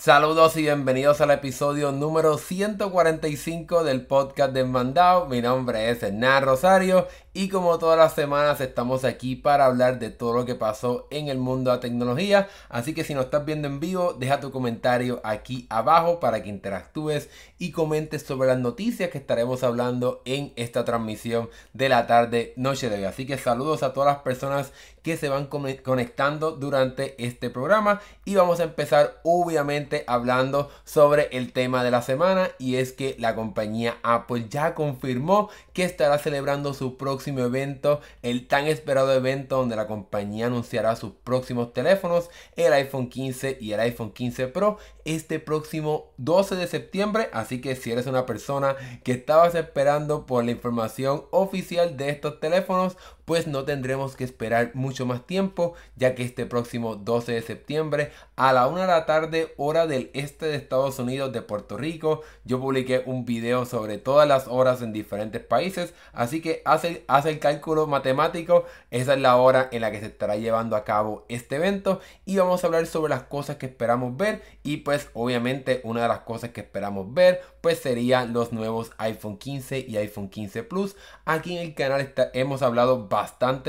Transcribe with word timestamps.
Saludos 0.00 0.56
y 0.56 0.62
bienvenidos 0.62 1.20
al 1.20 1.30
episodio 1.30 1.92
número 1.92 2.38
145 2.38 3.84
del 3.84 4.06
podcast 4.06 4.54
de 4.54 4.64
Mandao. 4.64 5.26
Mi 5.26 5.42
nombre 5.42 5.90
es 5.90 6.02
Hernán 6.02 6.42
Rosario 6.42 7.06
y 7.32 7.48
como 7.48 7.78
todas 7.78 7.96
las 7.96 8.14
semanas 8.14 8.60
estamos 8.60 9.04
aquí 9.04 9.36
para 9.36 9.66
hablar 9.66 10.00
de 10.00 10.10
todo 10.10 10.32
lo 10.32 10.44
que 10.44 10.56
pasó 10.56 11.06
en 11.10 11.28
el 11.28 11.38
mundo 11.38 11.70
de 11.70 11.76
la 11.76 11.80
tecnología. 11.80 12.48
Así 12.68 12.92
que 12.92 13.04
si 13.04 13.14
nos 13.14 13.26
estás 13.26 13.44
viendo 13.44 13.68
en 13.68 13.78
vivo, 13.78 14.14
deja 14.14 14.40
tu 14.40 14.50
comentario 14.50 15.20
aquí 15.22 15.66
abajo 15.70 16.18
para 16.18 16.42
que 16.42 16.48
interactúes 16.48 17.30
y 17.58 17.70
comentes 17.70 18.22
sobre 18.22 18.48
las 18.48 18.58
noticias 18.58 19.10
que 19.10 19.18
estaremos 19.18 19.62
hablando 19.62 20.22
en 20.24 20.52
esta 20.56 20.84
transmisión 20.84 21.48
de 21.72 21.88
la 21.88 22.08
tarde 22.08 22.52
noche 22.56 22.90
de 22.90 22.96
hoy. 22.96 23.04
Así 23.04 23.26
que 23.26 23.38
saludos 23.38 23.84
a 23.84 23.92
todas 23.92 24.12
las 24.12 24.22
personas 24.22 24.72
que 25.04 25.16
se 25.16 25.28
van 25.28 25.46
conectando 25.46 26.52
durante 26.52 27.14
este 27.24 27.48
programa 27.48 28.00
y 28.24 28.34
vamos 28.34 28.60
a 28.60 28.64
empezar 28.64 29.20
obviamente 29.22 30.04
hablando 30.06 30.68
sobre 30.84 31.28
el 31.32 31.52
tema 31.52 31.84
de 31.84 31.90
la 31.90 32.02
semana 32.02 32.50
y 32.58 32.76
es 32.76 32.92
que 32.92 33.16
la 33.18 33.34
compañía 33.34 33.96
Apple 34.02 34.46
ya 34.50 34.74
confirmó 34.74 35.48
que 35.72 35.84
estará 35.84 36.18
celebrando 36.18 36.74
su 36.74 36.98
próximo 36.98 37.19
evento, 37.28 38.00
el 38.22 38.46
tan 38.46 38.66
esperado 38.66 39.12
evento 39.12 39.56
donde 39.56 39.76
la 39.76 39.86
compañía 39.86 40.46
anunciará 40.46 40.96
sus 40.96 41.12
próximos 41.12 41.72
teléfonos, 41.72 42.30
el 42.56 42.72
iPhone 42.72 43.08
15 43.08 43.58
y 43.60 43.72
el 43.72 43.80
iPhone 43.80 44.12
15 44.12 44.48
Pro 44.48 44.78
este 45.04 45.38
próximo 45.38 46.12
12 46.18 46.56
de 46.56 46.66
septiembre, 46.66 47.28
así 47.32 47.60
que 47.60 47.74
si 47.76 47.90
eres 47.90 48.06
una 48.06 48.26
persona 48.26 48.76
que 49.02 49.12
estabas 49.12 49.54
esperando 49.54 50.26
por 50.26 50.44
la 50.44 50.50
información 50.50 51.24
oficial 51.30 51.96
de 51.96 52.10
estos 52.10 52.40
teléfonos, 52.40 52.96
pues 53.30 53.46
no 53.46 53.62
tendremos 53.62 54.16
que 54.16 54.24
esperar 54.24 54.72
mucho 54.74 55.06
más 55.06 55.24
tiempo, 55.24 55.74
ya 55.94 56.16
que 56.16 56.24
este 56.24 56.46
próximo 56.46 56.96
12 56.96 57.30
de 57.30 57.42
septiembre 57.42 58.10
a 58.34 58.52
la 58.52 58.66
1 58.66 58.80
de 58.80 58.86
la 58.88 59.06
tarde, 59.06 59.54
hora 59.56 59.86
del 59.86 60.10
este 60.14 60.46
de 60.46 60.56
Estados 60.56 60.98
Unidos 60.98 61.32
de 61.32 61.40
Puerto 61.40 61.76
Rico, 61.76 62.22
yo 62.44 62.58
publiqué 62.58 63.04
un 63.06 63.24
video 63.24 63.66
sobre 63.66 63.98
todas 63.98 64.26
las 64.26 64.48
horas 64.48 64.82
en 64.82 64.92
diferentes 64.92 65.40
países, 65.40 65.94
así 66.12 66.42
que 66.42 66.60
hace, 66.64 67.04
el 67.26 67.38
cálculo 67.38 67.86
matemático, 67.86 68.64
esa 68.90 69.14
es 69.14 69.20
la 69.20 69.36
hora 69.36 69.68
en 69.70 69.82
la 69.82 69.92
que 69.92 70.00
se 70.00 70.06
estará 70.06 70.34
llevando 70.34 70.74
a 70.74 70.82
cabo 70.82 71.24
este 71.28 71.54
evento 71.54 72.00
y 72.24 72.36
vamos 72.36 72.64
a 72.64 72.66
hablar 72.66 72.84
sobre 72.88 73.10
las 73.10 73.22
cosas 73.22 73.58
que 73.58 73.66
esperamos 73.66 74.16
ver 74.16 74.42
y 74.64 74.78
pues 74.78 75.08
obviamente 75.14 75.82
una 75.84 76.02
de 76.02 76.08
las 76.08 76.20
cosas 76.22 76.50
que 76.50 76.62
esperamos 76.62 77.14
ver 77.14 77.42
pues 77.60 77.78
serían 77.78 78.32
los 78.32 78.52
nuevos 78.52 78.90
iPhone 78.98 79.38
15 79.38 79.84
y 79.86 79.98
iPhone 79.98 80.30
15 80.30 80.64
Plus. 80.64 80.96
Aquí 81.24 81.56
en 81.56 81.62
el 81.62 81.74
canal 81.74 82.12
hemos 82.32 82.62
hablado 82.62 83.06
bastante 83.06 83.19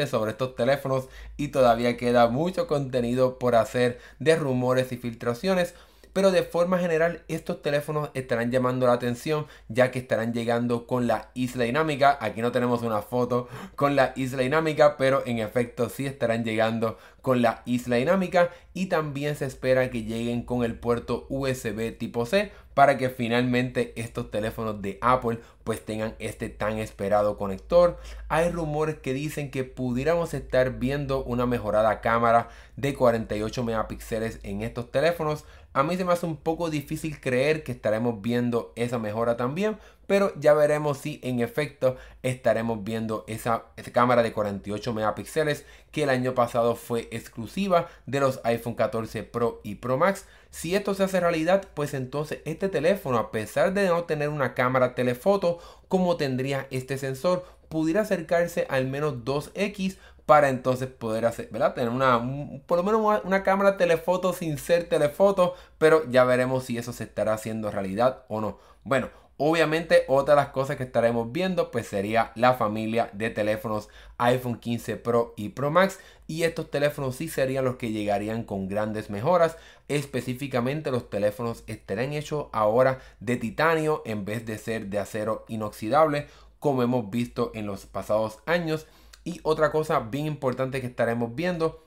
sobre 0.08 0.32
estos 0.32 0.56
teléfonos 0.56 1.08
y 1.38 1.50
todavía 1.50 1.98
queda 1.98 2.28
mucho 2.28 2.68
contenido 2.68 3.40
por 3.40 3.56
hacer 3.56 4.00
de 4.20 4.36
rumores 4.36 4.92
y 4.92 4.98
filtraciones 4.98 5.74
pero 6.14 6.32
de 6.32 6.44
forma 6.44 6.78
general 6.80 7.24
estos 7.28 7.62
teléfonos 7.62 8.10
estarán 8.14 8.52
llamando 8.52 8.88
la 8.88 8.94
atención 8.94 9.46
ya 9.70 9.92
que 9.92 10.00
estarán 10.00 10.34
llegando 10.34 10.88
con 10.88 11.08
la 11.08 11.32
isla 11.34 11.64
dinámica. 11.64 12.18
Aquí 12.22 12.42
no 12.42 12.52
tenemos 12.52 12.82
una 12.82 13.02
foto 13.02 13.48
con 13.76 13.96
la 13.96 14.14
isla 14.16 14.44
dinámica, 14.44 14.98
pero 14.98 15.24
en 15.26 15.40
efecto 15.40 15.90
sí 15.90 16.06
estarán 16.06 16.44
llegando 16.44 16.98
con 17.22 17.42
la 17.42 17.62
isla 17.66 17.98
dinámica 17.98 18.50
y 18.74 18.88
también 18.88 19.36
se 19.36 19.46
espera 19.46 19.90
que 19.90 20.04
lleguen 20.04 20.44
con 20.44 20.64
el 20.64 20.76
puerto 20.76 21.28
USB 21.30 21.98
tipo 21.98 22.26
C 22.26 22.52
para 22.74 22.98
que 22.98 23.10
finalmente 23.10 23.94
estos 23.96 24.32
teléfonos 24.32 24.82
de 24.82 24.98
Apple 25.02 25.40
pues 25.64 25.86
tengan 25.86 26.16
este 26.20 26.50
tan 26.50 26.78
esperado 26.78 27.38
conector. 27.38 28.00
Hay 28.28 28.50
rumores 28.50 28.98
que 28.98 29.14
dicen 29.14 29.52
que 29.52 29.64
pudiéramos 29.64 30.34
estar 30.34 30.80
viendo 30.80 31.24
una 31.24 31.46
mejorada 31.46 32.02
cámara 32.02 32.50
de 32.78 32.94
48 32.94 33.64
megapíxeles 33.64 34.40
en 34.44 34.62
estos 34.62 34.90
teléfonos, 34.90 35.46
a 35.74 35.84
mí 35.84 35.96
se 35.96 36.04
me 36.04 36.14
hace 36.14 36.26
un 36.26 36.36
poco 36.36 36.70
difícil 36.70 37.20
creer 37.20 37.64
que 37.64 37.72
estaremos 37.72 38.22
viendo 38.22 38.74
esa 38.76 39.00
mejora 39.00 39.38
también, 39.38 39.78
pero 40.06 40.34
ya 40.38 40.54
veremos 40.54 40.98
si 40.98 41.22
en 41.24 41.40
efecto 41.40 41.96
estaremos 42.24 42.84
viendo 42.84 43.24
esa, 43.28 43.66
cámara 43.94 44.24
de 44.24 44.34
48 44.34 44.94
megapíxeles 44.94 45.66
que 45.92 46.04
el 46.04 46.10
año 46.10 46.36
pasado 46.36 46.76
fue 46.76 47.08
exclusiva 47.12 47.88
de 48.06 48.20
los 48.20 48.42
iPhone 48.44 48.76
14 48.76 49.24
Pro 49.24 49.62
y 49.64 49.76
Pro 49.76 49.98
Max. 49.98 50.26
Si 50.50 50.76
esto 50.76 50.94
se 50.94 51.04
hace 51.04 51.22
realidad, 51.22 51.66
pues 51.74 51.94
entonces 51.94 52.40
este 52.44 52.68
teléfono, 52.68 53.18
a 53.18 53.32
pesar 53.32 53.74
de 53.74 53.88
no 53.88 54.04
tener 54.04 54.28
una 54.28 54.54
cámara 54.54 54.96
telefoto 54.96 55.60
como 55.88 56.18
tendría 56.18 56.68
este 56.72 56.98
sensor, 56.98 57.46
pudiera 57.70 58.02
acercarse 58.02 58.68
al 58.70 58.88
menos 58.88 59.24
2x 59.24 59.96
para 60.32 60.48
entonces 60.48 60.88
poder 60.88 61.26
hacer, 61.26 61.50
¿verdad? 61.52 61.74
Tener 61.74 61.90
una, 61.90 62.18
por 62.66 62.78
lo 62.78 62.84
menos 62.86 63.22
una, 63.26 63.44
cámara 63.44 63.76
telefoto 63.76 64.32
sin 64.32 64.58
ser 64.58 64.88
telefoto, 64.88 65.56
pero 65.78 66.10
ya 66.10 66.24
veremos 66.24 66.64
si 66.64 66.78
eso 66.78 66.94
se 66.94 67.04
estará 67.04 67.34
haciendo 67.34 67.70
realidad 67.70 68.24
o 68.30 68.40
no. 68.40 68.58
Bueno, 68.86 69.10
Obviamente 69.44 70.04
otra 70.08 70.36
de 70.36 70.42
las 70.42 70.52
cosas 70.52 70.78
que 70.78 70.84
estaremos 70.84 71.32
viendo 71.32 71.72
pues 71.72 71.88
sería 71.88 72.32
la 72.36 72.54
familia 72.54 73.10
de 73.14 73.32
teléfonos 73.32 73.90
iPhone 74.20 74.60
15 74.60 74.98
Pro 74.98 75.34
y 75.36 75.50
Pro 75.50 75.72
Max 75.72 76.00
y 76.28 76.44
estos 76.44 76.70
teléfonos 76.70 77.16
sí 77.16 77.28
serían 77.28 77.66
los 77.66 77.78
que 77.78 77.92
llegarían 77.92 78.44
con 78.44 78.68
grandes 78.68 79.10
mejoras. 79.10 79.58
Específicamente 79.88 80.92
los 80.92 81.10
teléfonos 81.10 81.64
estarán 81.66 82.14
hechos 82.14 82.48
ahora 82.52 83.00
de 83.20 83.36
titanio 83.36 84.04
en 84.06 84.26
vez 84.26 84.46
de 84.46 84.60
ser 84.60 84.88
de 84.88 85.00
acero 85.00 85.44
inoxidable 85.48 86.28
como 86.60 86.84
hemos 86.84 87.10
visto 87.10 87.52
en 87.56 87.66
los 87.66 87.88
pasados 87.88 88.38
años 88.46 88.86
y 89.24 89.40
otra 89.44 89.72
cosa 89.72 90.00
bien 90.00 90.26
importante 90.26 90.82
que 90.82 90.88
estaremos 90.88 91.36
viendo 91.36 91.86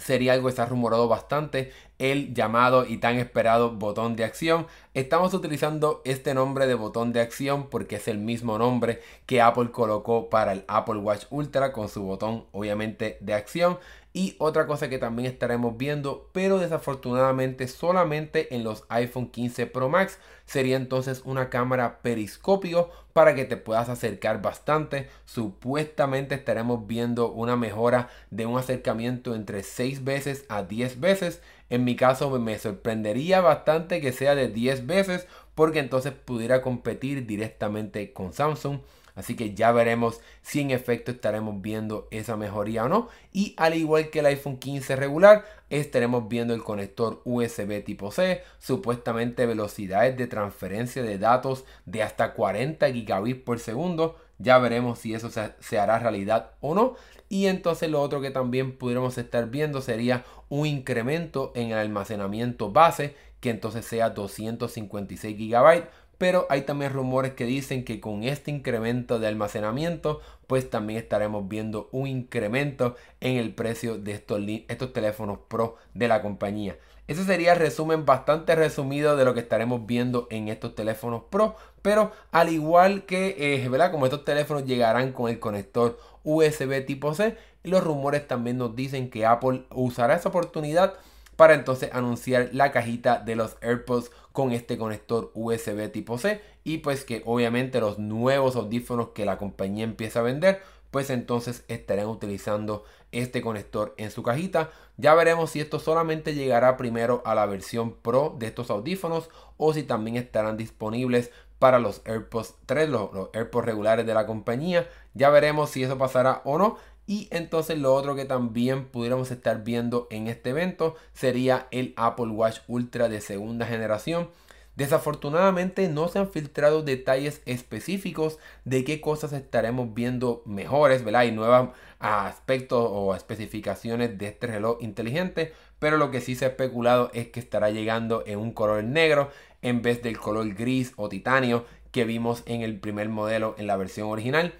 sería 0.00 0.32
algo 0.32 0.48
que 0.48 0.54
se 0.54 0.62
ha 0.62 0.66
rumorado 0.66 1.08
bastante, 1.08 1.72
el 1.98 2.34
llamado 2.34 2.86
y 2.86 2.98
tan 2.98 3.16
esperado 3.18 3.72
botón 3.72 4.16
de 4.16 4.24
acción. 4.24 4.66
Estamos 4.94 5.34
utilizando 5.34 6.00
este 6.04 6.34
nombre 6.34 6.66
de 6.66 6.74
botón 6.74 7.12
de 7.12 7.20
acción 7.20 7.68
porque 7.68 7.96
es 7.96 8.08
el 8.08 8.18
mismo 8.18 8.58
nombre 8.58 9.00
que 9.26 9.42
Apple 9.42 9.70
colocó 9.70 10.30
para 10.30 10.52
el 10.52 10.64
Apple 10.66 10.98
Watch 10.98 11.26
Ultra 11.30 11.72
con 11.72 11.88
su 11.88 12.02
botón 12.02 12.46
obviamente 12.52 13.18
de 13.20 13.34
acción. 13.34 13.78
Y 14.14 14.36
otra 14.38 14.66
cosa 14.66 14.90
que 14.90 14.98
también 14.98 15.30
estaremos 15.30 15.78
viendo, 15.78 16.28
pero 16.32 16.58
desafortunadamente 16.58 17.66
solamente 17.66 18.54
en 18.54 18.62
los 18.62 18.84
iPhone 18.90 19.30
15 19.30 19.66
Pro 19.66 19.88
Max, 19.88 20.18
sería 20.44 20.76
entonces 20.76 21.22
una 21.24 21.48
cámara 21.48 22.00
periscopio 22.02 22.90
para 23.14 23.34
que 23.34 23.46
te 23.46 23.56
puedas 23.56 23.88
acercar 23.88 24.42
bastante. 24.42 25.08
Supuestamente 25.24 26.34
estaremos 26.34 26.86
viendo 26.86 27.32
una 27.32 27.56
mejora 27.56 28.10
de 28.30 28.44
un 28.44 28.58
acercamiento 28.58 29.34
entre 29.34 29.62
6 29.62 30.04
veces 30.04 30.44
a 30.50 30.62
10 30.62 31.00
veces. 31.00 31.40
En 31.70 31.84
mi 31.84 31.96
caso 31.96 32.38
me 32.38 32.58
sorprendería 32.58 33.40
bastante 33.40 34.02
que 34.02 34.12
sea 34.12 34.34
de 34.34 34.48
10 34.48 34.86
veces 34.86 35.26
porque 35.54 35.78
entonces 35.78 36.12
pudiera 36.12 36.60
competir 36.60 37.26
directamente 37.26 38.12
con 38.12 38.34
Samsung. 38.34 38.80
Así 39.14 39.36
que 39.36 39.54
ya 39.54 39.72
veremos 39.72 40.20
si 40.40 40.60
en 40.60 40.70
efecto 40.70 41.10
estaremos 41.10 41.60
viendo 41.60 42.08
esa 42.10 42.36
mejoría 42.36 42.84
o 42.84 42.88
no. 42.88 43.08
Y 43.32 43.54
al 43.56 43.74
igual 43.74 44.10
que 44.10 44.20
el 44.20 44.26
iPhone 44.26 44.58
15 44.58 44.96
regular, 44.96 45.44
estaremos 45.70 46.28
viendo 46.28 46.54
el 46.54 46.62
conector 46.62 47.20
USB 47.24 47.84
tipo 47.84 48.10
C, 48.10 48.42
supuestamente 48.58 49.46
velocidades 49.46 50.16
de 50.16 50.26
transferencia 50.26 51.02
de 51.02 51.18
datos 51.18 51.64
de 51.86 52.02
hasta 52.02 52.34
40 52.34 52.90
gigabits 52.92 53.42
por 53.42 53.58
segundo. 53.58 54.16
Ya 54.38 54.58
veremos 54.58 54.98
si 54.98 55.14
eso 55.14 55.30
se, 55.30 55.78
hará 55.78 55.98
realidad 55.98 56.52
o 56.60 56.74
no. 56.74 56.96
Y 57.28 57.46
entonces 57.46 57.90
lo 57.90 58.02
otro 58.02 58.20
que 58.20 58.30
también 58.30 58.76
pudiéramos 58.76 59.16
estar 59.16 59.48
viendo 59.48 59.80
sería 59.80 60.24
un 60.48 60.66
incremento 60.66 61.52
en 61.54 61.70
el 61.70 61.78
almacenamiento 61.78 62.70
base 62.70 63.14
que 63.40 63.50
entonces 63.50 63.84
sea 63.84 64.10
256 64.10 65.36
GB 65.36 65.88
pero 66.22 66.46
hay 66.50 66.62
también 66.62 66.92
rumores 66.92 67.32
que 67.32 67.46
dicen 67.46 67.84
que 67.84 67.98
con 67.98 68.22
este 68.22 68.52
incremento 68.52 69.18
de 69.18 69.26
almacenamiento, 69.26 70.20
pues 70.46 70.70
también 70.70 71.00
estaremos 71.00 71.48
viendo 71.48 71.88
un 71.90 72.06
incremento 72.06 72.94
en 73.20 73.38
el 73.38 73.52
precio 73.52 73.98
de 73.98 74.12
estos, 74.12 74.40
estos 74.68 74.92
teléfonos 74.92 75.40
Pro 75.48 75.78
de 75.94 76.06
la 76.06 76.22
compañía. 76.22 76.78
Ese 77.08 77.24
sería 77.24 77.54
el 77.54 77.58
resumen 77.58 78.06
bastante 78.06 78.54
resumido 78.54 79.16
de 79.16 79.24
lo 79.24 79.34
que 79.34 79.40
estaremos 79.40 79.84
viendo 79.84 80.28
en 80.30 80.46
estos 80.46 80.76
teléfonos 80.76 81.24
Pro. 81.28 81.56
Pero 81.82 82.12
al 82.30 82.50
igual 82.50 83.04
que, 83.04 83.34
eh, 83.36 83.68
¿verdad? 83.68 83.90
Como 83.90 84.06
estos 84.06 84.24
teléfonos 84.24 84.64
llegarán 84.64 85.10
con 85.10 85.28
el 85.28 85.40
conector 85.40 85.98
USB 86.22 86.86
tipo 86.86 87.14
C, 87.14 87.36
los 87.64 87.82
rumores 87.82 88.28
también 88.28 88.58
nos 88.58 88.76
dicen 88.76 89.10
que 89.10 89.26
Apple 89.26 89.64
usará 89.70 90.14
esa 90.14 90.28
oportunidad 90.28 90.94
para 91.42 91.54
entonces 91.54 91.90
anunciar 91.92 92.50
la 92.52 92.70
cajita 92.70 93.18
de 93.18 93.34
los 93.34 93.56
AirPods 93.62 94.12
con 94.30 94.52
este 94.52 94.78
conector 94.78 95.32
USB 95.34 95.90
tipo 95.90 96.16
C 96.16 96.40
y 96.62 96.78
pues 96.78 97.04
que 97.04 97.24
obviamente 97.26 97.80
los 97.80 97.98
nuevos 97.98 98.54
audífonos 98.54 99.08
que 99.08 99.24
la 99.24 99.38
compañía 99.38 99.82
empieza 99.82 100.20
a 100.20 100.22
vender 100.22 100.62
pues 100.92 101.10
entonces 101.10 101.64
estarán 101.66 102.06
utilizando 102.06 102.84
este 103.10 103.42
conector 103.42 103.92
en 103.96 104.12
su 104.12 104.22
cajita. 104.22 104.70
Ya 104.98 105.14
veremos 105.14 105.50
si 105.50 105.58
esto 105.58 105.80
solamente 105.80 106.36
llegará 106.36 106.76
primero 106.76 107.22
a 107.24 107.34
la 107.34 107.46
versión 107.46 107.92
Pro 107.92 108.36
de 108.38 108.46
estos 108.46 108.70
audífonos 108.70 109.28
o 109.56 109.74
si 109.74 109.82
también 109.82 110.18
estarán 110.18 110.56
disponibles 110.56 111.32
para 111.58 111.80
los 111.80 112.02
AirPods 112.04 112.54
3, 112.66 112.88
los, 112.88 113.10
AirPods 113.32 113.64
regulares 113.64 114.06
de 114.06 114.14
la 114.14 114.26
compañía. 114.26 114.88
Ya 115.14 115.30
veremos 115.30 115.70
si 115.70 115.82
eso 115.82 115.98
pasará 115.98 116.40
o 116.44 116.56
no. 116.56 116.76
Y 117.06 117.28
entonces 117.30 117.78
lo 117.78 117.94
otro 117.94 118.14
que 118.14 118.24
también 118.24 118.86
pudiéramos 118.86 119.30
estar 119.30 119.64
viendo 119.64 120.06
en 120.10 120.28
este 120.28 120.50
evento 120.50 120.94
sería 121.12 121.66
el 121.70 121.94
Apple 121.96 122.28
Watch 122.28 122.60
Ultra 122.68 123.08
de 123.08 123.20
segunda 123.20 123.66
generación. 123.66 124.28
Desafortunadamente 124.76 125.88
no 125.88 126.08
se 126.08 126.18
han 126.18 126.30
filtrado 126.30 126.82
detalles 126.82 127.42
específicos 127.44 128.38
de 128.64 128.84
qué 128.84 129.02
cosas 129.02 129.34
estaremos 129.34 129.92
viendo 129.92 130.42
mejores, 130.46 131.04
¿verdad? 131.04 131.30
Nuevos 131.32 131.70
aspectos 131.98 132.88
o 132.90 133.14
especificaciones 133.14 134.16
de 134.16 134.28
este 134.28 134.46
reloj 134.46 134.78
inteligente, 134.80 135.52
pero 135.78 135.98
lo 135.98 136.10
que 136.10 136.22
sí 136.22 136.34
se 136.34 136.46
ha 136.46 136.48
especulado 136.48 137.10
es 137.12 137.28
que 137.28 137.40
estará 137.40 137.70
llegando 137.70 138.24
en 138.26 138.38
un 138.38 138.52
color 138.52 138.82
negro 138.82 139.30
en 139.60 139.82
vez 139.82 140.02
del 140.02 140.18
color 140.18 140.54
gris 140.54 140.94
o 140.96 141.10
titanio 141.10 141.66
que 141.90 142.04
vimos 142.04 142.42
en 142.46 142.62
el 142.62 142.80
primer 142.80 143.10
modelo 143.10 143.54
en 143.58 143.66
la 143.66 143.76
versión 143.76 144.08
original. 144.08 144.54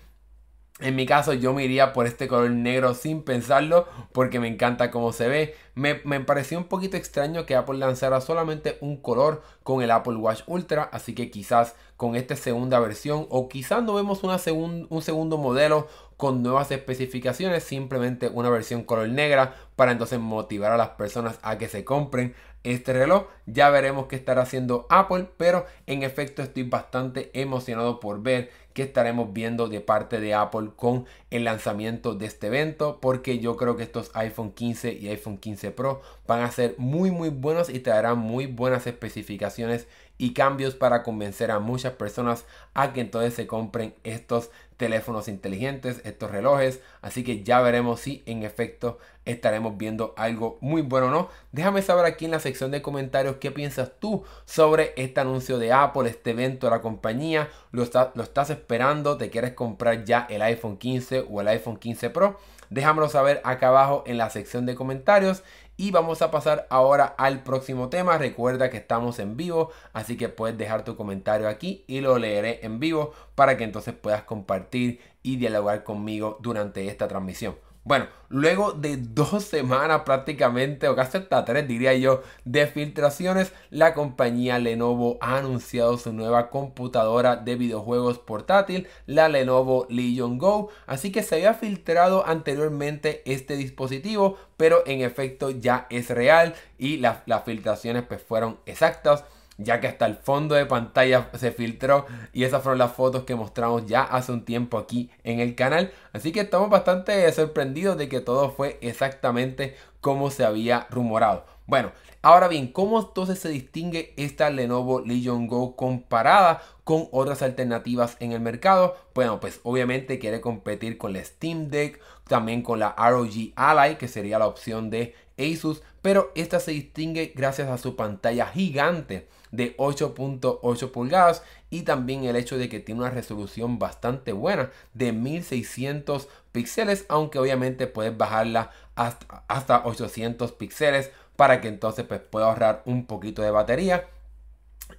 En 0.82 0.96
mi 0.96 1.06
caso 1.06 1.32
yo 1.32 1.52
me 1.52 1.64
iría 1.64 1.92
por 1.92 2.06
este 2.06 2.26
color 2.26 2.50
negro 2.50 2.94
sin 2.94 3.22
pensarlo 3.22 3.86
porque 4.12 4.40
me 4.40 4.48
encanta 4.48 4.90
cómo 4.90 5.12
se 5.12 5.28
ve. 5.28 5.54
Me, 5.74 5.94
pareció 5.94 6.58
un 6.58 6.64
poquito 6.64 6.96
extraño 6.96 7.46
que 7.46 7.54
Apple 7.54 7.78
lanzara 7.78 8.20
solamente 8.20 8.78
un 8.80 8.96
color 8.96 9.42
con 9.62 9.82
el 9.82 9.90
Apple 9.90 10.16
Watch 10.16 10.42
Ultra. 10.46 10.82
Así 10.92 11.14
que 11.14 11.30
quizás 11.30 11.76
con 11.96 12.16
esta 12.16 12.34
segunda 12.34 12.80
versión 12.80 13.26
o 13.30 13.48
quizás 13.48 13.82
no 13.82 13.94
vemos 13.94 14.24
una 14.24 14.38
un 14.52 15.02
segundo 15.02 15.38
modelo 15.38 15.86
con 16.16 16.42
nuevas 16.42 16.70
especificaciones. 16.70 17.62
Simplemente 17.62 18.28
una 18.28 18.50
versión 18.50 18.82
color 18.82 19.08
negra 19.08 19.54
para 19.76 19.92
entonces 19.92 20.18
motivar 20.18 20.72
a 20.72 20.76
las 20.76 20.90
personas 20.90 21.38
a 21.42 21.58
que 21.58 21.68
se 21.68 21.84
compren 21.84 22.34
este 22.64 22.92
reloj. 22.92 23.24
Ya 23.46 23.70
veremos 23.70 24.06
qué 24.06 24.16
estará 24.16 24.42
haciendo 24.42 24.86
Apple, 24.88 25.28
pero 25.36 25.66
en 25.86 26.02
efecto 26.02 26.42
estoy 26.42 26.64
bastante 26.64 27.30
emocionado 27.34 28.00
por 28.00 28.22
ver 28.22 28.50
qué 28.72 28.82
estaremos 28.82 29.32
viendo 29.32 29.68
de 29.68 29.80
parte 29.80 30.20
de 30.20 30.34
Apple 30.34 30.70
con 30.76 31.06
el 31.30 31.44
lanzamiento 31.44 32.14
de 32.14 32.26
este 32.26 32.46
evento, 32.46 32.98
porque 33.00 33.38
yo 33.38 33.56
creo 33.56 33.76
que 33.76 33.82
estos 33.82 34.10
iPhone 34.14 34.52
15 34.52 34.92
y 34.94 35.08
iPhone 35.08 35.38
15 35.38 35.70
Pro 35.72 36.00
van 36.26 36.40
a 36.40 36.50
ser 36.50 36.74
muy 36.78 37.10
muy 37.10 37.28
buenos 37.28 37.68
y 37.68 37.80
traerán 37.80 38.18
muy 38.18 38.46
buenas 38.46 38.86
especificaciones 38.86 39.86
y 40.18 40.34
cambios 40.34 40.74
para 40.74 41.02
convencer 41.02 41.50
a 41.50 41.58
muchas 41.58 41.94
personas 41.94 42.44
a 42.74 42.92
que 42.92 43.00
entonces 43.00 43.34
se 43.34 43.46
compren 43.46 43.94
estos 44.04 44.50
teléfonos 44.82 45.28
inteligentes, 45.28 46.00
estos 46.02 46.32
relojes. 46.32 46.80
Así 47.02 47.22
que 47.22 47.44
ya 47.44 47.60
veremos 47.60 48.00
si 48.00 48.24
en 48.26 48.42
efecto 48.42 48.98
estaremos 49.24 49.78
viendo 49.78 50.12
algo 50.16 50.58
muy 50.60 50.82
bueno 50.82 51.06
o 51.06 51.10
no. 51.10 51.28
Déjame 51.52 51.82
saber 51.82 52.04
aquí 52.04 52.24
en 52.24 52.32
la 52.32 52.40
sección 52.40 52.72
de 52.72 52.82
comentarios 52.82 53.36
qué 53.36 53.52
piensas 53.52 53.92
tú 54.00 54.24
sobre 54.44 54.92
este 54.96 55.20
anuncio 55.20 55.58
de 55.58 55.72
Apple, 55.72 56.10
este 56.10 56.32
evento 56.32 56.66
de 56.66 56.72
la 56.72 56.80
compañía. 56.80 57.48
¿Lo, 57.70 57.88
lo 58.14 58.24
estás 58.24 58.50
esperando? 58.50 59.16
¿Te 59.16 59.30
quieres 59.30 59.52
comprar 59.52 60.04
ya 60.04 60.26
el 60.28 60.42
iPhone 60.42 60.76
15 60.76 61.26
o 61.30 61.40
el 61.40 61.46
iPhone 61.46 61.76
15 61.76 62.10
Pro? 62.10 62.40
Déjamelo 62.68 63.08
saber 63.08 63.40
acá 63.44 63.68
abajo 63.68 64.02
en 64.04 64.18
la 64.18 64.30
sección 64.30 64.66
de 64.66 64.74
comentarios. 64.74 65.44
Y 65.76 65.90
vamos 65.90 66.22
a 66.22 66.30
pasar 66.30 66.66
ahora 66.70 67.14
al 67.18 67.42
próximo 67.42 67.88
tema. 67.88 68.18
Recuerda 68.18 68.70
que 68.70 68.76
estamos 68.76 69.18
en 69.18 69.36
vivo, 69.36 69.70
así 69.92 70.16
que 70.16 70.28
puedes 70.28 70.56
dejar 70.58 70.84
tu 70.84 70.96
comentario 70.96 71.48
aquí 71.48 71.84
y 71.86 72.00
lo 72.00 72.18
leeré 72.18 72.60
en 72.64 72.78
vivo 72.78 73.12
para 73.34 73.56
que 73.56 73.64
entonces 73.64 73.94
puedas 73.94 74.22
compartir 74.22 75.00
y 75.22 75.36
dialogar 75.36 75.82
conmigo 75.84 76.38
durante 76.40 76.86
esta 76.88 77.08
transmisión. 77.08 77.56
Bueno, 77.84 78.06
luego 78.28 78.70
de 78.72 78.96
dos 78.96 79.42
semanas 79.42 80.02
prácticamente, 80.04 80.86
o 80.86 80.94
casi 80.94 81.18
hasta 81.18 81.44
tres 81.44 81.66
diría 81.66 81.92
yo, 81.94 82.22
de 82.44 82.68
filtraciones, 82.68 83.52
la 83.70 83.92
compañía 83.92 84.60
Lenovo 84.60 85.18
ha 85.20 85.38
anunciado 85.38 85.98
su 85.98 86.12
nueva 86.12 86.48
computadora 86.48 87.34
de 87.34 87.56
videojuegos 87.56 88.20
portátil, 88.20 88.86
la 89.06 89.28
Lenovo 89.28 89.88
Legion 89.90 90.38
Go. 90.38 90.68
Así 90.86 91.10
que 91.10 91.24
se 91.24 91.34
había 91.34 91.54
filtrado 91.54 92.24
anteriormente 92.24 93.20
este 93.24 93.56
dispositivo, 93.56 94.38
pero 94.56 94.86
en 94.86 95.00
efecto 95.00 95.50
ya 95.50 95.88
es 95.90 96.08
real 96.08 96.54
y 96.78 96.98
las 96.98 97.24
filtraciones 97.44 98.04
pues 98.04 98.22
fueron 98.22 98.58
exactas 98.64 99.24
ya 99.58 99.80
que 99.80 99.86
hasta 99.86 100.06
el 100.06 100.16
fondo 100.16 100.54
de 100.54 100.66
pantalla 100.66 101.30
se 101.34 101.52
filtró 101.52 102.06
y 102.32 102.44
esas 102.44 102.62
fueron 102.62 102.78
las 102.78 102.92
fotos 102.92 103.24
que 103.24 103.34
mostramos 103.34 103.86
ya 103.86 104.02
hace 104.02 104.32
un 104.32 104.44
tiempo 104.44 104.78
aquí 104.78 105.10
en 105.24 105.40
el 105.40 105.54
canal. 105.54 105.92
Así 106.12 106.32
que 106.32 106.40
estamos 106.40 106.70
bastante 106.70 107.30
sorprendidos 107.32 107.96
de 107.96 108.08
que 108.08 108.20
todo 108.20 108.50
fue 108.50 108.78
exactamente 108.80 109.76
como 110.00 110.30
se 110.30 110.44
había 110.44 110.86
rumorado. 110.90 111.46
Bueno, 111.66 111.92
ahora 112.22 112.48
bien, 112.48 112.72
¿cómo 112.72 113.00
entonces 113.00 113.38
se 113.38 113.48
distingue 113.48 114.14
esta 114.16 114.50
Lenovo 114.50 115.00
Legion 115.00 115.46
Go 115.46 115.76
comparada 115.76 116.60
con 116.84 117.08
otras 117.12 117.42
alternativas 117.42 118.16
en 118.20 118.32
el 118.32 118.40
mercado? 118.40 118.96
Bueno, 119.14 119.38
pues 119.38 119.60
obviamente 119.62 120.18
quiere 120.18 120.40
competir 120.40 120.98
con 120.98 121.12
la 121.12 121.24
Steam 121.24 121.68
Deck, 121.68 122.00
también 122.26 122.62
con 122.62 122.80
la 122.80 122.94
ROG 122.98 123.52
Ally, 123.54 123.96
que 123.96 124.08
sería 124.08 124.38
la 124.38 124.48
opción 124.48 124.90
de 124.90 125.14
Asus, 125.38 125.82
pero 126.02 126.32
esta 126.34 126.58
se 126.58 126.72
distingue 126.72 127.32
gracias 127.34 127.68
a 127.68 127.78
su 127.78 127.96
pantalla 127.96 128.46
gigante 128.46 129.28
de 129.52 129.76
8.8 129.76 130.90
pulgadas 130.90 131.44
y 131.70 131.82
también 131.82 132.24
el 132.24 132.36
hecho 132.36 132.58
de 132.58 132.68
que 132.68 132.80
tiene 132.80 133.02
una 133.02 133.10
resolución 133.10 133.78
bastante 133.78 134.32
buena 134.32 134.70
de 134.94 135.12
1600 135.12 136.28
píxeles, 136.50 137.06
aunque 137.08 137.38
obviamente 137.38 137.86
puedes 137.86 138.16
bajarla 138.16 138.72
hasta, 138.96 139.44
hasta 139.46 139.86
800 139.86 140.52
píxeles 140.52 141.12
para 141.36 141.60
que 141.60 141.68
entonces 141.68 142.04
pues, 142.06 142.20
pueda 142.20 142.46
ahorrar 142.46 142.82
un 142.86 143.06
poquito 143.06 143.42
de 143.42 143.50
batería. 143.50 144.08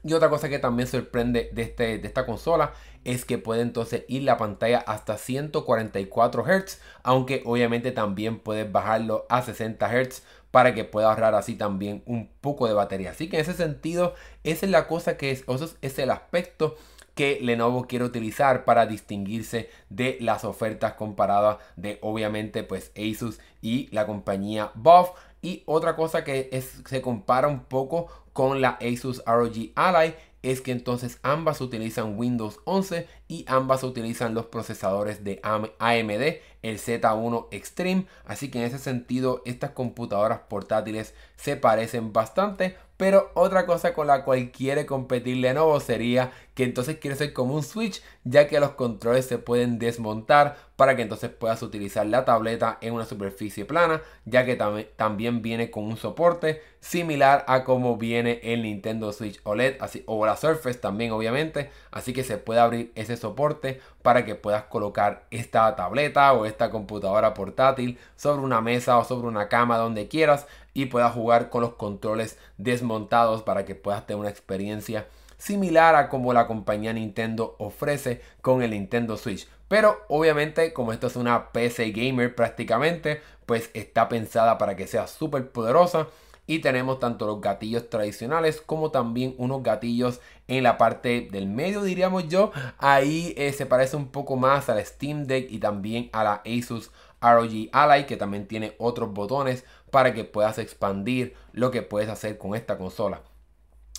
Y 0.04 0.14
otra 0.14 0.30
cosa 0.30 0.50
que 0.50 0.60
también 0.60 0.88
sorprende 0.88 1.50
de, 1.54 1.62
este, 1.62 2.00
de 2.00 2.08
esta 2.08 2.26
consola 2.26 2.74
es 3.04 3.26
que 3.26 3.38
puede 3.38 3.62
entonces 3.62 4.06
ir 4.08 4.24
la 4.24 4.38
pantalla 4.38 4.80
hasta 4.80 5.18
144 5.18 6.44
Hz, 6.44 6.80
aunque 7.04 7.44
obviamente 7.46 7.92
también 7.92 8.40
puedes 8.40 8.72
bajarlo 8.72 9.26
a 9.30 9.42
60 9.42 9.88
Hz 9.88 10.24
para 10.54 10.76
que 10.76 10.84
pueda 10.84 11.10
ahorrar 11.10 11.34
así 11.34 11.56
también 11.56 12.04
un 12.06 12.30
poco 12.40 12.68
de 12.68 12.76
batería. 12.76 13.10
Así 13.10 13.28
que 13.28 13.38
en 13.38 13.42
ese 13.42 13.56
sentido, 13.56 14.14
esa 14.44 14.68
es 14.68 14.72
la 14.72 14.88
cosa 14.88 15.18
que 15.18 15.32
es, 15.32 15.44
eso 15.48 15.76
es 15.82 15.98
el 15.98 16.12
aspecto 16.12 16.76
que 17.16 17.40
Lenovo 17.42 17.88
quiere 17.88 18.06
utilizar 18.06 18.64
para 18.64 18.86
distinguirse 18.86 19.72
de 19.90 20.16
las 20.22 20.46
ofertas 20.46 20.94
comparadas 20.94 21.58
de 21.76 21.98
obviamente 22.04 22.62
pues 22.62 22.92
Asus 22.96 23.40
y 23.64 23.88
la 23.90 24.06
compañía 24.06 24.70
BOF. 24.76 25.10
Y 25.42 25.64
otra 25.66 25.96
cosa 25.96 26.24
que 26.24 26.50
es, 26.52 26.84
se 26.88 27.02
compara 27.02 27.48
un 27.48 27.62
poco 27.62 28.10
con 28.32 28.62
la 28.62 28.78
Asus 28.80 29.24
ROG 29.26 29.72
Ally 29.74 30.14
es 30.44 30.62
que 30.62 30.72
entonces 30.72 31.20
ambas 31.24 31.62
utilizan 31.62 32.20
Windows 32.20 32.60
11 32.66 33.08
y 33.28 33.46
ambas 33.48 33.84
utilizan 33.84 34.34
los 34.34 34.48
procesadores 34.48 35.24
de 35.24 35.40
AMD, 35.42 36.42
el 36.62 36.80
Z1 36.80 37.48
Extreme. 37.52 38.06
Así 38.26 38.52
que 38.52 38.60
en 38.60 38.66
ese 38.66 38.78
sentido 38.78 39.42
estas 39.46 39.72
computadoras 39.72 40.42
portátiles 40.50 41.16
se 41.38 41.56
parecen 41.56 42.14
bastante. 42.14 42.76
Pero 42.98 43.32
otra 43.34 43.66
cosa 43.66 43.94
con 43.94 44.08
la 44.08 44.24
cual 44.24 44.52
quiere 44.52 44.86
competir 44.86 45.38
Lenovo 45.38 45.80
sería 45.80 46.32
que 46.54 46.64
entonces 46.64 46.98
quiere 46.98 47.16
ser 47.16 47.34
como 47.34 47.56
un 47.56 47.64
Switch, 47.64 48.02
ya 48.24 48.48
que 48.48 48.60
los 48.60 48.72
controles 48.72 49.26
se 49.26 49.38
pueden 49.38 49.80
desmontar 49.80 50.58
para 50.76 50.96
que 50.96 51.02
entonces 51.02 51.30
puedas 51.30 51.62
utilizar 51.62 52.06
la 52.06 52.26
tableta 52.26 52.78
en 52.82 52.94
una 52.94 53.06
superficie 53.06 53.66
plana, 53.66 54.02
ya 54.26 54.46
que 54.46 54.56
también 54.96 55.42
viene 55.42 55.72
con 55.72 55.86
un 55.86 55.98
soporte 55.98 56.62
similar 56.80 57.46
a 57.48 57.64
como 57.64 57.98
viene 57.98 58.40
el 58.44 58.64
Nintendo 58.64 59.14
Switch 59.14 59.40
OLED, 59.44 59.78
así, 59.80 60.04
o 60.06 60.26
la 60.26 60.36
Surface 60.36 60.80
también 60.80 61.12
obviamente, 61.12 61.70
así 61.92 62.14
que 62.14 62.24
se 62.24 62.38
puede 62.38 62.60
abrir 62.60 62.92
ese 62.96 63.18
soporte 63.18 63.80
para 64.02 64.26
que 64.26 64.36
puedas 64.36 64.64
colocar 64.64 65.26
esta 65.32 65.76
tableta 65.76 66.34
o 66.34 66.46
esta 66.46 66.70
computadora 66.70 67.34
portátil 67.34 67.98
sobre 68.16 68.42
una 68.42 68.62
mesa 68.62 68.98
o 68.98 69.06
sobre 69.06 69.28
una 69.28 69.48
cama 69.48 69.78
donde 69.78 70.08
quieras 70.08 70.48
y 70.74 70.88
puedas 70.88 71.14
jugar 71.14 71.50
con 71.50 71.62
los 71.62 71.76
controles 71.76 72.38
desmontados 72.58 73.44
para 73.44 73.64
que 73.66 73.76
puedas 73.76 74.06
tener 74.06 74.20
una 74.20 74.30
experiencia 74.30 75.08
similar 75.44 75.96
a 75.96 76.08
como 76.08 76.32
la 76.32 76.48
compañía 76.48 76.94
Nintendo 76.94 77.56
ofrece 77.60 78.22
con 78.42 78.62
el 78.62 78.72
Nintendo 78.72 79.18
Switch. 79.18 79.48
Pero 79.68 79.98
obviamente 80.08 80.72
como 80.72 80.94
esto 80.94 81.08
es 81.08 81.18
una 81.18 81.52
PC 81.52 81.92
gamer 81.92 82.34
prácticamente, 82.34 83.22
pues 83.46 83.70
está 83.74 84.08
pensada 84.08 84.58
para 84.58 84.78
que 84.78 84.88
sea 84.88 85.08
súper 85.08 85.52
poderosa. 85.52 86.08
Y 86.46 86.60
tenemos 86.60 87.00
tanto 87.00 87.26
los 87.26 87.40
gatillos 87.40 87.90
tradicionales 87.90 88.62
como 88.62 88.92
también 88.92 89.34
unos 89.38 89.64
gatillos 89.64 90.20
en 90.48 90.64
la 90.64 90.78
parte 90.78 91.28
del 91.32 91.48
medio 91.48 91.84
diríamos 91.84 92.28
yo. 92.28 92.52
Ahí 92.78 93.34
eh, 93.38 93.52
se 93.54 93.66
parece 93.66 93.96
un 93.98 94.08
poco 94.08 94.36
más 94.38 94.70
a 94.70 94.76
la 94.76 94.84
Steam 94.86 95.26
Deck 95.26 95.52
y 95.52 95.60
también 95.60 96.10
a 96.14 96.24
la 96.24 96.42
Asus 96.46 96.92
ROG 97.22 97.70
Ally 97.72 98.06
que 98.06 98.18
también 98.18 98.48
tiene 98.48 98.76
otros 98.78 99.14
botones 99.14 99.66
para 99.92 100.14
que 100.14 100.24
puedas 100.24 100.58
expandir 100.58 101.34
lo 101.52 101.72
que 101.72 101.82
puedes 101.82 102.10
hacer 102.10 102.38
con 102.38 102.56
esta 102.56 102.78
consola. 102.78 103.22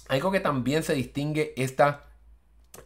Algo 0.08 0.30
que 0.30 0.40
también 0.40 0.82
se 0.82 0.94
distingue 0.94 1.54
esta 1.56 2.04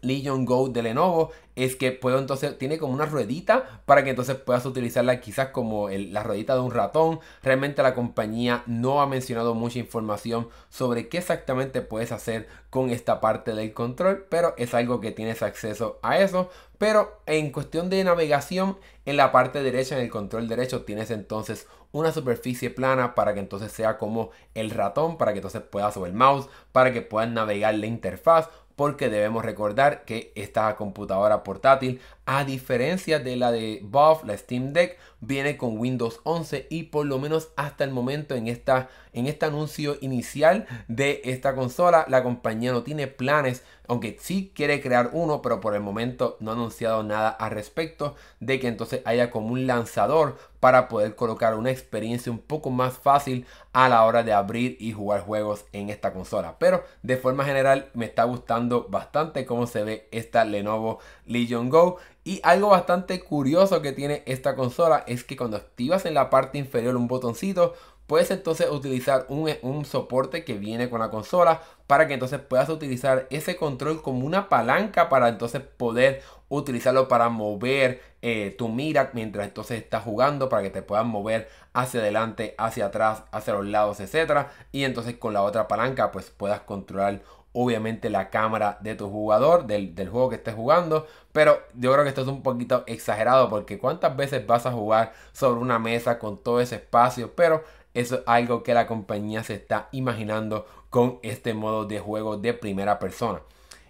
Legion 0.02 0.44
Go 0.44 0.68
de 0.68 0.82
Lenovo 0.82 1.30
es 1.54 1.74
que 1.74 1.90
puedo 1.90 2.18
entonces, 2.18 2.56
tiene 2.56 2.78
como 2.78 2.92
una 2.92 3.06
ruedita 3.06 3.82
para 3.84 4.04
que 4.04 4.10
entonces 4.10 4.36
puedas 4.36 4.64
utilizarla 4.64 5.20
quizás 5.20 5.48
como 5.48 5.88
la 5.88 6.22
ruedita 6.22 6.54
de 6.54 6.60
un 6.60 6.70
ratón. 6.70 7.18
Realmente 7.42 7.82
la 7.82 7.94
compañía 7.94 8.62
no 8.66 9.00
ha 9.00 9.06
mencionado 9.06 9.54
mucha 9.54 9.80
información 9.80 10.48
sobre 10.68 11.08
qué 11.08 11.18
exactamente 11.18 11.82
puedes 11.82 12.12
hacer 12.12 12.46
con 12.70 12.90
esta 12.90 13.20
parte 13.20 13.54
del 13.54 13.72
control, 13.72 14.26
pero 14.28 14.54
es 14.56 14.72
algo 14.74 15.00
que 15.00 15.10
tienes 15.10 15.42
acceso 15.42 15.98
a 16.02 16.18
eso. 16.18 16.48
Pero 16.78 17.20
en 17.26 17.50
cuestión 17.50 17.90
de 17.90 18.04
navegación, 18.04 18.78
en 19.04 19.16
la 19.16 19.32
parte 19.32 19.62
derecha, 19.62 19.96
en 19.96 20.04
el 20.04 20.10
control 20.10 20.46
derecho, 20.46 20.84
tienes 20.84 21.10
entonces 21.10 21.66
una 21.92 22.12
superficie 22.12 22.70
plana 22.70 23.14
para 23.14 23.34
que 23.34 23.40
entonces 23.40 23.72
sea 23.72 23.98
como 23.98 24.30
el 24.54 24.70
ratón, 24.70 25.16
para 25.16 25.32
que 25.32 25.38
entonces 25.38 25.62
puedas 25.62 25.96
o 25.96 26.06
el 26.06 26.12
mouse, 26.12 26.48
para 26.72 26.92
que 26.92 27.02
puedas 27.02 27.30
navegar 27.30 27.74
la 27.74 27.86
interfaz 27.86 28.48
porque 28.78 29.10
debemos 29.10 29.44
recordar 29.44 30.04
que 30.04 30.32
esta 30.36 30.76
computadora 30.76 31.42
portátil, 31.42 32.00
a 32.30 32.44
diferencia 32.44 33.20
de 33.20 33.36
la 33.36 33.50
de 33.50 33.80
Bob, 33.82 34.26
la 34.26 34.36
Steam 34.36 34.74
Deck, 34.74 34.98
viene 35.20 35.56
con 35.56 35.78
Windows 35.78 36.20
11 36.24 36.66
y 36.68 36.84
por 36.84 37.06
lo 37.06 37.18
menos 37.18 37.48
hasta 37.56 37.84
el 37.84 37.90
momento 37.90 38.34
en, 38.34 38.48
esta, 38.48 38.90
en 39.14 39.26
este 39.26 39.46
anuncio 39.46 39.96
inicial 40.02 40.66
de 40.88 41.22
esta 41.24 41.54
consola, 41.54 42.04
la 42.06 42.22
compañía 42.22 42.72
no 42.72 42.82
tiene 42.82 43.06
planes, 43.06 43.64
aunque 43.88 44.18
sí 44.20 44.52
quiere 44.54 44.82
crear 44.82 45.08
uno, 45.14 45.40
pero 45.40 45.60
por 45.60 45.74
el 45.74 45.80
momento 45.80 46.36
no 46.40 46.50
ha 46.50 46.54
anunciado 46.54 47.02
nada 47.02 47.30
al 47.30 47.50
respecto 47.50 48.14
de 48.40 48.60
que 48.60 48.68
entonces 48.68 49.00
haya 49.06 49.30
como 49.30 49.54
un 49.54 49.66
lanzador 49.66 50.36
para 50.60 50.88
poder 50.88 51.14
colocar 51.14 51.54
una 51.54 51.70
experiencia 51.70 52.32
un 52.32 52.38
poco 52.38 52.70
más 52.70 52.98
fácil 52.98 53.46
a 53.72 53.88
la 53.88 54.04
hora 54.04 54.22
de 54.22 54.32
abrir 54.32 54.76
y 54.80 54.92
jugar 54.92 55.22
juegos 55.22 55.64
en 55.72 55.88
esta 55.88 56.12
consola. 56.12 56.56
Pero 56.58 56.84
de 57.02 57.16
forma 57.16 57.44
general 57.44 57.90
me 57.94 58.06
está 58.06 58.24
gustando 58.24 58.86
bastante 58.88 59.46
cómo 59.46 59.66
se 59.66 59.84
ve 59.84 60.08
esta 60.10 60.44
Lenovo 60.44 60.98
Legion 61.26 61.68
Go. 61.70 61.98
Y 62.28 62.42
algo 62.42 62.68
bastante 62.68 63.20
curioso 63.20 63.80
que 63.80 63.92
tiene 63.92 64.22
esta 64.26 64.54
consola 64.54 65.02
es 65.06 65.24
que 65.24 65.34
cuando 65.34 65.56
activas 65.56 66.04
en 66.04 66.12
la 66.12 66.28
parte 66.28 66.58
inferior 66.58 66.94
un 66.94 67.08
botoncito, 67.08 67.72
puedes 68.06 68.30
entonces 68.30 68.68
utilizar 68.70 69.24
un, 69.30 69.50
un, 69.62 69.86
soporte 69.86 70.44
que 70.44 70.58
viene 70.58 70.90
con 70.90 71.00
la 71.00 71.08
consola 71.08 71.62
para 71.86 72.06
que 72.06 72.12
entonces 72.12 72.38
puedas 72.40 72.68
utilizar 72.68 73.28
ese 73.30 73.56
control 73.56 74.02
como 74.02 74.26
una 74.26 74.50
palanca 74.50 75.08
para 75.08 75.30
entonces 75.30 75.62
poder 75.62 76.20
utilizarlo 76.50 77.08
para 77.08 77.30
mover 77.30 78.02
eh, 78.20 78.54
tu 78.58 78.68
mira 78.68 79.10
mientras 79.14 79.46
entonces 79.46 79.82
estás 79.82 80.04
jugando 80.04 80.50
para 80.50 80.62
que 80.62 80.70
te 80.70 80.82
puedas 80.82 81.06
mover 81.06 81.48
hacia 81.72 82.00
adelante, 82.00 82.54
hacia 82.58 82.86
atrás, 82.86 83.22
hacia 83.32 83.54
los 83.54 83.66
lados, 83.66 84.00
etcétera. 84.00 84.50
Y 84.70 84.84
entonces 84.84 85.16
con 85.16 85.32
la 85.32 85.42
otra 85.42 85.66
palanca 85.66 86.10
pues 86.12 86.28
puedas 86.28 86.60
controlar 86.60 87.22
obviamente 87.52 88.10
la 88.10 88.30
cámara 88.30 88.78
de 88.80 88.94
tu 88.94 89.10
jugador, 89.10 89.66
del, 89.66 89.94
del, 89.94 90.08
juego 90.08 90.28
que 90.28 90.36
estés 90.36 90.54
jugando. 90.54 91.06
Pero 91.32 91.58
yo 91.74 91.92
creo 91.92 92.04
que 92.04 92.10
esto 92.10 92.22
es 92.22 92.28
un 92.28 92.42
poquito 92.42 92.84
exagerado 92.86 93.48
porque 93.48 93.78
cuántas 93.78 94.16
veces 94.16 94.46
vas 94.46 94.66
a 94.66 94.72
jugar 94.72 95.12
sobre 95.32 95.60
una 95.60 95.78
mesa 95.78 96.18
con 96.18 96.38
todo 96.42 96.60
ese 96.60 96.76
espacio. 96.76 97.34
Pero 97.34 97.62
eso 97.94 98.16
es 98.16 98.22
algo 98.26 98.62
que 98.62 98.74
la 98.74 98.86
compañía 98.86 99.42
se 99.42 99.54
está 99.54 99.88
imaginando 99.92 100.66
con 100.90 101.18
este 101.22 101.54
modo 101.54 101.84
de 101.84 101.98
juego 101.98 102.36
de 102.36 102.54
primera 102.54 102.98
persona. 102.98 103.40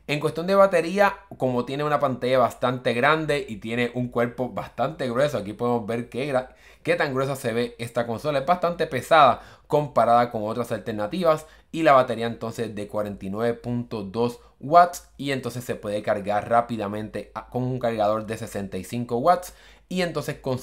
En 0.07 0.21
cuestión 0.21 0.47
de 0.47 0.55
batería, 0.55 1.19
como 1.37 1.67
tiene 1.67 1.85
una 1.85 2.01
pantalla 2.01 2.39
bastante 2.39 2.95
grande 2.95 3.45
y 3.47 3.57
tiene 3.57 3.93
un 3.95 4.09
cuerpo 4.09 4.49
bastante 4.49 5.07
grueso, 5.07 5.37
aquí 5.37 5.53
podemos 5.53 5.87
ver 5.87 6.09
qué, 6.09 6.35
qué 6.83 6.97
tan 6.97 7.13
gruesa 7.13 7.37
se 7.37 7.53
ve 7.53 7.77
esta 7.79 8.07
consola. 8.07 8.39
Es 8.39 8.47
bastante 8.47 8.87
pesada 8.87 9.43
comparada 9.67 10.31
con 10.31 10.45
otras 10.45 10.73
alternativas 10.73 11.47
y 11.71 11.83
la 11.83 11.93
batería 11.93 12.27
entonces 12.27 12.75
de 12.75 12.91
49.2 12.91 14.39
watts 14.61 15.11
y 15.17 15.33
entonces 15.33 15.65
se 15.65 15.75
puede 15.75 16.03
cargar 16.03 16.49
rápidamente 16.49 17.33
con 17.51 17.63
un 17.63 17.79
cargador 17.79 18.27
de 18.27 18.37
65 18.37 19.17
watts 19.19 19.55
y 19.91 20.03
entonces 20.03 20.37
con, 20.37 20.59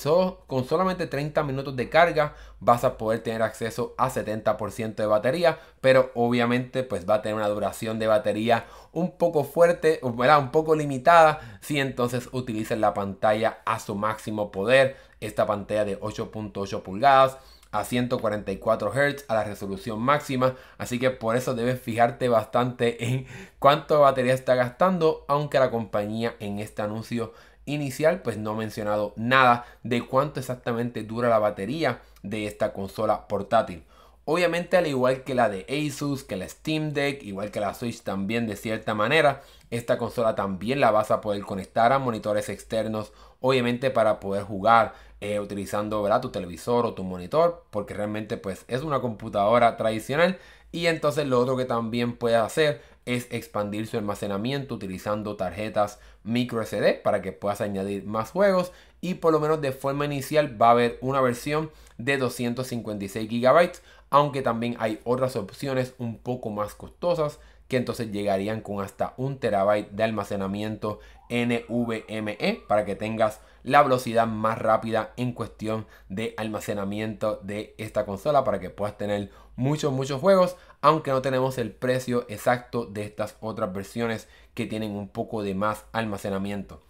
con 0.47 0.65
solamente 0.65 1.07
30 1.07 1.43
minutos 1.43 1.75
de 1.75 1.89
carga 1.89 2.35
vas 2.59 2.83
a 2.83 2.97
poder 2.97 3.21
tener 3.21 3.41
acceso 3.41 3.95
a 3.97 4.09
70% 4.09 4.95
de 4.95 5.05
batería, 5.07 5.59
pero 5.81 6.11
obviamente 6.13 6.83
pues 6.83 7.09
va 7.09 7.15
a 7.15 7.21
tener 7.21 7.35
una 7.35 7.47
duración 7.47 7.97
de 7.97 8.07
batería 8.07 8.65
un 8.91 9.17
poco 9.17 9.43
fuerte, 9.43 9.99
un 10.03 10.51
poco 10.51 10.75
limitada 10.75 11.59
si 11.61 11.79
entonces 11.79 12.29
utilizas 12.33 12.77
la 12.77 12.93
pantalla 12.93 13.59
a 13.65 13.79
su 13.79 13.95
máximo 13.95 14.51
poder, 14.51 14.95
esta 15.21 15.47
pantalla 15.47 15.85
de 15.85 15.99
8.8 15.99 16.83
pulgadas 16.83 17.37
a 17.79 17.85
144 17.85 18.91
Hz 18.91 19.25
a 19.27 19.35
la 19.35 19.43
resolución 19.43 19.99
máxima. 19.99 20.55
Así 20.77 20.99
que 20.99 21.11
por 21.11 21.35
eso 21.35 21.53
debes 21.53 21.79
fijarte 21.79 22.29
bastante 22.29 23.03
en 23.09 23.25
cuánto 23.59 24.01
batería 24.01 24.33
está 24.33 24.55
gastando. 24.55 25.25
Aunque 25.27 25.59
la 25.59 25.71
compañía 25.71 26.35
en 26.39 26.59
este 26.59 26.81
anuncio 26.81 27.33
inicial 27.65 28.21
pues 28.21 28.37
no 28.37 28.51
ha 28.51 28.55
mencionado 28.55 29.13
nada 29.15 29.65
de 29.83 30.05
cuánto 30.05 30.39
exactamente 30.39 31.03
dura 31.03 31.29
la 31.29 31.39
batería 31.39 32.01
de 32.23 32.47
esta 32.47 32.73
consola 32.73 33.27
portátil. 33.27 33.83
Obviamente 34.27 34.75
al 34.75 34.87
igual 34.87 35.23
que 35.23 35.35
la 35.35 35.49
de 35.49 35.65
Asus, 35.69 36.23
que 36.23 36.35
la 36.35 36.49
Steam 36.49 36.93
Deck, 36.93 37.21
igual 37.21 37.51
que 37.51 37.59
la 37.59 37.75
Switch 37.75 38.01
también 38.01 38.47
de 38.47 38.55
cierta 38.55 38.95
manera, 38.95 39.43
esta 39.69 39.99
consola 39.99 40.33
también 40.33 40.79
la 40.79 40.89
vas 40.89 41.11
a 41.11 41.21
poder 41.21 41.43
conectar 41.43 41.93
a 41.93 41.99
monitores 41.99 42.49
externos, 42.49 43.13
obviamente 43.39 43.91
para 43.91 44.19
poder 44.19 44.43
jugar 44.43 44.93
eh, 45.33 45.39
utilizando 45.39 46.03
¿verdad? 46.03 46.21
tu 46.21 46.29
televisor 46.29 46.85
o 46.85 46.93
tu 46.93 47.03
monitor, 47.03 47.63
porque 47.71 47.93
realmente 47.93 48.37
pues 48.37 48.65
es 48.67 48.83
una 48.83 48.99
computadora 48.99 49.77
tradicional 49.77 50.37
y 50.71 50.87
entonces 50.87 51.25
lo 51.25 51.39
otro 51.39 51.57
que 51.57 51.65
también 51.65 52.15
puedes 52.15 52.37
hacer 52.37 52.81
es 53.05 53.27
expandir 53.31 53.87
su 53.87 53.97
almacenamiento 53.97 54.75
utilizando 54.75 55.35
tarjetas 55.35 55.99
micro 56.23 56.63
SD 56.63 57.01
para 57.03 57.21
que 57.21 57.31
puedas 57.31 57.61
añadir 57.61 58.05
más 58.05 58.31
juegos 58.31 58.71
y 59.01 59.15
por 59.15 59.31
lo 59.31 59.39
menos 59.39 59.61
de 59.61 59.71
forma 59.71 60.05
inicial 60.05 60.61
va 60.61 60.67
a 60.67 60.71
haber 60.71 60.97
una 61.01 61.21
versión 61.21 61.71
de 61.97 62.17
256 62.17 63.29
GB 63.29 63.71
aunque 64.09 64.41
también 64.41 64.75
hay 64.79 64.99
otras 65.03 65.35
opciones 65.35 65.93
un 65.97 66.17
poco 66.17 66.49
más 66.49 66.75
costosas 66.75 67.39
que 67.67 67.77
entonces 67.77 68.11
llegarían 68.11 68.61
con 68.61 68.83
hasta 68.83 69.13
un 69.17 69.39
terabyte 69.39 69.89
de 69.91 70.03
almacenamiento 70.03 70.99
NVMe 71.29 72.63
para 72.67 72.85
que 72.85 72.95
tengas 72.95 73.41
la 73.63 73.81
velocidad 73.81 74.27
más 74.27 74.59
rápida 74.59 75.13
en 75.17 75.33
cuestión 75.33 75.87
de 76.07 76.33
almacenamiento 76.37 77.39
de 77.43 77.73
esta 77.77 78.05
consola 78.05 78.43
para 78.43 78.59
que 78.59 78.69
puedas 78.69 78.97
tener 78.97 79.31
muchos 79.55 79.91
muchos 79.91 80.21
juegos 80.21 80.55
aunque 80.81 81.11
no 81.11 81.21
tenemos 81.21 81.57
el 81.57 81.71
precio 81.71 82.25
exacto 82.29 82.85
de 82.85 83.03
estas 83.03 83.37
otras 83.41 83.73
versiones 83.73 84.27
que 84.53 84.67
tienen 84.67 84.91
un 84.91 85.09
poco 85.09 85.41
de 85.41 85.55
más 85.55 85.85
almacenamiento. 85.93 86.81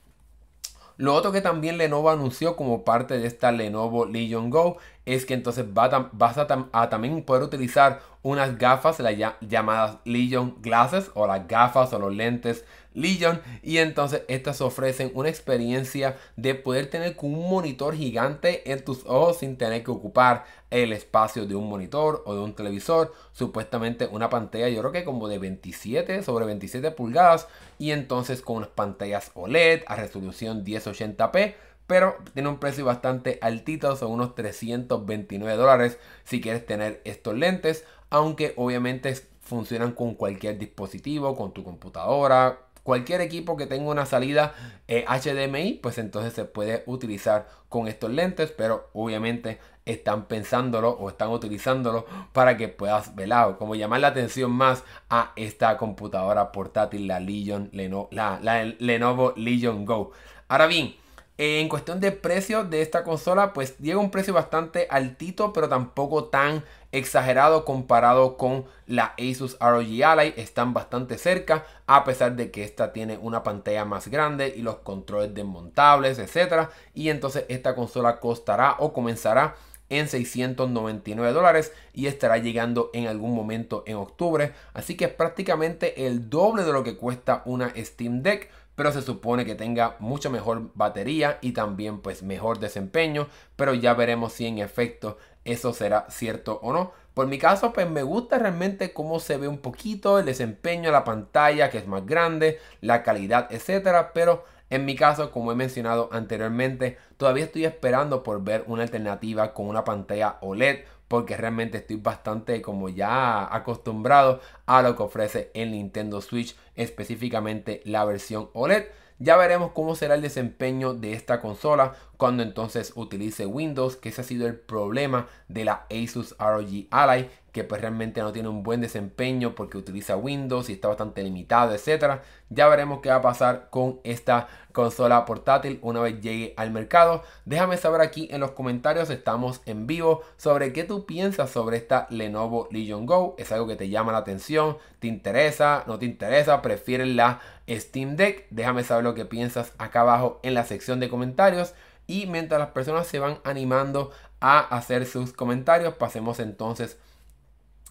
Lo 0.97 1.13
otro 1.13 1.33
que 1.33 1.41
también 1.41 1.77
Lenovo 1.77 2.09
anunció 2.09 2.55
como 2.55 2.85
parte 2.85 3.17
de 3.17 3.27
esta 3.27 3.51
Lenovo 3.51 4.05
Legion 4.05 4.49
Go 4.49 4.77
es 5.05 5.25
que 5.25 5.33
entonces 5.33 5.65
vas 5.71 6.37
a, 6.37 6.89
también 6.89 7.23
poder 7.23 7.43
utilizar 7.43 8.01
unas 8.23 8.57
gafas, 8.57 8.99
las 8.99 9.15
llamadas 9.41 9.97
Legion 10.03 10.55
Glasses 10.61 11.11
o 11.13 11.27
las 11.27 11.47
gafas 11.47 11.93
o 11.93 11.99
los 11.99 12.13
lentes 12.13 12.65
Legion 12.95 13.41
y 13.61 13.77
entonces 13.77 14.23
estas 14.27 14.61
ofrecen 14.61 15.11
una 15.13 15.29
experiencia 15.29 16.17
de 16.37 16.55
poder 16.55 16.89
tener 16.89 17.15
un 17.21 17.49
monitor 17.49 17.93
gigante 17.93 18.71
en 18.71 18.83
tus 18.83 19.05
ojos 19.05 19.39
sin 19.39 19.57
tener 19.57 19.83
que 19.83 19.91
ocupar 19.91 20.45
el 20.71 20.93
espacio 20.93 21.45
de 21.45 21.55
un 21.55 21.69
monitor 21.69 22.23
o 22.25 22.33
de 22.33 22.39
un 22.39 22.55
televisor 22.55 23.13
supuestamente 23.33 24.07
una 24.07 24.29
pantalla 24.29 24.69
yo 24.69 24.79
creo 24.79 24.91
que 24.91 25.03
como 25.03 25.27
de 25.27 25.39
27 25.39 26.23
sobre 26.23 26.45
27 26.45 26.89
pulgadas 26.91 27.47
y 27.77 27.91
entonces 27.91 28.41
con 28.41 28.57
unas 28.57 28.69
pantallas 28.69 29.31
OLED 29.35 29.83
a 29.87 29.97
resolución 29.97 30.63
1080p 30.63 31.53
pero 31.87 32.17
tiene 32.33 32.49
un 32.49 32.59
precio 32.59 32.85
bastante 32.85 33.39
altito, 33.41 33.95
son 33.95 34.11
unos 34.11 34.35
329 34.35 35.57
dólares 35.57 35.99
si 36.23 36.41
quieres 36.41 36.65
tener 36.65 37.01
estos 37.05 37.35
lentes, 37.35 37.85
aunque 38.09 38.53
obviamente 38.57 39.13
funcionan 39.41 39.91
con 39.91 40.15
cualquier 40.15 40.57
dispositivo, 40.57 41.35
con 41.35 41.53
tu 41.53 41.63
computadora, 41.63 42.59
cualquier 42.85 43.21
equipo 43.21 43.57
que 43.57 43.65
tenga 43.65 43.89
una 43.89 44.05
salida 44.05 44.53
HDMI, 44.87 45.69
eh, 45.69 45.79
pues 45.81 45.97
entonces 45.97 46.33
se 46.33 46.45
puede 46.45 46.83
utilizar 46.85 47.47
con 47.67 47.87
estos 47.87 48.11
lentes, 48.11 48.51
pero 48.51 48.89
obviamente 48.93 49.59
están 49.85 50.27
pensándolo 50.27 50.91
o 50.91 51.09
están 51.09 51.29
utilizándolo 51.29 52.05
para 52.31 52.57
que 52.57 52.67
puedas 52.67 53.15
velar, 53.15 53.57
como 53.57 53.75
llamar 53.75 54.01
la 54.01 54.07
atención 54.09 54.51
más 54.51 54.83
a 55.09 55.33
esta 55.35 55.77
computadora 55.77 56.51
portátil, 56.51 57.07
la 57.07 57.19
Legion, 57.19 57.69
la, 58.11 58.39
la 58.41 58.63
Lenovo 58.63 59.33
Legion 59.35 59.85
Go. 59.85 60.11
Ahora 60.47 60.67
bien, 60.67 60.95
en 61.37 61.67
cuestión 61.67 61.99
de 61.99 62.13
precio 62.13 62.63
de 62.63 62.81
esta 62.81 63.03
consola, 63.03 63.51
pues 63.51 63.77
llega 63.79 63.99
un 63.99 64.09
precio 64.09 64.33
bastante 64.33 64.87
altito, 64.89 65.51
pero 65.51 65.67
tampoco 65.67 66.25
tan 66.25 66.63
exagerado 66.93 67.65
comparado 67.65 68.37
con 68.37 68.63
la 68.87 69.13
Asus 69.19 69.57
ROG 69.59 70.03
Ally. 70.05 70.33
Están 70.37 70.73
bastante 70.73 71.17
cerca, 71.17 71.65
a 71.87 72.05
pesar 72.05 72.37
de 72.37 72.51
que 72.51 72.63
esta 72.63 72.93
tiene 72.93 73.17
una 73.17 73.43
pantalla 73.43 73.83
más 73.83 74.07
grande 74.07 74.53
y 74.55 74.61
los 74.61 74.77
controles 74.77 75.33
desmontables, 75.33 76.19
etc. 76.19 76.69
Y 76.93 77.09
entonces 77.09 77.43
esta 77.49 77.75
consola 77.75 78.21
costará 78.21 78.77
o 78.79 78.93
comenzará 78.93 79.55
en 79.89 80.07
699 80.07 81.33
dólares 81.33 81.73
y 81.93 82.07
estará 82.07 82.37
llegando 82.37 82.89
en 82.93 83.07
algún 83.07 83.35
momento 83.35 83.83
en 83.85 83.97
octubre. 83.97 84.53
Así 84.73 84.95
que 84.95 85.05
es 85.05 85.13
prácticamente 85.13 86.07
el 86.07 86.29
doble 86.29 86.63
de 86.63 86.73
lo 86.73 86.83
que 86.83 86.95
cuesta 86.95 87.41
una 87.45 87.73
Steam 87.75 88.23
Deck 88.23 88.49
pero 88.75 88.91
se 88.91 89.01
supone 89.01 89.45
que 89.45 89.55
tenga 89.55 89.95
mucha 89.99 90.29
mejor 90.29 90.71
batería 90.75 91.39
y 91.41 91.53
también 91.53 91.99
pues 91.99 92.23
mejor 92.23 92.59
desempeño, 92.59 93.27
pero 93.55 93.73
ya 93.73 93.93
veremos 93.93 94.33
si 94.33 94.45
en 94.45 94.59
efecto 94.59 95.17
eso 95.45 95.73
será 95.73 96.05
cierto 96.09 96.59
o 96.61 96.73
no. 96.73 96.91
Por 97.13 97.27
mi 97.27 97.37
caso, 97.37 97.71
pues 97.71 97.89
me 97.89 98.03
gusta 98.03 98.37
realmente 98.37 98.91
cómo 98.91 99.19
se 99.19 99.37
ve 99.37 99.47
un 99.47 99.59
poquito 99.59 100.19
el 100.19 100.25
desempeño 100.25 100.89
de 100.89 100.91
la 100.91 101.05
pantalla, 101.05 101.69
que 101.69 101.77
es 101.77 101.87
más 101.87 102.05
grande, 102.05 102.59
la 102.81 103.03
calidad, 103.03 103.47
etcétera, 103.51 104.11
pero 104.13 104.43
en 104.69 104.83
mi 104.83 104.95
caso, 104.95 105.31
como 105.31 105.51
he 105.51 105.55
mencionado 105.55 106.09
anteriormente, 106.11 106.97
todavía 107.17 107.45
estoy 107.45 107.65
esperando 107.65 108.23
por 108.23 108.43
ver 108.43 108.63
una 108.67 108.83
alternativa 108.83 109.53
con 109.53 109.67
una 109.67 109.83
pantalla 109.83 110.37
OLED 110.41 110.79
porque 111.07 111.37
realmente 111.37 111.77
estoy 111.77 111.97
bastante 111.97 112.61
como 112.61 112.89
ya 112.89 113.53
acostumbrado 113.55 114.41
a 114.65 114.81
lo 114.81 114.95
que 114.95 115.03
ofrece 115.03 115.51
el 115.53 115.71
Nintendo 115.71 116.21
Switch, 116.21 116.55
específicamente 116.75 117.81
la 117.85 118.05
versión 118.05 118.49
OLED. 118.53 118.85
Ya 119.17 119.37
veremos 119.37 119.71
cómo 119.71 119.95
será 119.95 120.15
el 120.15 120.21
desempeño 120.21 120.93
de 120.93 121.13
esta 121.13 121.39
consola 121.39 121.93
cuando 122.17 122.43
entonces 122.43 122.91
utilice 122.95 123.45
Windows, 123.45 123.95
que 123.95 124.09
ese 124.09 124.21
ha 124.21 124.23
sido 124.25 124.45
el 124.47 124.55
problema 124.55 125.27
de 125.47 125.65
la 125.65 125.85
Asus 125.89 126.35
ROG 126.37 126.87
Ally, 126.91 127.29
que 127.51 127.63
pues 127.63 127.79
realmente 127.79 128.21
no 128.21 128.33
tiene 128.33 128.49
un 128.49 128.63
buen 128.63 128.81
desempeño 128.81 129.55
porque 129.55 129.77
utiliza 129.77 130.17
Windows 130.17 130.69
y 130.69 130.73
está 130.73 130.89
bastante 130.89 131.23
limitado, 131.23 131.73
etcétera. 131.73 132.23
Ya 132.49 132.67
veremos 132.67 132.99
qué 132.99 133.09
va 133.09 133.15
a 133.15 133.21
pasar 133.21 133.69
con 133.69 134.01
esta 134.03 134.47
consola 134.73 135.23
portátil 135.23 135.79
una 135.81 136.01
vez 136.01 136.19
llegue 136.19 136.53
al 136.57 136.71
mercado. 136.71 137.23
Déjame 137.45 137.77
saber 137.77 138.01
aquí 138.01 138.27
en 138.31 138.41
los 138.41 138.51
comentarios, 138.51 139.09
estamos 139.09 139.61
en 139.65 139.87
vivo, 139.87 140.21
sobre 140.35 140.73
qué 140.73 140.83
tú 140.83 141.05
piensas 141.05 141.49
sobre 141.49 141.77
esta 141.77 142.07
Lenovo 142.09 142.67
Legion 142.71 143.05
Go. 143.05 143.35
¿Es 143.37 143.53
algo 143.53 143.67
que 143.67 143.77
te 143.77 143.87
llama 143.87 144.11
la 144.11 144.17
atención? 144.17 144.77
¿Te 144.99 145.07
interesa? 145.07 145.85
¿No 145.87 145.97
te 145.97 146.05
interesa? 146.05 146.61
¿Prefieres 146.61 147.07
la 147.07 147.39
Steam 147.69 148.15
Deck? 148.15 148.47
Déjame 148.49 148.83
saber 148.83 149.03
lo 149.03 149.15
que 149.15 149.25
piensas 149.25 149.73
acá 149.77 150.01
abajo 150.01 150.39
en 150.43 150.53
la 150.53 150.65
sección 150.65 150.99
de 150.99 151.09
comentarios. 151.09 151.73
Y 152.07 152.27
mientras 152.27 152.59
las 152.59 152.69
personas 152.69 153.07
se 153.07 153.19
van 153.19 153.39
animando 153.43 154.11
a 154.39 154.59
hacer 154.59 155.05
sus 155.05 155.33
comentarios, 155.33 155.95
pasemos 155.95 156.39
entonces 156.39 156.97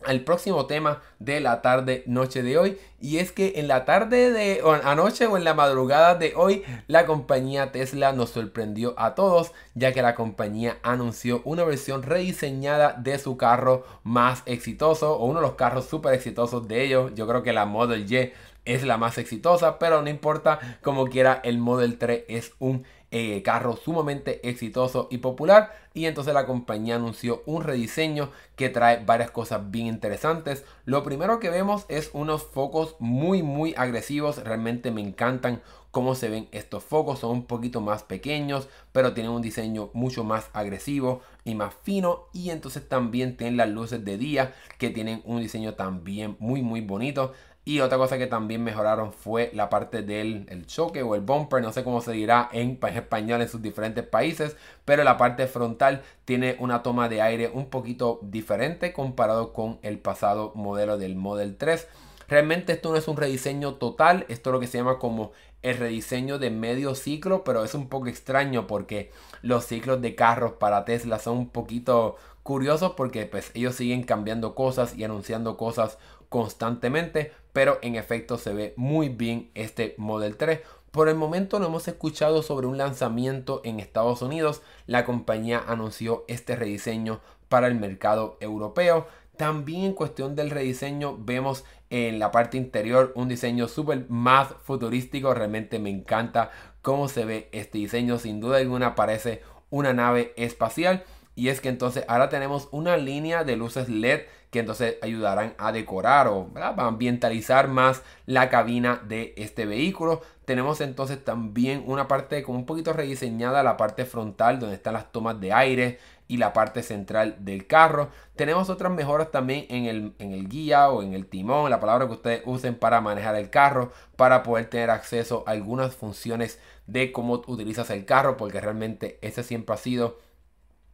al 0.04 0.20
próximo 0.20 0.66
tema 0.66 1.02
de 1.18 1.40
la 1.40 1.62
tarde 1.62 2.02
noche 2.06 2.42
de 2.42 2.58
hoy 2.58 2.78
y 3.00 3.18
es 3.18 3.32
que 3.32 3.54
en 3.56 3.68
la 3.68 3.84
tarde 3.84 4.30
de 4.30 4.60
anoche 4.84 5.26
o 5.26 5.36
en 5.36 5.44
la 5.44 5.54
madrugada 5.54 6.14
de 6.14 6.34
hoy 6.36 6.62
la 6.86 7.06
compañía 7.06 7.72
Tesla 7.72 8.12
nos 8.12 8.30
sorprendió 8.30 8.94
a 8.98 9.14
todos 9.14 9.52
ya 9.74 9.92
que 9.92 10.02
la 10.02 10.14
compañía 10.14 10.78
anunció 10.82 11.42
una 11.44 11.64
versión 11.64 12.02
rediseñada 12.02 12.92
de 12.92 13.18
su 13.18 13.36
carro 13.36 13.84
más 14.02 14.42
exitoso 14.46 15.16
o 15.16 15.26
uno 15.26 15.40
de 15.40 15.46
los 15.46 15.54
carros 15.54 15.86
súper 15.86 16.14
exitosos 16.14 16.68
de 16.68 16.84
ellos 16.84 17.12
yo 17.14 17.26
creo 17.26 17.42
que 17.42 17.52
la 17.52 17.64
Model 17.64 18.10
Y 18.10 18.32
es 18.64 18.84
la 18.84 18.96
más 18.96 19.18
exitosa 19.18 19.78
pero 19.78 20.02
no 20.02 20.08
importa 20.08 20.78
como 20.82 21.06
quiera 21.06 21.40
el 21.44 21.58
Model 21.58 21.98
3 21.98 22.24
es 22.28 22.52
un 22.58 22.84
eh, 23.16 23.42
carro 23.44 23.76
sumamente 23.76 24.40
exitoso 24.48 25.06
y 25.08 25.18
popular. 25.18 25.70
Y 25.94 26.06
entonces 26.06 26.34
la 26.34 26.46
compañía 26.46 26.96
anunció 26.96 27.44
un 27.46 27.62
rediseño 27.62 28.30
que 28.56 28.70
trae 28.70 29.04
varias 29.04 29.30
cosas 29.30 29.70
bien 29.70 29.86
interesantes. 29.86 30.64
Lo 30.84 31.04
primero 31.04 31.38
que 31.38 31.48
vemos 31.48 31.84
es 31.88 32.10
unos 32.12 32.42
focos 32.42 32.96
muy 32.98 33.44
muy 33.44 33.72
agresivos. 33.76 34.42
Realmente 34.42 34.90
me 34.90 35.00
encantan 35.00 35.62
cómo 35.92 36.16
se 36.16 36.28
ven 36.28 36.48
estos 36.50 36.82
focos. 36.82 37.20
Son 37.20 37.30
un 37.30 37.46
poquito 37.46 37.80
más 37.80 38.02
pequeños, 38.02 38.66
pero 38.90 39.14
tienen 39.14 39.30
un 39.30 39.42
diseño 39.42 39.90
mucho 39.92 40.24
más 40.24 40.50
agresivo 40.52 41.22
y 41.44 41.54
más 41.54 41.72
fino. 41.84 42.24
Y 42.32 42.50
entonces 42.50 42.88
también 42.88 43.36
tienen 43.36 43.56
las 43.56 43.68
luces 43.68 44.04
de 44.04 44.18
día 44.18 44.56
que 44.76 44.90
tienen 44.90 45.22
un 45.24 45.38
diseño 45.38 45.74
también 45.74 46.34
muy 46.40 46.62
muy 46.62 46.80
bonito. 46.80 47.32
Y 47.66 47.80
otra 47.80 47.96
cosa 47.96 48.18
que 48.18 48.26
también 48.26 48.62
mejoraron 48.62 49.12
fue 49.12 49.50
la 49.54 49.70
parte 49.70 50.02
del 50.02 50.46
el 50.50 50.66
choque 50.66 51.02
o 51.02 51.14
el 51.14 51.22
bumper, 51.22 51.62
no 51.62 51.72
sé 51.72 51.82
cómo 51.82 52.02
se 52.02 52.12
dirá 52.12 52.50
en 52.52 52.78
español 52.94 53.40
en 53.40 53.48
sus 53.48 53.62
diferentes 53.62 54.06
países, 54.06 54.56
pero 54.84 55.02
la 55.02 55.16
parte 55.16 55.46
frontal 55.46 56.02
tiene 56.26 56.56
una 56.60 56.82
toma 56.82 57.08
de 57.08 57.22
aire 57.22 57.50
un 57.52 57.70
poquito 57.70 58.20
diferente 58.22 58.92
comparado 58.92 59.54
con 59.54 59.78
el 59.82 59.98
pasado 59.98 60.52
modelo 60.54 60.98
del 60.98 61.16
Model 61.16 61.56
3. 61.56 61.88
Realmente 62.28 62.74
esto 62.74 62.90
no 62.90 62.96
es 62.96 63.08
un 63.08 63.16
rediseño 63.16 63.74
total, 63.74 64.26
esto 64.28 64.50
es 64.50 64.54
lo 64.54 64.60
que 64.60 64.66
se 64.66 64.78
llama 64.78 64.98
como 64.98 65.32
el 65.62 65.78
rediseño 65.78 66.38
de 66.38 66.50
medio 66.50 66.94
ciclo, 66.94 67.44
pero 67.44 67.64
es 67.64 67.74
un 67.74 67.88
poco 67.88 68.08
extraño 68.08 68.66
porque 68.66 69.10
los 69.40 69.64
ciclos 69.64 70.02
de 70.02 70.14
carros 70.14 70.52
para 70.52 70.84
Tesla 70.84 71.18
son 71.18 71.38
un 71.38 71.48
poquito 71.48 72.16
curiosos 72.42 72.92
porque 72.92 73.24
pues 73.24 73.50
ellos 73.54 73.74
siguen 73.74 74.02
cambiando 74.02 74.54
cosas 74.54 74.94
y 74.96 75.04
anunciando 75.04 75.56
cosas 75.56 75.98
constantemente, 76.28 77.32
pero 77.54 77.78
en 77.82 77.94
efecto 77.94 78.36
se 78.36 78.52
ve 78.52 78.74
muy 78.76 79.08
bien 79.08 79.50
este 79.54 79.94
Model 79.96 80.36
3. 80.36 80.60
Por 80.90 81.08
el 81.08 81.14
momento 81.14 81.60
no 81.60 81.66
hemos 81.66 81.86
escuchado 81.86 82.42
sobre 82.42 82.66
un 82.66 82.76
lanzamiento 82.78 83.62
en 83.64 83.78
Estados 83.78 84.22
Unidos. 84.22 84.60
La 84.86 85.04
compañía 85.04 85.62
anunció 85.66 86.24
este 86.26 86.56
rediseño 86.56 87.20
para 87.48 87.68
el 87.68 87.76
mercado 87.76 88.36
europeo. 88.40 89.06
También 89.36 89.84
en 89.84 89.92
cuestión 89.92 90.34
del 90.34 90.50
rediseño 90.50 91.16
vemos 91.16 91.64
en 91.90 92.18
la 92.18 92.32
parte 92.32 92.56
interior 92.56 93.12
un 93.14 93.28
diseño 93.28 93.68
súper 93.68 94.06
más 94.08 94.48
futurístico. 94.64 95.32
Realmente 95.32 95.78
me 95.78 95.90
encanta 95.90 96.50
cómo 96.82 97.06
se 97.06 97.24
ve 97.24 97.48
este 97.52 97.78
diseño. 97.78 98.18
Sin 98.18 98.40
duda 98.40 98.56
alguna 98.56 98.96
parece 98.96 99.42
una 99.70 99.92
nave 99.92 100.32
espacial. 100.36 101.04
Y 101.36 101.48
es 101.50 101.60
que 101.60 101.68
entonces 101.68 102.04
ahora 102.08 102.28
tenemos 102.28 102.68
una 102.72 102.96
línea 102.96 103.44
de 103.44 103.56
luces 103.56 103.88
LED 103.88 104.22
que 104.54 104.60
entonces 104.60 104.98
ayudarán 105.02 105.54
a 105.58 105.72
decorar 105.72 106.28
o 106.28 106.48
a 106.54 106.86
ambientalizar 106.86 107.66
más 107.66 108.04
la 108.24 108.50
cabina 108.50 109.02
de 109.04 109.34
este 109.36 109.66
vehículo. 109.66 110.22
Tenemos 110.44 110.80
entonces 110.80 111.24
también 111.24 111.82
una 111.88 112.06
parte 112.06 112.44
como 112.44 112.60
un 112.60 112.64
poquito 112.64 112.92
rediseñada, 112.92 113.64
la 113.64 113.76
parte 113.76 114.04
frontal 114.04 114.60
donde 114.60 114.76
están 114.76 114.94
las 114.94 115.10
tomas 115.10 115.40
de 115.40 115.52
aire 115.52 115.98
y 116.28 116.36
la 116.36 116.52
parte 116.52 116.84
central 116.84 117.34
del 117.40 117.66
carro. 117.66 118.10
Tenemos 118.36 118.70
otras 118.70 118.92
mejoras 118.92 119.32
también 119.32 119.66
en 119.70 119.86
el, 119.86 120.14
en 120.20 120.30
el 120.30 120.48
guía 120.48 120.88
o 120.88 121.02
en 121.02 121.14
el 121.14 121.26
timón, 121.26 121.68
la 121.68 121.80
palabra 121.80 122.06
que 122.06 122.12
ustedes 122.12 122.42
usen 122.46 122.76
para 122.76 123.00
manejar 123.00 123.34
el 123.34 123.50
carro, 123.50 123.90
para 124.14 124.44
poder 124.44 124.70
tener 124.70 124.90
acceso 124.90 125.42
a 125.48 125.50
algunas 125.50 125.96
funciones 125.96 126.60
de 126.86 127.10
cómo 127.10 127.42
utilizas 127.48 127.90
el 127.90 128.04
carro, 128.04 128.36
porque 128.36 128.60
realmente 128.60 129.18
ese 129.20 129.42
siempre 129.42 129.74
ha 129.74 129.78
sido 129.78 130.20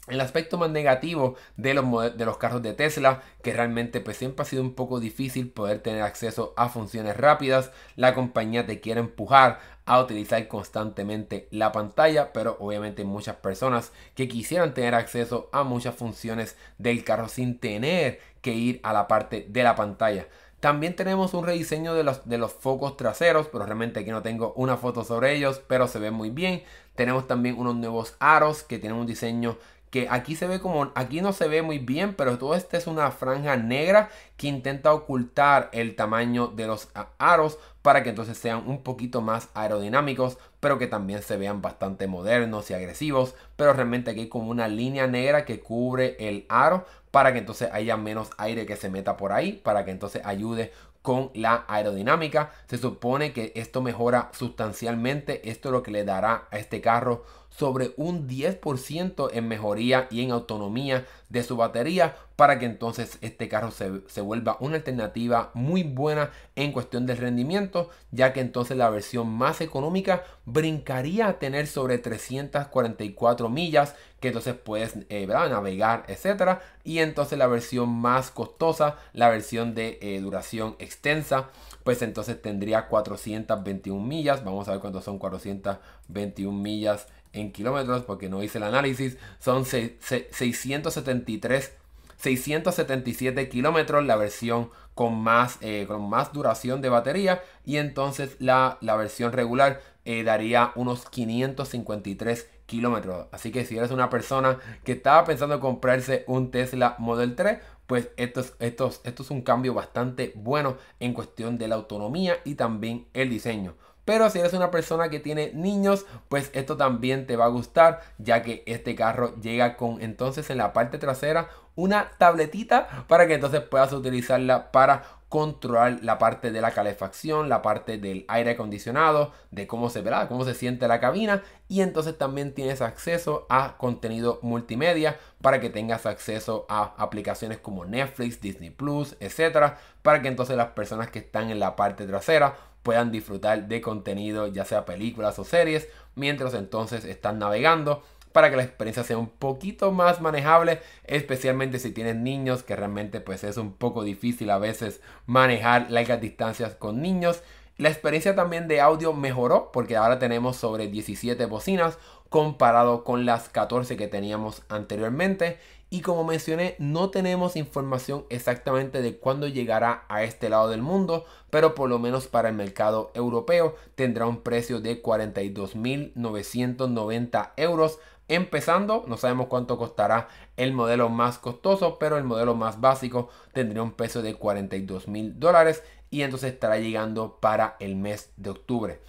el 0.09 0.21
aspecto 0.21 0.59
más 0.59 0.71
negativo 0.71 1.37
de 1.57 1.75
los, 1.75 2.17
de 2.17 2.25
los 2.25 2.37
carros 2.37 2.63
de 2.63 2.73
Tesla, 2.73 3.23
que 3.43 3.53
realmente 3.53 4.01
pues 4.01 4.17
siempre 4.17 4.43
ha 4.43 4.47
sido 4.47 4.63
un 4.63 4.75
poco 4.75 4.99
difícil 4.99 5.51
poder 5.51 5.81
tener 5.81 6.03
acceso 6.03 6.53
a 6.57 6.69
funciones 6.69 7.17
rápidas. 7.17 7.71
La 7.97 8.15
compañía 8.15 8.67
te 8.67 8.81
quiere 8.81 9.01
empujar 9.01 9.61
a 9.87 10.01
utilizar 10.01 10.47
constantemente 10.49 11.49
la 11.51 11.73
pantalla, 11.73 12.33
pero 12.33 12.57
obviamente 12.61 13.05
muchas 13.05 13.37
personas 13.37 13.93
que 14.15 14.29
quisieran 14.29 14.75
tener 14.75 14.95
acceso 14.95 15.49
a 15.53 15.65
muchas 15.65 15.95
funciones 15.95 16.57
del 16.79 17.05
carro 17.05 17.29
sin 17.29 17.59
tener 17.59 18.21
que 18.41 18.53
ir 18.53 18.81
a 18.83 18.93
la 18.93 19.07
parte 19.07 19.47
de 19.49 19.63
la 19.63 19.75
pantalla. 19.75 20.27
También 20.61 20.95
tenemos 20.95 21.33
un 21.33 21.47
rediseño 21.47 21.95
de 21.95 22.05
los, 22.05 22.29
de 22.29 22.37
los 22.37 22.53
focos 22.53 22.97
traseros, 22.99 23.49
pero 23.51 23.65
realmente 23.65 24.01
aquí 24.01 24.11
no 24.11 24.21
tengo 24.21 24.53
una 24.57 24.77
foto 24.77 25.05
sobre 25.05 25.35
ellos, 25.35 25.63
pero 25.67 25.89
se 25.89 25.99
ven 25.99 26.13
muy 26.13 26.29
bien. 26.29 26.63
Tenemos 26.95 27.27
también 27.27 27.59
unos 27.59 27.77
nuevos 27.77 28.15
aros 28.19 28.63
que 28.63 28.79
tienen 28.79 28.99
un 28.99 29.07
diseño 29.07 29.57
que 29.91 30.07
aquí 30.09 30.37
se 30.37 30.47
ve 30.47 30.61
como, 30.61 30.93
aquí 30.95 31.21
no 31.21 31.33
se 31.33 31.49
ve 31.49 31.63
muy 31.63 31.79
bien, 31.79 32.15
pero 32.15 32.39
todo 32.39 32.55
este 32.55 32.77
es 32.77 32.87
una 32.87 33.11
franja 33.11 33.57
negra 33.57 34.09
que 34.37 34.47
intenta 34.47 34.95
ocultar 34.95 35.69
el 35.73 35.97
tamaño 35.97 36.47
de 36.49 36.67
los 36.67 36.89
aros 37.19 37.59
para 37.83 38.03
que 38.03 38.11
entonces 38.11 38.39
sean 38.39 38.69
un 38.69 38.83
poquito 38.83 39.21
más 39.21 39.49
aerodinámicos, 39.55 40.39
pero 40.61 40.79
que 40.79 40.87
también 40.87 41.23
se 41.23 41.37
vean 41.37 41.61
bastante 41.61 42.07
modernos 42.07 42.71
y 42.71 42.75
agresivos, 42.75 43.35
pero 43.57 43.73
realmente 43.73 44.13
aquí 44.13 44.21
hay 44.21 44.29
como 44.29 44.51
una 44.51 44.69
línea 44.69 45.07
negra 45.07 45.45
que 45.45 45.61
cubre 45.61 46.17
el 46.21 46.47
aro 46.49 46.87
para 47.11 47.33
que 47.33 47.41
entonces 47.41 47.69
haya 47.73 47.97
menos 47.97 48.31
aire 48.39 48.67
que 48.67 48.77
se 48.77 48.91
meta 48.91 49.17
por 49.17 49.33
ahí, 49.33 49.53
para 49.53 49.85
que 49.85 49.91
entonces 49.91 50.23
ayude 50.25 50.73
con 51.03 51.31
la 51.35 51.65
aerodinámica. 51.67 52.53
Se 52.69 52.79
supone 52.79 53.33
que 53.33 53.53
esto 53.57 53.83
mejora 53.83 54.31
sustancialmente, 54.33 55.51
esto 55.51 55.69
es 55.69 55.73
lo 55.73 55.83
que 55.83 55.91
le 55.91 56.05
dará 56.05 56.47
a 56.51 56.59
este 56.59 56.81
carro 56.81 57.25
sobre 57.51 57.93
un 57.97 58.29
10% 58.29 59.31
en 59.33 59.49
mejoría 59.49 60.09
y 60.11 60.23
en 60.23 60.31
autonomía 60.31 61.05
de 61.29 61.43
su 61.43 61.57
batería 61.57 62.17
para 62.37 62.59
que 62.59 62.65
entonces 62.65 63.19
este 63.21 63.49
carro 63.49 63.71
se, 63.71 64.01
se, 64.09 64.23
vuelva 64.23 64.57
una 64.61 64.77
alternativa 64.77 65.51
muy 65.53 65.83
buena 65.83 66.31
en 66.57 66.73
cuestión 66.73 67.05
del 67.05 67.19
rendimiento 67.19 67.91
ya 68.13 68.33
que 68.33 68.41
entonces 68.41 68.77
la 68.77 68.89
versión 68.89 69.29
más 69.29 69.61
económica 69.61 70.25
brincaría 70.47 71.29
a 71.29 71.39
tener 71.39 71.67
sobre 71.67 71.99
344 71.99 73.49
millas 73.51 73.95
que 74.21 74.29
entonces 74.29 74.55
puedes 74.55 74.95
eh, 75.11 75.27
navegar 75.27 76.05
etcétera 76.09 76.63
y 76.83 77.01
entonces 77.01 77.39
la 77.39 77.47
versión 77.47 77.91
más 77.91 78.31
costosa 78.31 78.97
la 79.13 79.29
versión 79.29 79.75
de 79.75 79.99
eh, 80.01 80.21
duración 80.21 80.77
extensa 80.79 81.51
pues 81.85 82.03
entonces 82.03 82.41
tendría 82.41 82.89
421 82.89 84.01
millas. 84.05 84.45
Vamos 84.45 84.69
a 84.69 84.73
ver 84.73 84.81
cuánto 84.81 85.01
son 85.01 85.19
421 85.19 86.57
millas 86.57 87.07
en 87.33 87.53
kilómetros 87.53 88.03
porque 88.03 88.29
no 88.29 88.43
hice 88.43 88.59
el 88.59 88.65
análisis. 88.65 89.17
Son 89.39 89.65
673 89.65 91.75
677 92.21 93.49
kilómetros 93.49 94.05
la 94.05 94.17
versión 94.17 94.71
con 94.95 95.21
más, 95.21 95.59
eh, 95.63 95.87
con 95.89 96.09
más 96.09 96.33
duración 96.33 96.83
de 96.83 96.91
batería 96.91 97.43
y 97.65 97.79
entonces 97.79 98.37
la, 98.39 98.77
la 98.83 98.97
versión 98.97 99.33
regular 99.33 99.81
eh, 100.05 100.23
daría 100.23 100.73
unos 100.75 101.09
553 101.09 102.49
kilómetros. 102.67 103.27
Así 103.33 103.51
que 103.51 103.65
si 103.65 103.79
eres 103.79 103.91
una 103.91 104.11
persona 104.11 104.59
que 104.85 104.93
estaba 104.93 105.25
pensando 105.25 105.55
en 105.55 105.61
comprarse 105.61 106.25
un 106.27 106.51
Tesla 106.51 106.97
Model 106.99 107.35
3, 107.35 107.59
pues 107.87 108.11
esto 108.17 108.41
es, 108.41 108.55
esto, 108.61 108.93
esto 109.05 109.23
es 109.23 109.31
un 109.31 109.43
cambio 109.43 109.75
bastante 109.75 110.33
bueno 110.37 110.77
en 111.01 111.15
cuestión 111.15 111.59
de 111.59 111.69
la 111.69 111.77
autonomía 111.77 112.37
y 112.45 112.55
también 112.55 113.07
el 113.15 113.31
diseño. 113.31 113.75
Pero 114.11 114.29
si 114.29 114.41
eres 114.41 114.55
una 114.55 114.73
persona 114.73 115.09
que 115.09 115.21
tiene 115.21 115.53
niños, 115.55 116.05
pues 116.29 116.51
esto 116.53 116.77
también 116.77 117.29
te 117.29 117.37
va 117.37 117.45
a 117.45 117.49
gustar, 117.49 118.01
ya 118.19 118.43
que 118.43 118.65
este 118.67 118.97
carro 118.97 119.37
llega 119.41 119.77
con 119.77 120.03
entonces 120.03 120.51
en 120.51 120.59
la 120.59 120.73
parte 120.73 120.99
trasera 120.99 121.49
una 121.77 122.11
tabletita 122.19 123.07
para 123.07 123.29
que 123.29 123.35
entonces 123.35 123.61
puedas 123.61 123.93
utilizarla 123.93 124.73
para 124.73 125.05
controlar 125.29 126.01
la 126.03 126.19
parte 126.19 126.51
de 126.51 126.61
la 126.61 126.73
calefacción, 126.73 127.49
la 127.49 127.63
parte 127.63 127.99
del 127.99 128.25
aire 128.27 128.51
acondicionado, 128.51 129.31
de 129.53 129.69
cómo 129.69 129.89
se 129.89 130.03
verá, 130.03 130.27
cómo 130.27 130.45
se 130.45 130.55
siente 130.55 130.89
la 130.89 130.99
cabina. 130.99 131.45
Y 131.69 131.83
entonces 131.83 132.19
también 132.19 132.53
tienes 132.53 132.83
acceso 132.83 133.47
a 133.49 133.77
contenido 133.79 134.41
multimedia 134.43 135.21
para 135.41 135.61
que 135.61 135.71
tengas 135.71 136.05
acceso 136.05 136.67
a 136.69 136.95
aplicaciones 136.99 137.59
como 137.59 137.85
Netflix, 137.85 138.41
Disney 138.41 138.71
Plus, 138.71 139.17
etcétera, 139.21 139.79
para 140.03 140.21
que 140.21 140.27
entonces 140.27 140.57
las 140.57 140.73
personas 140.73 141.11
que 141.11 141.21
están 141.21 141.51
en 141.51 141.61
la 141.61 141.77
parte 141.77 142.09
trasera 142.09 142.57
puedan 142.83 143.11
disfrutar 143.11 143.69
de 143.69 143.81
contenido, 143.81 144.47
ya 144.47 144.65
sea 144.65 144.85
películas 144.85 145.39
o 145.39 145.45
series, 145.45 145.89
mientras 146.15 146.55
entonces 146.55 147.05
están 147.05 147.39
navegando 147.39 148.03
para 148.33 148.51
que 148.51 148.57
la 148.57 148.63
experiencia 148.63 149.05
sea 149.05 149.19
un 149.19 149.29
poquito 149.29 149.93
más 149.93 150.21
manejable, 150.21 150.81
especialmente 151.05 151.79
si 151.79 151.91
tienes 151.91 152.17
niños, 152.17 152.63
que 152.63 152.77
realmente 152.77 153.21
pues 153.21 153.45
es 153.45 153.57
un 153.57 153.73
poco 153.73 154.05
difícil 154.05 154.51
a 154.51 154.59
veces 154.59 155.01
manejar 155.27 155.91
largas 155.91 156.21
distancias 156.21 156.75
con 156.75 157.03
niños. 157.03 157.43
La 157.77 157.89
experiencia 157.89 158.35
también 158.37 158.69
de 158.69 158.81
audio 158.81 159.13
mejoró 159.13 159.73
porque 159.73 159.97
ahora 159.97 160.19
tenemos 160.19 160.57
sobre 160.57 160.87
17 160.89 161.45
bocinas 161.47 161.99
comparado 162.29 163.03
con 163.03 163.27
las 163.27 163.49
14 163.49 163.97
que 163.97 164.07
teníamos 164.07 164.63
anteriormente 164.69 165.59
y 165.93 166.03
como 166.03 166.23
mencioné, 166.23 166.77
no 166.79 167.11
tenemos 167.11 167.57
información 167.57 168.25
exactamente 168.31 169.03
de 169.03 169.19
cuándo 169.19 169.49
llegará 169.49 170.05
a 170.09 170.23
este 170.23 170.49
lado 170.49 170.69
del 170.69 170.83
mundo, 170.83 171.25
pero 171.51 171.75
por 171.75 171.91
lo 171.91 171.99
menos 171.99 172.29
para 172.29 172.49
el 172.49 172.55
mercado 172.55 173.11
europeo 173.13 173.75
tendrá 173.97 174.27
un 174.27 174.43
precio 174.43 174.81
de 174.81 175.03
42.990 175.03 177.55
euros. 177.57 177.99
Empezando, 178.29 179.03
no 179.09 179.17
sabemos 179.17 179.49
cuánto 179.49 179.77
costará 179.77 180.29
el 180.57 180.73
modelo 180.73 181.09
más 181.09 181.39
costoso, 181.39 181.99
pero 181.99 182.17
el 182.17 182.25
modelo 182.25 182.55
más 182.55 182.81
básico 182.81 183.29
tendría 183.53 183.83
un 183.83 183.91
precio 183.91 184.23
de 184.23 184.39
42.000 184.39 185.33
dólares 185.35 185.83
y 186.09 186.23
entonces 186.23 186.53
estará 186.53 186.79
llegando 186.79 187.39
para 187.41 187.75
el 187.81 187.97
mes 187.97 188.31
de 188.37 188.51
octubre. 188.51 189.01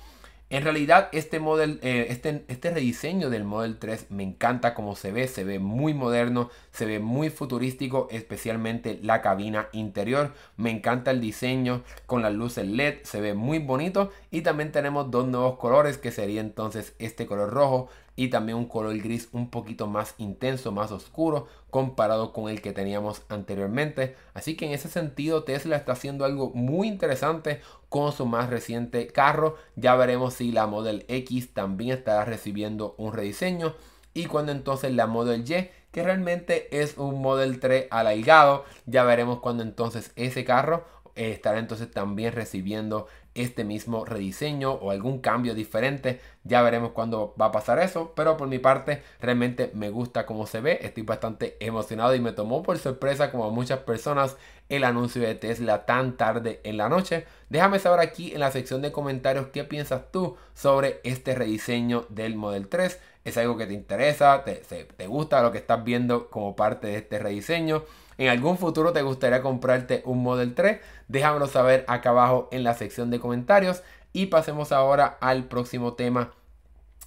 En 0.51 0.65
realidad 0.65 1.07
este, 1.13 1.39
model, 1.39 1.79
eh, 1.81 2.07
este, 2.09 2.43
este 2.49 2.71
rediseño 2.71 3.29
del 3.29 3.45
Model 3.45 3.79
3 3.79 4.07
me 4.09 4.23
encanta 4.23 4.73
como 4.73 4.97
se 4.97 5.13
ve, 5.13 5.29
se 5.29 5.45
ve 5.45 5.59
muy 5.59 5.93
moderno, 5.93 6.49
se 6.73 6.85
ve 6.85 6.99
muy 6.99 7.29
futurístico, 7.29 8.09
especialmente 8.11 8.99
la 9.01 9.21
cabina 9.21 9.69
interior. 9.71 10.33
Me 10.57 10.69
encanta 10.69 11.11
el 11.11 11.21
diseño 11.21 11.83
con 12.05 12.21
las 12.21 12.33
luces 12.33 12.67
LED, 12.67 12.95
se 13.03 13.21
ve 13.21 13.33
muy 13.33 13.59
bonito 13.59 14.11
y 14.29 14.41
también 14.41 14.73
tenemos 14.73 15.09
dos 15.09 15.25
nuevos 15.25 15.57
colores 15.57 15.97
que 15.97 16.11
sería 16.11 16.41
entonces 16.41 16.95
este 16.99 17.25
color 17.25 17.51
rojo 17.51 17.87
y 18.17 18.27
también 18.27 18.57
un 18.57 18.65
color 18.65 18.97
gris 18.97 19.29
un 19.31 19.49
poquito 19.49 19.87
más 19.87 20.15
intenso, 20.17 20.73
más 20.73 20.91
oscuro 20.91 21.47
comparado 21.69 22.33
con 22.33 22.49
el 22.49 22.61
que 22.61 22.73
teníamos 22.73 23.21
anteriormente. 23.29 24.15
Así 24.33 24.55
que 24.55 24.65
en 24.65 24.73
ese 24.73 24.89
sentido 24.89 25.45
Tesla 25.45 25.77
está 25.77 25.93
haciendo 25.93 26.25
algo 26.25 26.51
muy 26.53 26.89
interesante 26.89 27.61
con 27.91 28.13
su 28.13 28.25
más 28.25 28.49
reciente 28.49 29.07
carro. 29.07 29.57
Ya 29.75 29.95
veremos 29.95 30.35
si 30.35 30.53
la 30.53 30.65
Model 30.65 31.03
X 31.09 31.53
también 31.53 31.97
estará 31.97 32.23
recibiendo 32.23 32.95
un 32.97 33.11
rediseño 33.11 33.75
y 34.13 34.27
cuando 34.27 34.53
entonces 34.53 34.93
la 34.93 35.07
Model 35.07 35.41
Y 35.41 35.69
que 35.91 36.01
realmente 36.01 36.81
es 36.81 36.97
un 36.97 37.21
Model 37.21 37.59
3 37.59 37.87
alargado. 37.91 38.63
Ya 38.85 39.03
veremos 39.03 39.41
cuando 39.41 39.63
entonces 39.63 40.13
ese 40.15 40.45
carro 40.45 40.85
eh, 41.15 41.31
estará 41.31 41.59
entonces 41.59 41.91
también 41.91 42.31
recibiendo 42.31 43.07
este 43.33 43.63
mismo 43.63 44.05
rediseño 44.05 44.71
o 44.71 44.91
algún 44.91 45.19
cambio 45.19 45.53
diferente. 45.53 46.21
Ya 46.45 46.61
veremos 46.61 46.91
cuándo 46.91 47.35
va 47.39 47.47
a 47.47 47.51
pasar 47.51 47.79
eso. 47.79 48.13
Pero 48.15 48.37
por 48.37 48.47
mi 48.47 48.59
parte, 48.59 49.03
realmente 49.19 49.71
me 49.73 49.89
gusta 49.89 50.25
cómo 50.25 50.47
se 50.47 50.61
ve. 50.61 50.79
Estoy 50.81 51.03
bastante 51.03 51.57
emocionado 51.59 52.15
y 52.15 52.21
me 52.21 52.31
tomó 52.31 52.63
por 52.63 52.77
sorpresa, 52.77 53.31
como 53.31 53.51
muchas 53.51 53.79
personas, 53.79 54.37
el 54.71 54.85
anuncio 54.85 55.21
de 55.21 55.35
Tesla 55.35 55.85
tan 55.85 56.15
tarde 56.15 56.61
en 56.63 56.77
la 56.77 56.87
noche. 56.87 57.25
Déjame 57.49 57.77
saber 57.77 57.99
aquí 57.99 58.33
en 58.33 58.39
la 58.39 58.51
sección 58.51 58.81
de 58.81 58.91
comentarios 58.91 59.47
qué 59.47 59.65
piensas 59.65 60.11
tú 60.11 60.37
sobre 60.53 61.01
este 61.03 61.35
rediseño 61.35 62.05
del 62.09 62.35
Model 62.35 62.69
3. 62.69 62.99
¿Es 63.25 63.37
algo 63.37 63.57
que 63.57 63.67
te 63.67 63.73
interesa? 63.73 64.43
¿Te, 64.45 64.55
te 64.55 65.07
gusta 65.07 65.43
lo 65.43 65.51
que 65.51 65.57
estás 65.57 65.83
viendo 65.83 66.29
como 66.29 66.55
parte 66.55 66.87
de 66.87 66.97
este 66.97 67.19
rediseño? 67.19 67.83
en 68.17 68.29
algún 68.29 68.59
futuro 68.59 68.93
te 68.93 69.01
gustaría 69.01 69.41
comprarte 69.41 70.03
un 70.05 70.21
Model 70.21 70.53
3, 70.53 70.79
déjamelo 71.07 71.47
saber 71.47 71.85
acá 71.87 72.11
abajo 72.11 72.49
en 72.51 72.63
la 72.63 72.75
sección 72.75 73.09
de 73.09 73.19
comentarios. 73.19 73.81
Y 74.13 74.27
pasemos 74.27 74.71
ahora 74.71 75.17
al 75.21 75.45
próximo 75.45 75.93
tema 75.93 76.31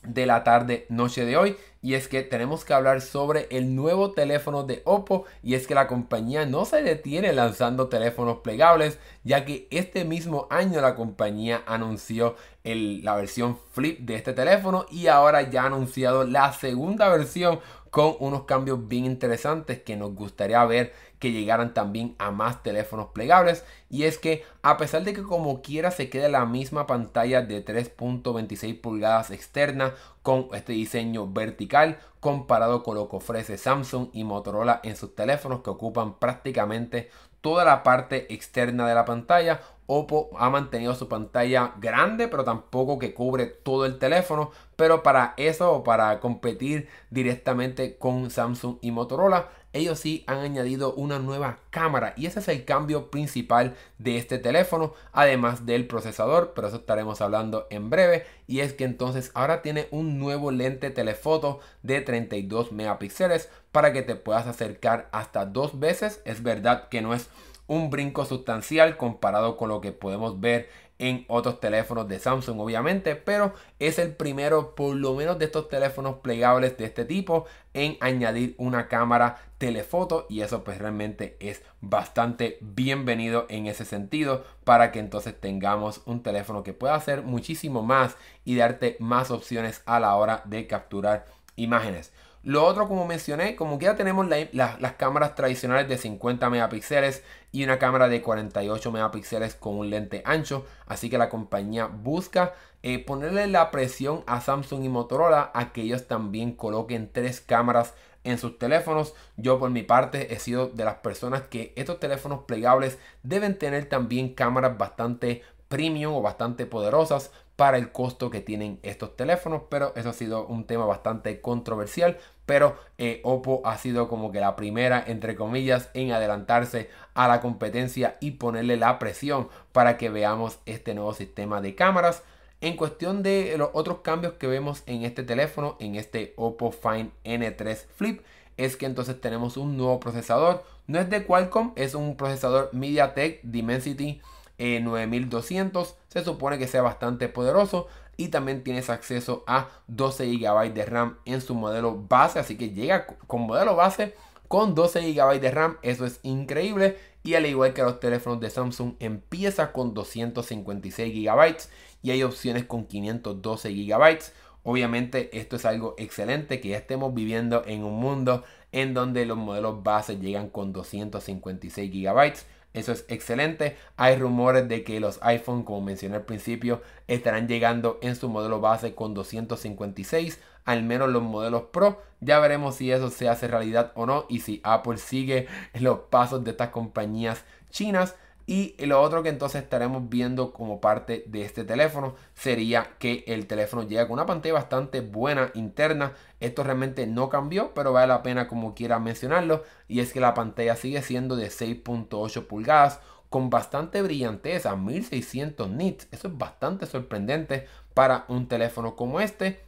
de 0.03 0.27
la 0.27 0.43
tarde 0.43 0.87
noche 0.89 1.25
de 1.25 1.37
hoy 1.37 1.57
y 1.85 1.97
es 1.97 2.09
que 2.09 2.23
tenemos 2.23 2.65
que 2.65 2.73
hablar 2.73 3.03
sobre 3.03 3.47
el 3.51 3.77
nuevo 3.77 4.13
teléfono 4.13 4.63
de 4.63 4.81
Oppo. 4.87 5.27
Y 5.43 5.53
es 5.53 5.67
que 5.67 5.75
la 5.75 5.87
compañía 5.87 6.47
no 6.47 6.65
se 6.65 6.83
detiene 6.83 7.35
lanzando 7.35 7.89
teléfonos 7.89 8.39
plegables 8.39 8.99
ya 9.23 9.45
que 9.45 9.69
este 9.71 10.07
mismo 10.07 10.47
año 10.49 10.81
la 10.81 10.95
compañía 10.95 11.63
anunció 11.67 12.37
la 12.63 13.17
versión 13.17 13.59
flip 13.73 14.01
de 14.01 14.15
este 14.15 14.33
teléfono 14.33 14.87
y 14.91 15.09
ahora 15.09 15.43
ya 15.43 15.65
ha 15.65 15.67
anunciado 15.67 16.25
la 16.25 16.55
segunda 16.55 17.11
versión 17.11 17.61
con 17.91 18.17
unos 18.19 18.45
cambios 18.45 18.89
bien 18.89 19.05
interesantes 19.05 19.83
que 19.83 19.95
nos 19.95 20.15
gustaría 20.15 20.65
ver 20.65 20.95
que 21.25 21.33
llegaran 21.33 21.73
también 21.73 22.15
a 22.19 22.31
más 22.31 22.63
teléfonos 22.63 23.07
plegables 23.15 23.65
y 23.89 24.03
es 24.03 24.19
que 24.19 24.45
a 24.61 24.77
pesar 24.77 25.05
de 25.05 25.15
que 25.15 25.23
como 25.23 25.63
quiera 25.63 25.91
se 25.91 26.11
quede 26.11 26.29
la 26.29 26.45
misma 26.45 26.87
pantalla 26.87 27.41
de 27.41 27.65
3.26 27.65 28.79
pulgadas 28.79 29.31
externa 29.31 29.95
con 30.23 30.49
este 30.53 30.75
diseño 30.75 31.27
vertical 31.27 31.99
comparado 32.21 32.83
con 32.83 32.97
lo 32.97 33.09
que 33.09 33.17
ofrece 33.17 33.57
Samsung 33.57 34.09
y 34.13 34.25
Motorola 34.25 34.81
en 34.85 34.97
sus 34.97 35.15
teléfonos 35.15 35.63
que 35.63 35.71
ocupan 35.71 36.19
prácticamente 36.19 37.09
toda 37.41 37.65
la 37.65 37.83
parte 37.83 38.35
externa 38.35 38.87
de 38.87 38.95
la 38.95 39.07
pantalla. 39.07 39.63
Oppo 39.87 40.31
ha 40.39 40.49
mantenido 40.49 40.95
su 40.95 41.09
pantalla 41.09 41.73
grande, 41.79 42.29
pero 42.29 42.45
tampoco 42.45 42.99
que 42.99 43.13
cubre 43.13 43.47
todo 43.47 43.85
el 43.85 43.99
teléfono. 43.99 44.51
Pero 44.77 45.03
para 45.03 45.35
eso 45.37 45.85
para 45.85 46.21
competir 46.21 46.89
directamente 47.11 47.99
con 47.99 48.31
Samsung 48.31 48.77
y 48.81 48.91
Motorola, 48.91 49.49
ellos 49.75 49.99
sí 49.99 50.25
han 50.27 50.39
añadido 50.39 50.95
una 50.95 51.19
nueva 51.19 51.59
cámara. 51.71 52.15
Y 52.17 52.27
ese 52.27 52.39
es 52.39 52.49
el 52.49 52.65
cambio 52.65 53.11
principal 53.11 53.75
de 53.99 54.17
este 54.17 54.39
teléfono, 54.39 54.95
además 55.13 55.67
del 55.67 55.87
procesador. 55.87 56.53
Pero 56.55 56.69
eso 56.69 56.77
estaremos 56.77 57.21
hablando 57.21 57.67
en 57.71 57.91
breve. 57.91 58.25
Y 58.47 58.61
es 58.61 58.73
que 58.73 58.85
entonces 58.85 59.31
ahora 59.35 59.61
tiene 59.63 59.89
un 59.91 60.19
nuevo 60.19 60.51
lente 60.51 60.91
telefoto 60.91 61.61
de 61.83 62.01
32 62.01 62.73
megapíxeles 62.73 63.51
para 63.73 63.93
que 63.93 64.03
te 64.03 64.15
puedas 64.15 64.47
acercar 64.47 65.09
hasta 65.13 65.45
dos 65.45 65.79
veces. 65.79 66.23
Es 66.25 66.43
verdad 66.43 66.89
que 66.89 67.03
no 67.03 67.13
es 67.13 67.29
un 67.67 67.91
brinco 67.91 68.25
sustancial 68.25 68.97
comparado 68.97 69.57
con 69.57 69.69
lo 69.69 69.81
que 69.81 69.93
podemos 69.93 70.41
ver 70.41 70.69
en 70.99 71.25
otros 71.29 71.61
teléfonos 71.61 72.09
de 72.09 72.19
Samsung 72.19 72.61
obviamente 72.61 73.17
pero 73.17 73.55
es 73.79 73.99
el 73.99 74.13
primero 74.13 74.75
por 74.75 74.95
lo 74.95 75.15
menos 75.15 75.39
de 75.39 75.47
estos 75.47 75.69
teléfonos 75.69 76.17
plegables 76.17 76.77
de 76.77 76.85
este 76.85 77.05
tipo 77.05 77.47
en 77.73 77.97
añadir 78.01 78.55
una 78.59 78.87
cámara 78.87 79.39
telefoto 79.59 80.27
y 80.29 80.43
eso 80.43 80.63
pues 80.63 80.79
realmente 80.79 81.37
es 81.41 81.63
bastante 81.81 82.59
bienvenido 82.61 83.47
en 83.49 83.67
ese 83.67 83.85
sentido 83.85 84.45
para 84.65 84.93
que 84.93 85.01
entonces 85.01 85.39
tengamos 85.41 86.03
un 86.07 86.23
teléfono 86.23 86.63
que 86.63 86.75
pueda 86.75 86.95
hacer 86.95 87.23
muchísimo 87.23 87.83
más 87.83 88.17
y 88.45 88.57
darte 88.57 88.97
más 89.01 89.31
opciones 89.31 89.83
a 89.87 89.99
la 89.99 90.15
hora 90.15 90.43
de 90.45 90.67
capturar 90.67 91.27
imágenes 91.57 92.13
lo 92.45 92.65
otro, 92.65 92.87
como 92.89 93.07
mencioné, 93.07 93.57
como 93.57 93.79
que 93.79 93.87
ya 93.87 93.97
tenemos 93.97 94.27
las 94.29 94.93
cámaras 94.99 95.35
tradicionales 95.35 95.89
de 95.89 95.97
50 95.97 96.51
megapíxeles 96.51 97.25
y 97.53 97.65
una 97.65 97.79
cámara 97.79 98.09
de 98.09 98.21
48 98.21 98.93
megapíxeles 98.93 99.55
con 99.55 99.79
un 99.79 99.89
lente 99.89 100.23
ancho. 100.27 100.67
Así 100.87 101.09
que 101.09 101.17
la 101.17 101.31
compañía 101.31 101.87
busca 101.87 102.53
eh, 102.83 102.99
ponerle 102.99 103.47
la 103.47 103.71
presión 103.71 104.25
a 104.27 104.43
Samsung 104.43 104.85
y 104.85 104.91
Motorola 104.91 105.51
a 105.55 105.73
que 105.73 105.81
ellos 105.81 106.07
también 106.07 106.53
coloquen 106.53 107.11
tres 107.11 107.41
cámaras 107.41 107.95
en 108.25 108.37
sus 108.37 108.59
teléfonos. 108.59 109.15
Yo 109.39 109.59
por 109.59 109.71
mi 109.71 109.83
parte 109.83 110.35
he 110.35 110.39
sido 110.39 110.67
de 110.67 110.85
las 110.85 110.97
personas 110.97 111.43
que 111.43 111.73
estos 111.77 111.99
teléfonos 111.99 112.41
plegables 112.45 112.99
deben 113.23 113.59
tener 113.59 113.89
también 113.89 114.35
cámaras 114.35 114.77
bastante 114.77 115.43
premium 115.69 116.13
o 116.15 116.21
bastante 116.23 116.67
poderosas 116.67 117.31
para 117.57 117.79
el 117.79 117.93
costo 117.93 118.31
que 118.31 118.41
tienen 118.41 118.81
estos 118.83 119.17
teléfonos, 119.17 119.63
pero 119.69 119.93
eso 119.97 120.11
ha 120.11 120.13
sido 120.13 120.47
un 120.47 120.67
tema 120.67 120.87
bastante 120.87 121.41
controversial, 121.41 122.19
pero 122.47 122.77
eh, 122.99 123.21
Oppo 123.25 123.63
ha 123.65 123.79
sido 123.79 124.09
como 124.09 124.33
que 124.33 124.41
la 124.41 124.57
primera, 124.57 125.03
entre 125.07 125.35
comillas, 125.35 125.91
en 125.95 126.13
adelantarse 126.13 126.91
a 127.15 127.29
la 127.29 127.41
competencia 127.41 128.17
y 128.21 128.33
ponerle 128.33 128.77
la 128.77 128.99
presión 128.99 129.49
para 129.73 129.97
que 129.97 130.11
veamos 130.11 130.59
este 130.67 130.95
nuevo 130.95 131.15
sistema 131.15 131.61
de 131.61 131.75
cámaras. 131.75 132.23
En 132.61 132.77
cuestión 132.77 133.23
de 133.23 133.55
los 133.59 133.71
otros 133.73 133.99
cambios 133.99 134.35
que 134.35 134.47
vemos 134.47 134.83
en 134.87 135.05
este 135.05 135.23
teléfono, 135.23 135.77
en 135.81 135.97
este 135.97 136.33
Oppo 136.37 136.71
Find 136.71 137.11
N3 137.25 137.77
Flip, 137.97 138.23
es 138.57 138.77
que 138.77 138.87
entonces 138.87 139.21
tenemos 139.21 139.57
un 139.57 139.77
nuevo 139.77 140.01
procesador. 140.01 140.65
No 140.87 140.99
es 140.99 141.11
de 141.11 141.25
Qualcomm, 141.25 141.73
es 141.77 141.95
un 141.95 142.17
procesador 142.17 142.71
MediaTek 142.73 143.41
Dimensity 143.43 144.21
9200. 144.59 145.89
Eh, 145.89 145.95
Se 146.09 146.25
supone 146.25 146.59
que 146.59 146.69
sea 146.69 146.83
bastante 146.83 147.29
poderoso 147.29 147.89
y 148.17 148.29
también 148.29 148.63
tienes 148.63 148.91
acceso 148.91 149.45
a 149.47 149.69
12 149.89 150.27
GB 150.27 150.73
de 150.73 150.87
RAM 150.87 151.19
en 151.25 151.41
su 151.41 151.55
modelo 151.55 152.05
base. 152.09 152.39
Así 152.39 152.57
que 152.57 152.71
llega 152.71 153.07
con 153.07 153.43
modelo 153.43 153.77
base 153.77 154.15
con 154.49 154.75
12 154.75 155.13
GB 155.13 155.41
de 155.41 155.51
RAM. 155.51 155.79
Eso 155.83 156.07
es 156.07 156.21
increíble. 156.23 156.97
Y 157.23 157.35
al 157.35 157.47
igual 157.47 157.73
que 157.73 157.83
los 157.83 158.01
teléfonos 158.01 158.41
de 158.41 158.51
Samsung, 158.51 158.95
empieza 159.01 159.73
con 159.73 159.95
256 159.95 161.15
GB 161.15 161.57
y 162.03 162.11
hay 162.11 162.23
opciones 162.23 162.65
con 162.65 162.85
512 162.85 163.73
GB. 163.73 164.19
Obviamente 164.63 165.37
esto 165.39 165.57
es 165.57 165.65
algo 165.65 165.95
excelente 165.99 166.61
que 166.61 166.69
ya 166.69 166.79
estemos 166.79 167.13
viviendo 167.15 167.65
en 167.67 167.85
un 167.85 167.97
mundo 167.97 168.45
en 168.75 168.93
donde 168.93 169.25
los 169.25 169.39
modelos 169.39 169.85
base 169.85 170.19
llegan 170.19 170.49
con 170.49 170.73
256 170.73 171.93
GB. 171.93 172.33
Eso 172.75 172.91
es 172.91 173.05
excelente. 173.07 173.77
Hay 173.97 174.17
rumores 174.17 174.69
de 174.69 174.83
que 174.83 174.99
los 174.99 175.21
iPhone, 175.23 175.63
como 175.63 175.81
mencioné 175.81 176.17
al 176.17 176.25
principio, 176.25 176.83
estarán 177.07 177.47
llegando 177.47 178.01
en 178.03 178.17
su 178.17 178.29
modelo 178.29 178.61
base 178.61 178.97
con 178.97 179.15
256, 179.15 180.41
al 180.65 180.83
menos 180.83 181.09
los 181.09 181.23
modelos 181.23 181.67
Pro. 181.71 182.03
Ya 182.21 182.41
veremos 182.41 182.75
si 182.75 182.91
eso 182.91 183.11
se 183.11 183.29
hace 183.29 183.47
realidad 183.47 183.93
o 183.95 184.07
no 184.07 184.27
y 184.29 184.41
si 184.41 184.61
Apple 184.65 184.99
sigue 184.99 185.47
los 185.75 186.01
pasos 186.11 186.43
de 186.43 186.51
estas 186.51 186.71
compañías 186.71 187.45
chinas. 187.71 188.17
Y 188.47 188.75
lo 188.85 189.01
otro 189.01 189.23
que 189.23 189.31
entonces 189.31 189.63
estaremos 189.63 190.09
viendo 190.11 190.53
como 190.53 190.81
parte 190.81 191.25
de 191.29 191.43
este 191.45 191.65
teléfono 191.65 192.15
sería 192.35 192.97
que 192.99 193.25
el 193.27 193.47
teléfono 193.47 193.85
llega 193.85 194.07
con 194.07 194.15
una 194.15 194.27
pantalla 194.27 194.55
bastante 194.55 195.01
buena 195.01 195.51
interna. 195.55 196.13
Esto 196.41 196.63
realmente 196.63 197.07
no 197.07 197.31
cambió, 197.31 197.73
pero 197.75 197.93
vale 197.93 198.09
la 198.09 198.23
pena 198.23 198.47
como 198.47 198.75
quiera 198.75 198.99
mencionarlo. 198.99 199.63
Y 199.89 200.01
es 200.01 200.13
que 200.13 200.21
la 200.21 200.35
pantalla 200.35 200.77
sigue 200.77 201.01
siendo 201.01 201.37
de 201.37 201.49
6.8 201.49 202.47
pulgadas 202.47 203.01
con 203.31 203.51
bastante 203.51 204.03
brillanteza, 204.03 204.77
1600 204.77 205.71
nits. 205.71 206.07
Eso 206.13 206.29
es 206.29 206.39
bastante 206.39 206.87
sorprendente 206.87 207.67
para 207.95 208.27
un 208.29 208.47
teléfono 208.47 208.95
como 208.95 209.21
este. 209.21 209.64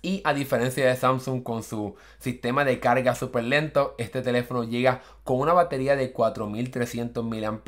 Y 0.00 0.22
a 0.24 0.32
diferencia 0.32 0.86
de 0.86 0.96
Samsung 0.96 1.42
con 1.42 1.62
su 1.62 1.96
sistema 2.18 2.64
de 2.64 2.80
carga 2.80 3.14
súper 3.14 3.44
lento, 3.44 3.94
este 3.98 4.22
teléfono 4.22 4.64
llega 4.64 5.02
con 5.24 5.38
una 5.38 5.52
batería 5.52 5.96
de 5.96 6.12
4300 6.12 7.24
mAh, 7.24 7.60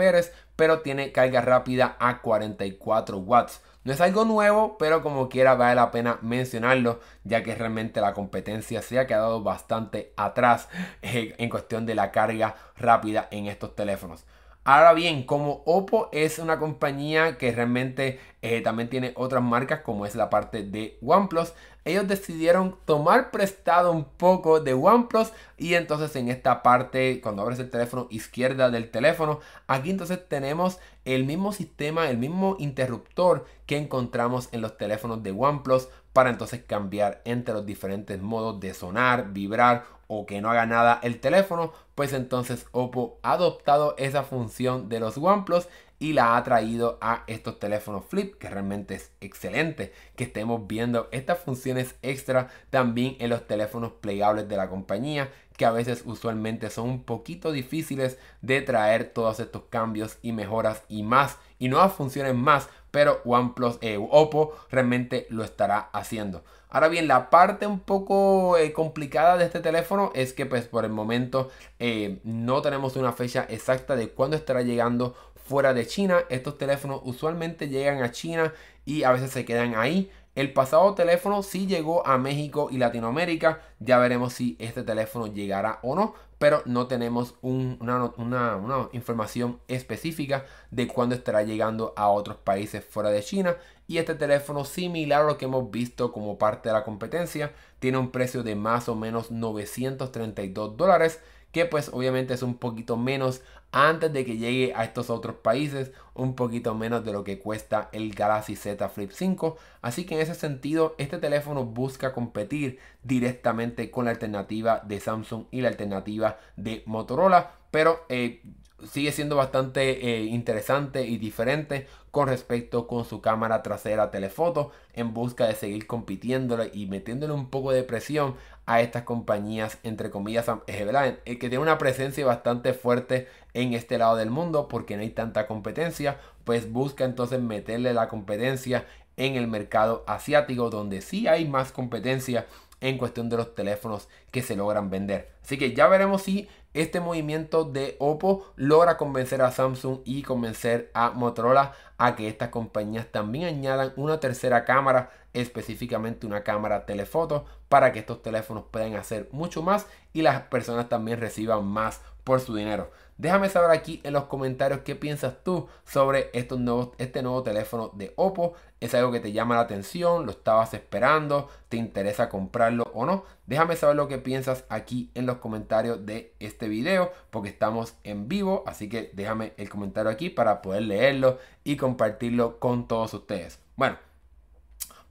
pero 0.57 0.81
tiene 0.81 1.13
carga 1.13 1.41
rápida 1.41 1.97
a 1.99 2.23
44 2.23 3.19
watts. 3.19 3.61
No 3.85 3.93
es 3.93 4.01
algo 4.01 4.25
nuevo, 4.25 4.79
pero 4.79 5.03
como 5.03 5.29
quiera 5.29 5.57
vale 5.57 5.75
la 5.75 5.91
pena 5.91 6.19
mencionarlo, 6.23 7.01
ya 7.23 7.43
que 7.43 7.55
realmente 7.55 8.01
la 8.01 8.15
competencia 8.15 8.81
se 8.81 8.99
ha 8.99 9.07
quedado 9.07 9.43
bastante 9.43 10.15
atrás 10.17 10.69
eh, 11.03 11.35
en 11.37 11.51
cuestión 11.51 11.85
de 11.85 11.95
la 11.95 12.11
carga 12.11 12.57
rápida 12.77 13.29
en 13.31 13.47
estos 13.47 13.77
teléfonos. 13.77 14.25
Ahora 14.67 14.95
bien, 14.95 15.25
como 15.25 15.63
Oppo 15.67 16.09
es 16.11 16.39
una 16.39 16.59
compañía 16.59 17.37
que 17.37 17.53
realmente 17.53 18.19
eh, 18.41 18.63
también 18.63 18.89
tiene 18.89 19.13
otras 19.15 19.43
marcas 19.43 19.81
como 19.81 20.07
es 20.07 20.15
la 20.15 20.31
parte 20.31 20.63
de 20.63 20.97
OnePlus, 21.03 21.53
ellos 21.85 22.09
decidieron 22.09 22.75
tomar 22.87 23.31
prestado 23.31 23.93
un 23.93 24.05
poco 24.05 24.61
de 24.61 24.73
OnePlus 24.73 25.33
y 25.59 25.75
entonces 25.75 26.17
en 26.17 26.31
esta 26.31 26.63
parte, 26.63 27.21
cuando 27.21 27.43
abres 27.43 27.59
el 27.59 27.69
teléfono 27.69 28.07
izquierda 28.09 28.71
del 28.71 28.91
teléfono, 28.91 29.41
aquí 29.67 29.91
entonces 29.91 30.27
tenemos 30.27 30.79
el 31.05 31.25
mismo 31.25 31.53
sistema, 31.53 32.09
el 32.09 32.17
mismo 32.17 32.57
interruptor 32.59 33.45
que 33.67 33.77
encontramos 33.77 34.49
en 34.53 34.63
los 34.63 34.79
teléfonos 34.79 35.23
de 35.23 35.33
OnePlus 35.33 35.89
para 36.15 36.31
entonces 36.31 36.63
cambiar 36.67 37.21
entre 37.27 37.53
los 37.53 37.67
diferentes 37.67 38.23
modos 38.23 38.61
de 38.61 38.73
sonar, 38.73 39.33
vibrar 39.33 39.85
o 40.07 40.27
que 40.27 40.41
no 40.41 40.51
haga 40.51 40.65
nada 40.65 41.01
el 41.03 41.21
teléfono, 41.21 41.73
pues 41.95 42.13
entonces 42.13 42.67
Oppo 42.71 43.19
ha 43.23 43.33
adoptado 43.33 43.97
esa 43.99 44.23
función 44.23 44.89
de 44.89 45.01
los 45.01 45.19
OnePlus 45.19 45.67
y 45.99 46.13
la 46.13 46.37
ha 46.37 46.45
traído 46.45 46.99
a 47.01 47.25
estos 47.27 47.59
teléfonos 47.59 48.05
flip, 48.05 48.37
que 48.37 48.49
realmente 48.49 48.95
es 48.95 49.11
excelente 49.21 49.93
que 50.15 50.25
estemos 50.25 50.67
viendo 50.69 51.09
estas 51.11 51.41
funciones 51.41 51.97
extra 52.03 52.49
también 52.71 53.17
en 53.19 53.31
los 53.31 53.47
teléfonos 53.47 53.93
plegables 54.01 54.49
de 54.49 54.57
la 54.57 54.69
compañía, 54.69 55.33
que 55.57 55.65
a 55.65 55.73
veces 55.73 56.03
usualmente 56.05 56.71
son 56.71 56.91
un 56.91 57.03
poquito 57.05 57.51
difíciles 57.51 58.19
de 58.41 58.63
traer 58.63 59.13
todos 59.13 59.41
estos 59.41 59.63
cambios 59.71 60.19
y 60.23 60.33
mejoras 60.33 60.83
y 60.89 61.03
más 61.03 61.39
y 61.59 61.69
nuevas 61.69 61.93
funciones 61.93 62.35
más, 62.35 62.69
pero 62.95 63.21
OnePlus, 63.25 63.79
eh, 63.81 63.99
Oppo 63.99 64.57
realmente 64.71 65.27
lo 65.29 65.43
estará 65.43 65.91
haciendo. 65.93 66.45
Ahora 66.69 66.87
bien, 66.87 67.09
la 67.09 67.29
parte 67.29 67.67
un 67.67 67.81
poco 67.81 68.57
eh, 68.57 68.73
complicada 68.73 69.37
de 69.37 69.47
este 69.47 69.59
teléfono 69.59 70.13
es 70.15 70.33
que 70.33 70.47
pues 70.47 70.67
por 70.67 70.85
el 70.85 70.93
momento 70.93 71.51
eh, 71.81 72.21
no 72.23 72.63
tenemos 72.63 72.95
una 72.95 73.13
fecha 73.13 73.49
exacta 73.51 73.97
de 73.97 74.11
cuándo 74.11 74.37
estará 74.37 74.63
llegando 74.63 75.17
fuera 75.35 75.75
de 75.75 75.89
China. 75.89 76.21
Estos 76.29 76.57
teléfonos 76.57 77.01
usualmente 77.03 77.69
llegan 77.69 78.01
a 78.01 78.13
China 78.13 78.55
y 78.85 79.03
a 79.03 79.11
veces 79.11 79.33
se 79.33 79.45
quedan 79.45 79.75
ahí. 79.75 80.09
El 80.35 80.53
pasado 80.53 80.95
teléfono 80.95 81.45
sí 81.45 81.67
llegó 81.67 82.05
a 82.07 82.19
México 82.19 82.69
y 82.71 82.79
Latinoamérica. 82.79 83.61
Ya 83.79 83.99
veremos 83.99 84.33
si 84.33 84.57
este 84.59 84.83
teléfono 84.83 85.29
llegará 85.29 85.79
o 85.83 85.95
no. 85.95 86.15
Pero 86.39 86.63
no 86.67 86.89
tenemos 86.89 87.37
una, 87.41 88.13
una, 88.17 88.89
información 88.93 89.61
específica 89.69 90.45
de 90.73 90.89
cuándo 90.89 91.15
estará 91.15 91.43
llegando 91.43 91.95
a 91.97 92.09
otros 92.09 92.37
países 92.37 92.85
fuera 92.85 93.11
de 93.11 93.23
China. 93.23 93.57
Y 93.87 93.99
este 93.99 94.17
teléfono, 94.17 94.65
similar 94.65 95.23
a 95.23 95.27
lo 95.27 95.39
que 95.39 95.45
hemos 95.45 95.71
visto 95.71 96.11
como 96.11 96.37
parte 96.37 96.69
de 96.69 96.73
la 96.73 96.85
competencia, 96.85 97.53
tiene 97.79 97.99
un 97.99 98.11
precio 98.11 98.43
de 98.43 98.57
más 98.57 98.89
o 98.89 98.97
menos 98.97 99.31
932 99.31 100.77
dólares 100.77 101.21
que 101.55 101.67
pues 101.67 101.89
obviamente 101.93 102.35
es 102.35 102.43
un 102.43 102.57
poquito 102.57 102.97
menos 102.97 103.41
antes 103.75 104.13
de 104.13 104.25
que 104.25 104.37
llegue 104.37 104.73
a 104.77 104.85
estos 104.85 105.11
otros 105.11 105.35
países, 105.35 105.91
un 106.15 106.37
poquito 106.37 106.77
menos 106.77 107.05
de 107.05 107.13
lo 107.13 107.25
que 107.25 107.41
cuesta 107.41 107.89
el 107.91 108.15
Galaxy 108.15 108.55
Z 108.55 108.89
Flip 108.89 109.11
5. 109.11 109.57
Así 109.83 110.07
que 110.07 110.15
en 110.15 110.21
ese 110.21 110.37
sentido, 110.37 110.95
este 110.97 111.19
teléfono 111.19 111.65
busca 111.65 112.13
competir 112.13 112.79
directamente 113.03 113.91
con 113.91 114.05
la 114.05 114.13
alternativa 114.13 114.81
de 114.87 115.01
Samsung 115.01 115.47
y 115.51 115.61
la 115.61 115.69
alternativa 115.69 116.39
de 116.57 116.85
Motorola, 116.87 117.51
pero 117.73 118.07
eh, 118.09 118.43
sigue 118.91 119.13
siendo 119.13 119.37
bastante 119.37 120.09
eh, 120.09 120.25
interesante 120.25 121.07
y 121.07 121.19
diferente 121.19 121.87
con 122.11 122.29
respecto 122.29 122.87
con 122.87 123.05
su 123.05 123.21
cámara 123.21 123.63
trasera 123.63 124.11
telefoto 124.11 124.71
en 124.93 125.15
busca 125.15 125.47
de 125.47 125.55
seguir 125.55 125.87
compitiéndole 125.87 126.71
y 126.73 126.87
metiéndole 126.87 127.33
un 127.33 127.51
poco 127.51 127.73
de 127.73 127.83
presión 127.83 128.37
a 128.67 128.81
estas 128.81 129.03
compañías 129.03 129.79
entre 129.83 130.11
comillas 130.11 130.47
eh, 130.67 131.21
que 131.25 131.49
tiene 131.49 131.59
una 131.59 131.79
presencia 131.79 132.25
bastante 132.25 132.73
fuerte 132.73 133.29
en 133.53 133.75
este 133.75 133.99
lado 133.99 134.17
del 134.17 134.31
mundo 134.31 134.69
porque 134.69 134.97
no 134.97 135.03
hay 135.03 135.11
tanta 135.11 135.47
competencia 135.47 136.19
pues 136.45 136.71
busca 136.73 137.05
entonces 137.05 137.41
meterle 137.41 137.93
la 137.95 138.09
competencia 138.09 138.87
en 139.17 139.37
el 139.37 139.47
mercado 139.47 140.05
asiático 140.07 140.71
donde 140.71 141.01
sí 141.01 141.29
hay 141.29 141.47
más 141.47 141.73
competencia 141.73 142.47
en 142.81 142.99
cuestión 142.99 143.29
de 143.29 143.39
los 143.39 143.55
teléfonos 143.55 144.09
que 144.31 144.43
se 144.43 144.57
logran 144.57 144.91
vender. 144.91 145.31
Así 145.43 145.57
que 145.57 145.75
ya 145.75 145.89
veremos 145.89 146.23
si 146.23 146.49
este 146.75 147.01
movimiento 147.01 147.65
de 147.65 147.97
Oppo 148.01 148.53
logra 148.57 148.97
convencer 148.97 149.41
a 149.43 149.53
Samsung 149.53 150.01
y 150.05 150.23
convencer 150.23 150.91
a 150.93 151.11
Motorola 151.11 151.73
a 151.99 152.17
que 152.17 152.29
estas 152.29 152.49
compañías 152.49 153.07
también 153.07 153.47
añadan 153.47 153.93
una 153.97 154.19
tercera 154.19 154.65
cámara, 154.65 155.11
específicamente 155.33 156.27
una 156.27 156.43
cámara 156.43 156.85
telefoto, 156.85 157.47
para 157.69 157.93
que 157.93 158.01
estos 158.01 158.23
teléfonos 158.23 158.65
puedan 158.71 158.97
hacer 158.97 159.29
mucho 159.31 159.63
más 159.63 159.87
y 160.13 160.23
las 160.23 160.43
personas 160.43 160.89
también 160.89 161.21
reciban 161.21 161.65
más 161.65 162.01
por 162.25 162.41
su 162.41 162.55
dinero. 162.57 162.91
Déjame 163.17 163.49
saber 163.49 163.71
aquí 163.71 164.01
en 164.03 164.13
los 164.13 164.25
comentarios 164.25 164.81
qué 164.81 164.97
piensas 164.97 165.45
tú 165.45 165.69
sobre 165.85 166.31
estos 166.33 166.59
nuevos, 166.59 166.91
este 166.99 167.23
nuevo 167.23 167.43
teléfono 167.43 167.91
de 167.95 168.13
Oppo. 168.17 168.55
¿Es 168.81 168.93
algo 168.95 169.13
que 169.13 169.21
te 169.21 169.33
llama 169.33 169.55
la 169.55 169.63
atención? 169.63 170.27
¿Lo 170.27 170.33
estabas 170.33 170.75
esperando? 170.75 171.49
¿Te 171.69 171.77
interesa 171.77 172.29
comprarlo 172.29 172.91
o 172.93 173.07
no? 173.07 173.25
Déjame 173.47 173.77
saber 173.77 173.97
lo 173.97 174.09
que 174.09 174.19
piensas 174.19 174.65
aquí 174.69 175.11
en 175.15 175.27
los 175.27 175.37
comentarios 175.37 176.05
de 176.05 176.35
este 176.41 176.69
video 176.69 177.13
porque 177.31 177.51
estamos 177.51 177.95
en 178.03 178.29
vivo. 178.29 178.65
Así 178.67 178.89
que 178.89 179.11
déjame 179.15 179.53
el 179.59 179.69
comentario 179.69 180.11
aquí 180.11 180.29
para 180.29 180.61
poder 180.61 180.83
leerlo 180.83 181.39
y 181.63 181.77
compartirlo 181.77 182.59
con 182.59 182.89
todos 182.89 183.15
ustedes. 183.15 183.61
Bueno, 183.77 183.97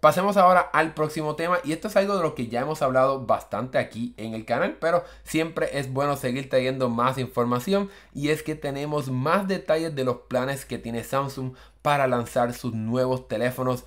Pasemos 0.04 0.36
ahora 0.36 0.60
al 0.60 0.94
próximo 0.94 1.38
tema 1.38 1.60
y 1.64 1.72
esto 1.72 1.88
es 1.88 1.96
algo 1.96 2.18
de 2.18 2.24
lo 2.24 2.36
que 2.36 2.48
ya 2.48 2.60
hemos 2.60 2.82
hablado 2.82 3.26
bastante 3.26 3.78
aquí 3.78 4.14
en 4.18 4.34
el 4.34 4.44
canal, 4.44 4.76
pero 4.82 5.06
siempre 5.24 5.80
es 5.80 5.94
bueno 5.94 6.18
seguir 6.18 6.50
trayendo 6.50 6.90
más 6.90 7.18
información 7.18 7.90
y 8.14 8.28
es 8.28 8.44
que 8.44 8.56
tenemos 8.56 9.10
más 9.10 9.48
detalles 9.48 9.96
de 9.96 10.04
los 10.04 10.18
planes 10.28 10.66
que 10.66 10.78
tiene 10.78 11.06
Samsung 11.06 11.54
para 11.82 12.08
lanzar 12.08 12.54
sus 12.54 12.74
nuevos 12.74 13.30
teléfonos 13.30 13.86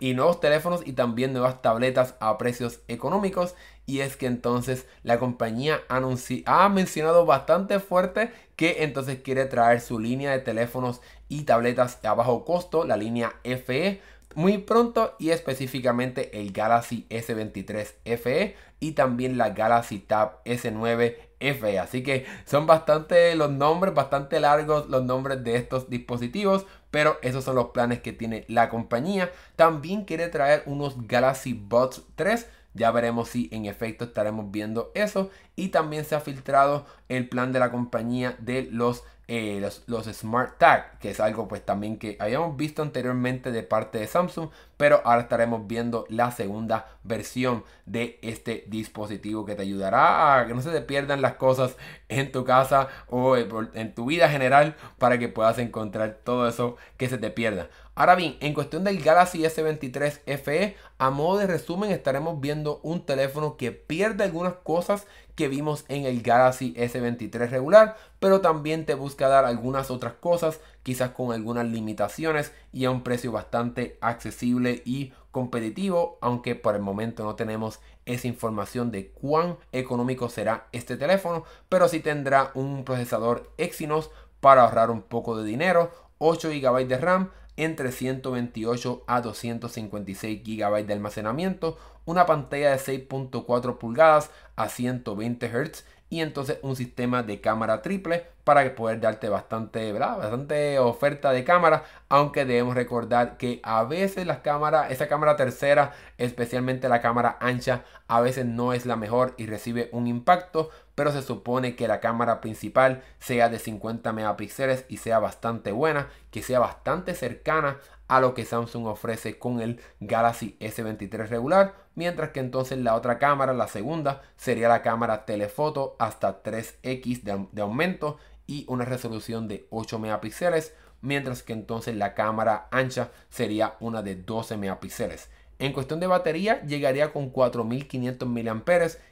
y 0.00 0.12
nuevos 0.12 0.38
teléfonos 0.40 0.82
y 0.84 0.92
también 0.92 1.32
nuevas 1.32 1.62
tabletas 1.62 2.14
a 2.20 2.36
precios 2.36 2.80
económicos. 2.88 3.54
Y 3.86 4.00
es 4.00 4.16
que 4.16 4.26
entonces 4.26 4.86
la 5.02 5.18
compañía 5.18 5.82
ha 5.88 6.68
mencionado 6.68 7.26
bastante 7.26 7.80
fuerte 7.80 8.32
que 8.56 8.84
entonces 8.84 9.20
quiere 9.20 9.44
traer 9.46 9.80
su 9.80 9.98
línea 9.98 10.32
de 10.32 10.38
teléfonos 10.38 11.00
y 11.28 11.42
tabletas 11.42 12.02
a 12.04 12.14
bajo 12.14 12.44
costo, 12.44 12.84
la 12.84 12.96
línea 12.96 13.34
FE 13.42 14.00
muy 14.34 14.58
pronto 14.58 15.14
y 15.18 15.30
específicamente 15.30 16.40
el 16.40 16.52
Galaxy 16.52 17.06
S23 17.10 17.94
FE 18.18 18.56
y 18.80 18.92
también 18.92 19.38
la 19.38 19.50
Galaxy 19.50 19.98
Tab 19.98 20.42
S9 20.44 21.16
FE. 21.40 21.78
Así 21.78 22.02
que 22.02 22.26
son 22.44 22.66
bastante 22.66 23.34
los 23.34 23.50
nombres, 23.50 23.94
bastante 23.94 24.40
largos 24.40 24.88
los 24.88 25.04
nombres 25.04 25.42
de 25.44 25.56
estos 25.56 25.90
dispositivos, 25.90 26.66
pero 26.90 27.18
esos 27.22 27.44
son 27.44 27.56
los 27.56 27.68
planes 27.68 28.00
que 28.00 28.12
tiene 28.12 28.44
la 28.48 28.68
compañía. 28.68 29.30
También 29.56 30.04
quiere 30.04 30.28
traer 30.28 30.62
unos 30.66 31.06
Galaxy 31.06 31.52
Buds 31.54 32.02
3 32.16 32.46
ya 32.74 32.90
veremos 32.90 33.28
si 33.28 33.48
en 33.52 33.66
efecto 33.66 34.04
estaremos 34.04 34.50
viendo 34.50 34.90
eso. 34.94 35.30
Y 35.56 35.68
también 35.68 36.04
se 36.04 36.14
ha 36.14 36.20
filtrado 36.20 36.84
el 37.08 37.28
plan 37.28 37.52
de 37.52 37.60
la 37.60 37.70
compañía 37.70 38.36
de 38.40 38.68
los, 38.70 39.04
eh, 39.28 39.58
los, 39.60 39.84
los, 39.86 40.06
Smart 40.06 40.58
Tag, 40.58 40.98
que 40.98 41.10
es 41.10 41.20
algo 41.20 41.46
pues 41.46 41.64
también 41.64 41.96
que 41.96 42.16
habíamos 42.18 42.56
visto 42.56 42.82
anteriormente 42.82 43.52
de 43.52 43.62
parte 43.62 43.98
de 43.98 44.08
Samsung, 44.08 44.50
pero 44.76 45.00
ahora 45.04 45.22
estaremos 45.22 45.66
viendo 45.68 46.04
la 46.08 46.32
segunda 46.32 46.86
versión 47.04 47.62
de 47.86 48.18
este 48.22 48.64
dispositivo 48.66 49.44
que 49.44 49.54
te 49.54 49.62
ayudará 49.62 50.40
a 50.40 50.46
que 50.46 50.54
no 50.54 50.60
se 50.60 50.70
te 50.70 50.80
pierdan 50.80 51.22
las 51.22 51.34
cosas 51.34 51.76
en 52.08 52.32
tu 52.32 52.44
casa 52.44 52.88
o 53.08 53.36
en 53.36 53.94
tu 53.94 54.06
vida 54.06 54.28
general 54.28 54.74
para 54.98 55.18
que 55.18 55.28
puedas 55.28 55.58
encontrar 55.58 56.18
todo 56.24 56.48
eso 56.48 56.76
que 56.96 57.08
se 57.08 57.18
te 57.18 57.30
pierda. 57.30 57.68
Ahora 57.96 58.16
bien, 58.16 58.36
en 58.40 58.54
cuestión 58.54 58.82
del 58.82 59.00
Galaxy 59.00 59.44
S23 59.44 60.38
FE, 60.38 60.76
a 60.98 61.10
modo 61.10 61.38
de 61.38 61.46
resumen 61.46 61.92
estaremos 61.92 62.40
viendo 62.40 62.80
un 62.82 63.06
teléfono 63.06 63.56
que 63.56 63.70
pierde 63.70 64.24
algunas 64.24 64.54
cosas 64.54 65.06
que 65.36 65.46
vimos 65.46 65.84
en 65.86 66.04
el 66.04 66.20
Galaxy 66.20 66.74
S23 66.74 67.50
regular, 67.50 67.96
pero 68.18 68.40
también 68.40 68.84
te 68.84 68.94
busca 68.94 69.28
dar 69.28 69.44
algunas 69.44 69.92
otras 69.92 70.14
cosas, 70.14 70.58
quizás 70.82 71.10
con 71.10 71.32
algunas 71.32 71.66
limitaciones 71.66 72.52
y 72.72 72.84
a 72.84 72.90
un 72.90 73.04
precio 73.04 73.30
bastante 73.30 73.96
accesible 74.00 74.82
y 74.84 75.12
competitivo, 75.30 76.18
aunque 76.20 76.56
por 76.56 76.74
el 76.74 76.82
momento 76.82 77.22
no 77.22 77.36
tenemos 77.36 77.78
esa 78.06 78.26
información 78.26 78.90
de 78.90 79.10
cuán 79.10 79.56
económico 79.70 80.28
será 80.28 80.66
este 80.72 80.96
teléfono, 80.96 81.44
pero 81.68 81.86
sí 81.86 82.00
tendrá 82.00 82.50
un 82.54 82.84
procesador 82.84 83.52
Exynos 83.56 84.10
para 84.40 84.62
ahorrar 84.64 84.90
un 84.90 85.02
poco 85.02 85.36
de 85.36 85.44
dinero, 85.44 85.92
8 86.18 86.50
GB 86.50 86.86
de 86.86 86.98
RAM, 86.98 87.30
entre 87.56 87.92
128 87.92 89.04
a 89.06 89.20
256 89.20 90.42
GB 90.44 90.86
de 90.86 90.92
almacenamiento, 90.92 91.78
una 92.04 92.26
pantalla 92.26 92.70
de 92.70 92.78
6.4 92.78 93.78
pulgadas 93.78 94.30
a 94.56 94.68
120 94.68 95.48
Hz 95.48 95.84
y 96.10 96.20
entonces 96.20 96.58
un 96.62 96.76
sistema 96.76 97.22
de 97.22 97.40
cámara 97.40 97.82
triple 97.82 98.26
para 98.44 98.74
poder 98.74 99.00
darte 99.00 99.28
bastante, 99.28 99.92
bastante 99.92 100.78
oferta 100.78 101.32
de 101.32 101.44
cámara, 101.44 101.84
aunque 102.08 102.44
debemos 102.44 102.74
recordar 102.74 103.36
que 103.38 103.60
a 103.62 103.82
veces 103.84 104.26
las 104.26 104.38
cámaras, 104.38 104.90
esa 104.92 105.08
cámara 105.08 105.34
tercera, 105.36 105.92
especialmente 106.18 106.88
la 106.88 107.00
cámara 107.00 107.38
ancha, 107.40 107.84
a 108.06 108.20
veces 108.20 108.44
no 108.44 108.72
es 108.74 108.84
la 108.86 108.96
mejor 108.96 109.34
y 109.38 109.46
recibe 109.46 109.88
un 109.92 110.06
impacto, 110.06 110.70
pero 110.94 111.12
se 111.12 111.22
supone 111.22 111.76
que 111.76 111.88
la 111.88 112.00
cámara 112.00 112.40
principal 112.40 113.02
sea 113.18 113.48
de 113.48 113.58
50 113.58 114.12
megapíxeles 114.12 114.84
y 114.88 114.98
sea 114.98 115.18
bastante 115.18 115.72
buena, 115.72 116.08
que 116.30 116.42
sea 116.42 116.60
bastante 116.60 117.14
cercana 117.14 117.78
a 118.06 118.20
lo 118.20 118.34
que 118.34 118.44
Samsung 118.44 118.86
ofrece 118.86 119.38
con 119.38 119.60
el 119.60 119.80
Galaxy 120.00 120.56
S23 120.60 121.28
regular, 121.28 121.74
mientras 121.94 122.30
que 122.30 122.40
entonces 122.40 122.78
la 122.78 122.94
otra 122.94 123.18
cámara, 123.18 123.54
la 123.54 123.68
segunda, 123.68 124.22
sería 124.36 124.68
la 124.68 124.82
cámara 124.82 125.24
telefoto 125.24 125.96
hasta 125.98 126.42
3x 126.42 127.22
de, 127.22 127.46
de 127.50 127.62
aumento 127.62 128.18
y 128.46 128.66
una 128.68 128.84
resolución 128.84 129.48
de 129.48 129.66
8 129.70 129.98
megapíxeles, 129.98 130.74
mientras 131.00 131.42
que 131.42 131.54
entonces 131.54 131.96
la 131.96 132.14
cámara 132.14 132.68
ancha 132.70 133.10
sería 133.30 133.76
una 133.80 134.02
de 134.02 134.16
12 134.16 134.56
megapíxeles. 134.58 135.30
En 135.58 135.72
cuestión 135.72 136.00
de 136.00 136.08
batería, 136.08 136.62
llegaría 136.62 137.12
con 137.12 137.30
4500 137.30 138.28
mAh, 138.28 138.64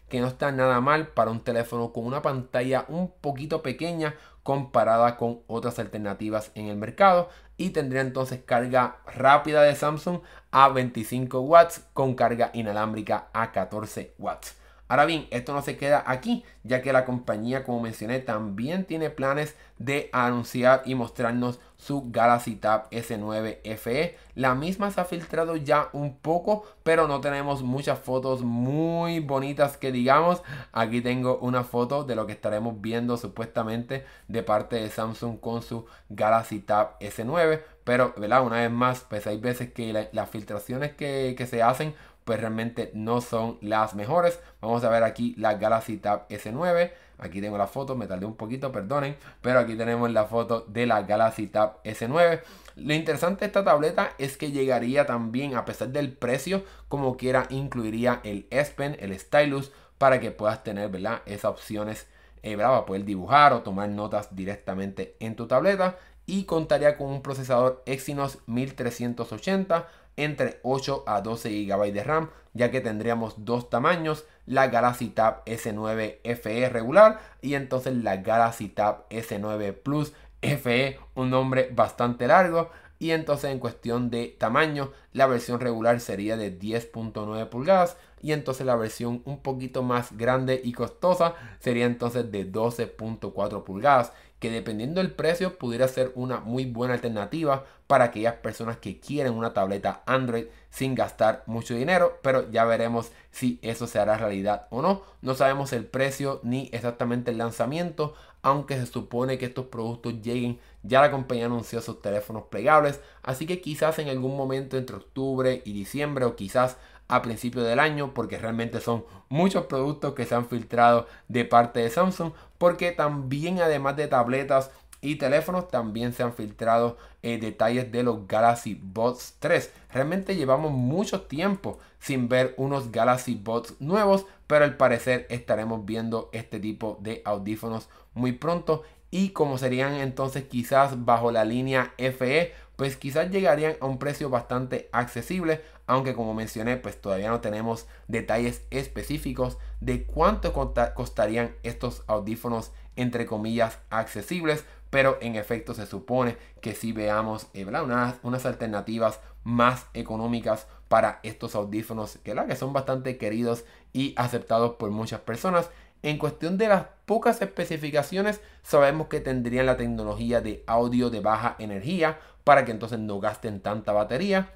que 0.09 0.21
no 0.21 0.27
está 0.27 0.51
nada 0.51 0.81
mal 0.81 1.09
para 1.09 1.31
un 1.31 1.41
teléfono 1.41 1.93
con 1.93 2.05
una 2.05 2.21
pantalla 2.21 2.85
un 2.89 3.13
poquito 3.13 3.63
pequeña 3.63 4.17
comparada 4.43 5.17
con 5.17 5.41
otras 5.47 5.79
alternativas 5.79 6.51
en 6.55 6.67
el 6.67 6.77
mercado. 6.77 7.29
Y 7.57 7.71
tendría 7.71 8.01
entonces 8.01 8.41
carga 8.45 8.97
rápida 9.07 9.63
de 9.63 9.77
Samsung 9.77 10.21
a 10.51 10.69
25 10.69 11.41
watts 11.41 11.85
con 11.93 12.15
carga 12.15 12.51
inalámbrica 12.55 13.29
a 13.33 13.53
14 13.53 14.15
watts. 14.19 14.57
Ahora 14.89 15.07
bien, 15.07 15.27
esto 15.31 15.55
no 15.55 15.63
se 15.63 15.79
queda 15.79 16.05
aquí, 16.07 16.45
ya 16.65 16.83
que 16.83 16.93
la 16.93 17.07
compañía, 17.07 17.65
como 17.65 17.81
mencioné, 17.81 18.19
también 18.19 18.85
tiene 18.85 19.09
planes 19.09 19.55
de 19.79 20.11
anunciar 20.13 20.83
y 20.85 20.95
mostrarnos 20.95 21.61
su 21.83 22.11
Galaxy 22.13 22.57
Tab 22.57 22.89
S9 22.91 23.77
FE. 23.77 24.17
La 24.37 24.55
misma 24.55 24.91
se 24.93 25.01
ha 25.01 25.05
filtrado 25.05 25.57
ya 25.57 25.89
un 25.93 26.17
poco, 26.17 26.65
pero 26.85 27.09
no 27.09 27.21
tenemos 27.21 27.63
muchas 27.63 27.99
fotos 27.99 28.43
muy 28.43 29.19
bonitas 29.19 29.77
que 29.77 29.91
digamos. 29.91 30.43
Aquí 30.73 31.01
tengo 31.01 31.39
una 31.39 31.65
foto 31.65 32.05
de 32.05 32.15
lo 32.15 32.27
que 32.27 32.33
estaremos 32.33 32.81
viendo 32.81 33.17
supuestamente 33.17 34.05
de 34.29 34.43
parte 34.45 34.77
de 34.77 34.91
Samsung 34.91 35.41
con 35.41 35.63
su 35.63 35.87
Galaxy 36.09 36.61
Tab 36.61 36.99
S9. 37.01 37.63
Pero, 37.83 38.15
¿verdad? 38.17 38.47
Una 38.47 38.61
vez 38.61 38.71
más, 38.71 39.01
pues 39.01 39.27
hay 39.27 39.39
veces 39.39 39.73
que 39.73 40.09
las 40.13 40.31
filtraciones 40.31 40.93
que, 40.93 41.35
que 41.37 41.47
se 41.49 41.63
hacen 41.63 41.95
pues 42.25 42.39
realmente 42.39 42.93
no 42.95 43.21
son 43.21 43.59
las 43.61 43.97
mejores. 43.97 44.39
Vamos 44.61 44.85
a 44.85 44.91
ver 44.91 45.03
aquí 45.03 45.35
la 45.37 45.55
Galaxy 45.55 45.97
Tab 45.97 46.29
S9. 46.29 46.93
Aquí 47.23 47.41
tengo 47.41 47.57
la 47.57 47.69
foto, 47.69 47.95
me 47.95 48.09
tardé 48.09 48.27
un 48.27 48.35
poquito, 48.35 48.73
perdonen. 48.73 49.17
Pero 49.41 49.61
aquí 49.61 49.77
tenemos 49.77 50.11
la 50.11 50.25
foto 50.25 50.67
de 50.69 50.87
la 50.87 51.03
Galaxy 51.03 51.47
Tab 51.47 51.81
S9. 51.85 52.41
Lo 52.75 52.95
interesante 52.95 53.41
de 53.41 53.47
esta 53.47 53.63
tableta 53.63 54.11
es 54.19 54.37
que 54.37 54.51
llegaría 54.51 55.07
también, 55.07 55.55
a 55.55 55.65
pesar 55.65 55.89
del 55.89 56.13
precio, 56.13 56.65
como 56.89 57.17
quiera, 57.17 57.47
incluiría 57.51 58.21
el 58.25 58.47
S 58.51 58.73
Pen, 58.77 58.97
el 58.99 59.17
Stylus, 59.17 59.71
para 59.99 60.19
que 60.19 60.33
puedas 60.33 60.65
tener, 60.65 60.89
¿verdad? 60.89 61.23
Esas 61.27 61.53
opciones, 61.53 62.09
eh, 62.43 62.57
Para 62.57 62.85
poder 62.85 63.05
dibujar 63.05 63.53
o 63.53 63.63
tomar 63.63 63.89
notas 63.89 64.35
directamente 64.35 65.15
en 65.21 65.37
tu 65.37 65.47
tableta. 65.47 65.97
Y 66.27 66.45
contaría 66.45 66.97
con 66.97 67.09
un 67.09 67.23
procesador 67.23 67.83
Exynos 67.87 68.39
1380 68.47 69.87
entre 70.17 70.61
8 70.63 71.05
a 71.07 71.21
12 71.21 71.65
GB 71.65 71.93
de 71.93 72.05
RAM, 72.05 72.31
ya 72.55 72.71
que 72.71 72.81
tendríamos 72.81 73.45
dos 73.45 73.71
tamaños, 73.71 74.27
la 74.47 74.69
Galaxy 74.69 75.09
Tab 75.09 75.45
S9 75.45 76.19
FE 76.37 76.69
regular 76.69 77.21
y 77.41 77.55
entonces 77.55 77.95
la 77.97 78.17
Galaxy 78.17 78.69
Tab 78.69 79.09
S9 79.09 79.73
Plus 79.73 80.13
FE, 80.43 80.99
un 81.15 81.31
nombre 81.31 81.71
bastante 81.73 82.27
largo. 82.27 82.71
Y 82.99 83.11
entonces 83.11 83.51
en 83.51 83.59
cuestión 83.59 84.11
de 84.11 84.29
tamaño, 84.39 84.93
la 85.13 85.27
versión 85.27 85.59
regular 85.59 85.99
sería 85.99 86.37
de 86.37 86.57
10.9 86.57 87.49
pulgadas 87.49 87.97
y 88.23 88.31
entonces 88.31 88.65
la 88.65 88.77
versión 88.77 89.23
un 89.25 89.43
poquito 89.43 89.83
más 89.83 90.17
grande 90.17 90.61
y 90.63 90.73
costosa 90.73 91.35
sería 91.59 91.87
entonces 91.87 92.31
de 92.31 92.51
12.4 92.51 93.65
pulgadas 93.65 94.13
que 94.43 94.51
dependiendo 94.51 95.01
del 95.01 95.13
precio 95.13 95.57
pudiera 95.57 95.87
ser 95.87 96.11
una 96.17 96.41
muy 96.41 96.65
buena 96.65 96.95
alternativa 96.95 97.65
para 97.87 98.07
aquellas 98.07 98.35
personas 98.35 98.77
que 98.77 98.99
quieren 98.99 99.35
una 99.35 99.55
tableta 99.55 100.03
Android 100.05 100.47
sin 100.69 100.97
gastar 100.97 101.45
mucho 101.47 101.75
dinero, 101.75 102.19
pero 102.23 102.51
ya 102.51 102.65
veremos 102.65 103.13
si 103.31 103.61
eso 103.63 103.87
se 103.87 104.01
hará 104.01 104.17
realidad 104.17 104.67
o 104.71 104.83
no. 104.83 105.03
No 105.21 105.35
sabemos 105.37 105.73
el 105.73 105.87
precio 105.87 106.41
ni 106.43 106.69
exactamente 106.73 107.31
el 107.31 107.39
lanzamiento, 107.39 108.15
aunque 108.43 108.77
se 108.77 108.87
supone 108.87 109.39
que 109.39 109.47
estos 109.47 109.67
productos 109.67 110.21
lleguen. 110.23 110.59
Ya 110.83 111.01
la 111.01 111.13
compañía 111.13 111.47
anunció 111.47 111.81
sus 111.81 112.03
teléfonos 112.03 112.47
plegables, 112.51 113.01
así 113.23 113.47
que 113.47 113.61
quizás 113.61 114.01
en 114.01 114.09
algún 114.09 114.37
momento 114.37 114.77
entre 114.77 114.97
octubre 114.97 115.63
y 115.65 115.73
diciembre 115.73 116.25
o 116.25 116.35
quizás 116.35 116.79
a 117.13 117.21
principio 117.21 117.63
del 117.63 117.79
año 117.79 118.15
porque 118.15 118.39
realmente 118.39 118.81
son 118.81 119.05
muchos 119.29 119.67
productos 119.67 120.15
que 120.15 120.25
se 120.25 120.35
han 120.35 120.49
filtrado 120.49 121.07
de 121.29 121.45
parte 121.45 121.81
de 121.81 121.91
Samsung 121.91 122.33
porque 122.63 122.93
también 122.93 123.61
además 123.61 123.97
de 123.97 124.07
tabletas 124.07 124.71
y 125.01 125.17
teléfonos 125.17 125.67
también 125.67 126.13
se 126.13 126.23
han 126.23 126.33
filtrado 126.33 126.97
eh, 127.25 127.39
detalles 127.39 127.91
de 127.91 128.05
los 128.05 128.29
Galaxy 128.29 128.81
Buds 128.81 129.35
3. 129.41 129.73
Realmente 129.93 130.37
llevamos 130.37 130.71
mucho 130.71 131.23
tiempo 131.23 131.81
sin 131.99 132.29
ver 132.29 132.55
unos 132.57 132.93
Galaxy 132.93 133.35
Buds 133.35 133.75
nuevos, 133.81 134.27
pero 134.47 134.65
al 134.65 134.77
parecer 134.77 135.27
estaremos 135.29 135.85
viendo 135.85 136.31
este 136.33 136.61
tipo 136.61 136.99
de 137.01 137.21
audífonos 137.25 137.89
muy 138.15 138.31
pronto 138.31 138.85
y 139.11 139.31
como 139.31 139.59
serían 139.59 139.95
entonces 139.95 140.45
quizás 140.45 141.05
bajo 141.05 141.33
la 141.33 141.45
línea 141.45 141.95
FE 141.99 142.53
pues 142.77 142.97
quizás 142.97 143.31
llegarían 143.31 143.75
a 143.81 143.87
un 143.87 143.99
precio 143.99 144.31
bastante 144.31 144.89
accesible, 144.93 145.63
aunque 145.87 146.15
como 146.15 146.33
mencioné, 146.33 146.77
pues 146.77 147.01
todavía 147.01 147.31
no 147.31 147.41
tenemos 147.41 147.87
detalles 148.09 148.63
específicos 148.71 149.59
de 149.83 150.05
cuánto 150.05 150.53
costarían 150.95 151.57
estos 151.65 152.05
audífonos 152.07 152.71
entre 152.95 153.27
comillas 153.27 153.79
accesibles, 153.91 154.65
pero 154.91 155.19
en 155.21 155.35
efecto 155.35 155.75
se 155.75 155.87
supone 155.87 156.37
que 156.61 156.75
si 156.75 156.93
veamos 156.93 157.49
eh, 157.53 157.67
unas, 157.67 158.47
alternativas 158.47 159.19
más 159.43 159.87
económicas 159.93 160.69
para 160.87 161.19
estos 161.25 161.57
audífonos 161.57 162.19
que, 162.23 162.33
que 162.33 162.57
son 162.57 162.73
bastante 162.73 163.19
queridos 163.19 163.65
y 163.93 164.15
aceptados 164.17 164.75
por 164.75 164.91
muchas 164.91 165.21
personas. 165.21 165.69
En 166.03 166.19
cuestión 166.19 166.59
de 166.59 166.69
las 166.69 166.87
pocas 167.05 167.43
especificaciones, 167.43 168.41
sabemos 168.63 169.09
que 169.09 169.21
tendrían 169.21 169.67
la 169.67 169.77
tecnología 169.77 170.41
de 170.41 170.63
audio 170.69 171.11
de 171.11 171.21
baja 171.21 171.57
energía 171.59 172.21
para 172.45 172.65
que 172.65 172.71
entonces 172.71 173.01
no 173.01 173.19
gasten 173.19 173.61
tanta 173.61 173.93
batería 173.93 174.53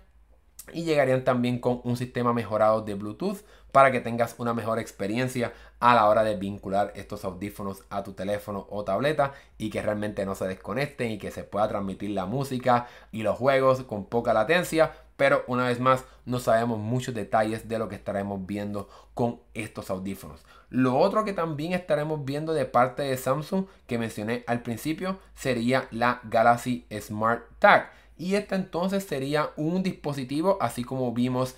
y 0.73 0.85
llegarían 0.85 1.25
también 1.25 1.59
con 1.59 1.81
un 1.85 1.97
sistema 1.97 2.33
mejorado 2.33 2.83
de 2.83 2.95
Bluetooth 2.95 3.45
para 3.77 3.93
que 3.93 4.01
tengas 4.01 4.37
una 4.39 4.55
mejor 4.55 4.79
experiencia 4.79 5.53
a 5.81 5.95
la 5.95 6.09
hora 6.09 6.25
de 6.25 6.35
vincular 6.35 6.95
estos 6.97 7.27
audífonos 7.27 7.85
a 7.91 8.03
tu 8.03 8.15
teléfono 8.15 8.67
o 8.71 8.85
tableta 8.85 9.35
y 9.59 9.69
que 9.69 9.83
realmente 9.83 10.25
no 10.25 10.35
se 10.35 10.49
desconecten 10.49 11.11
y 11.11 11.19
que 11.19 11.31
se 11.31 11.45
pueda 11.45 11.69
transmitir 11.69 12.09
la 12.13 12.25
música 12.25 12.87
y 13.13 13.23
los 13.23 13.37
juegos 13.37 13.83
con 13.83 14.07
poca 14.07 14.33
latencia. 14.33 14.93
Pero 15.19 15.45
una 15.47 15.67
vez 15.67 15.79
más, 15.79 16.07
no 16.25 16.39
sabemos 16.39 16.79
muchos 16.79 17.15
detalles 17.15 17.69
de 17.69 17.79
lo 17.79 17.91
que 17.91 17.97
estaremos 17.97 18.47
viendo 18.47 18.89
con 19.13 19.41
estos 19.53 19.91
audífonos. 19.91 20.41
Lo 20.71 20.97
otro 20.97 21.27
que 21.27 21.35
también 21.35 21.75
estaremos 21.75 22.25
viendo 22.25 22.55
de 22.55 22.65
parte 22.65 23.03
de 23.03 23.19
Samsung 23.19 23.67
que 23.87 23.99
mencioné 23.99 24.43
al 24.47 24.63
principio 24.63 25.19
sería 25.35 25.87
la 25.91 26.23
Galaxy 26.25 26.87
Smart 26.99 27.43
Tag 27.59 27.91
y 28.19 28.35
este 28.35 28.55
entonces 28.55 29.05
sería 29.05 29.51
un 29.57 29.83
dispositivo, 29.83 30.57
así 30.61 30.85
como 30.85 31.13
vimos 31.13 31.55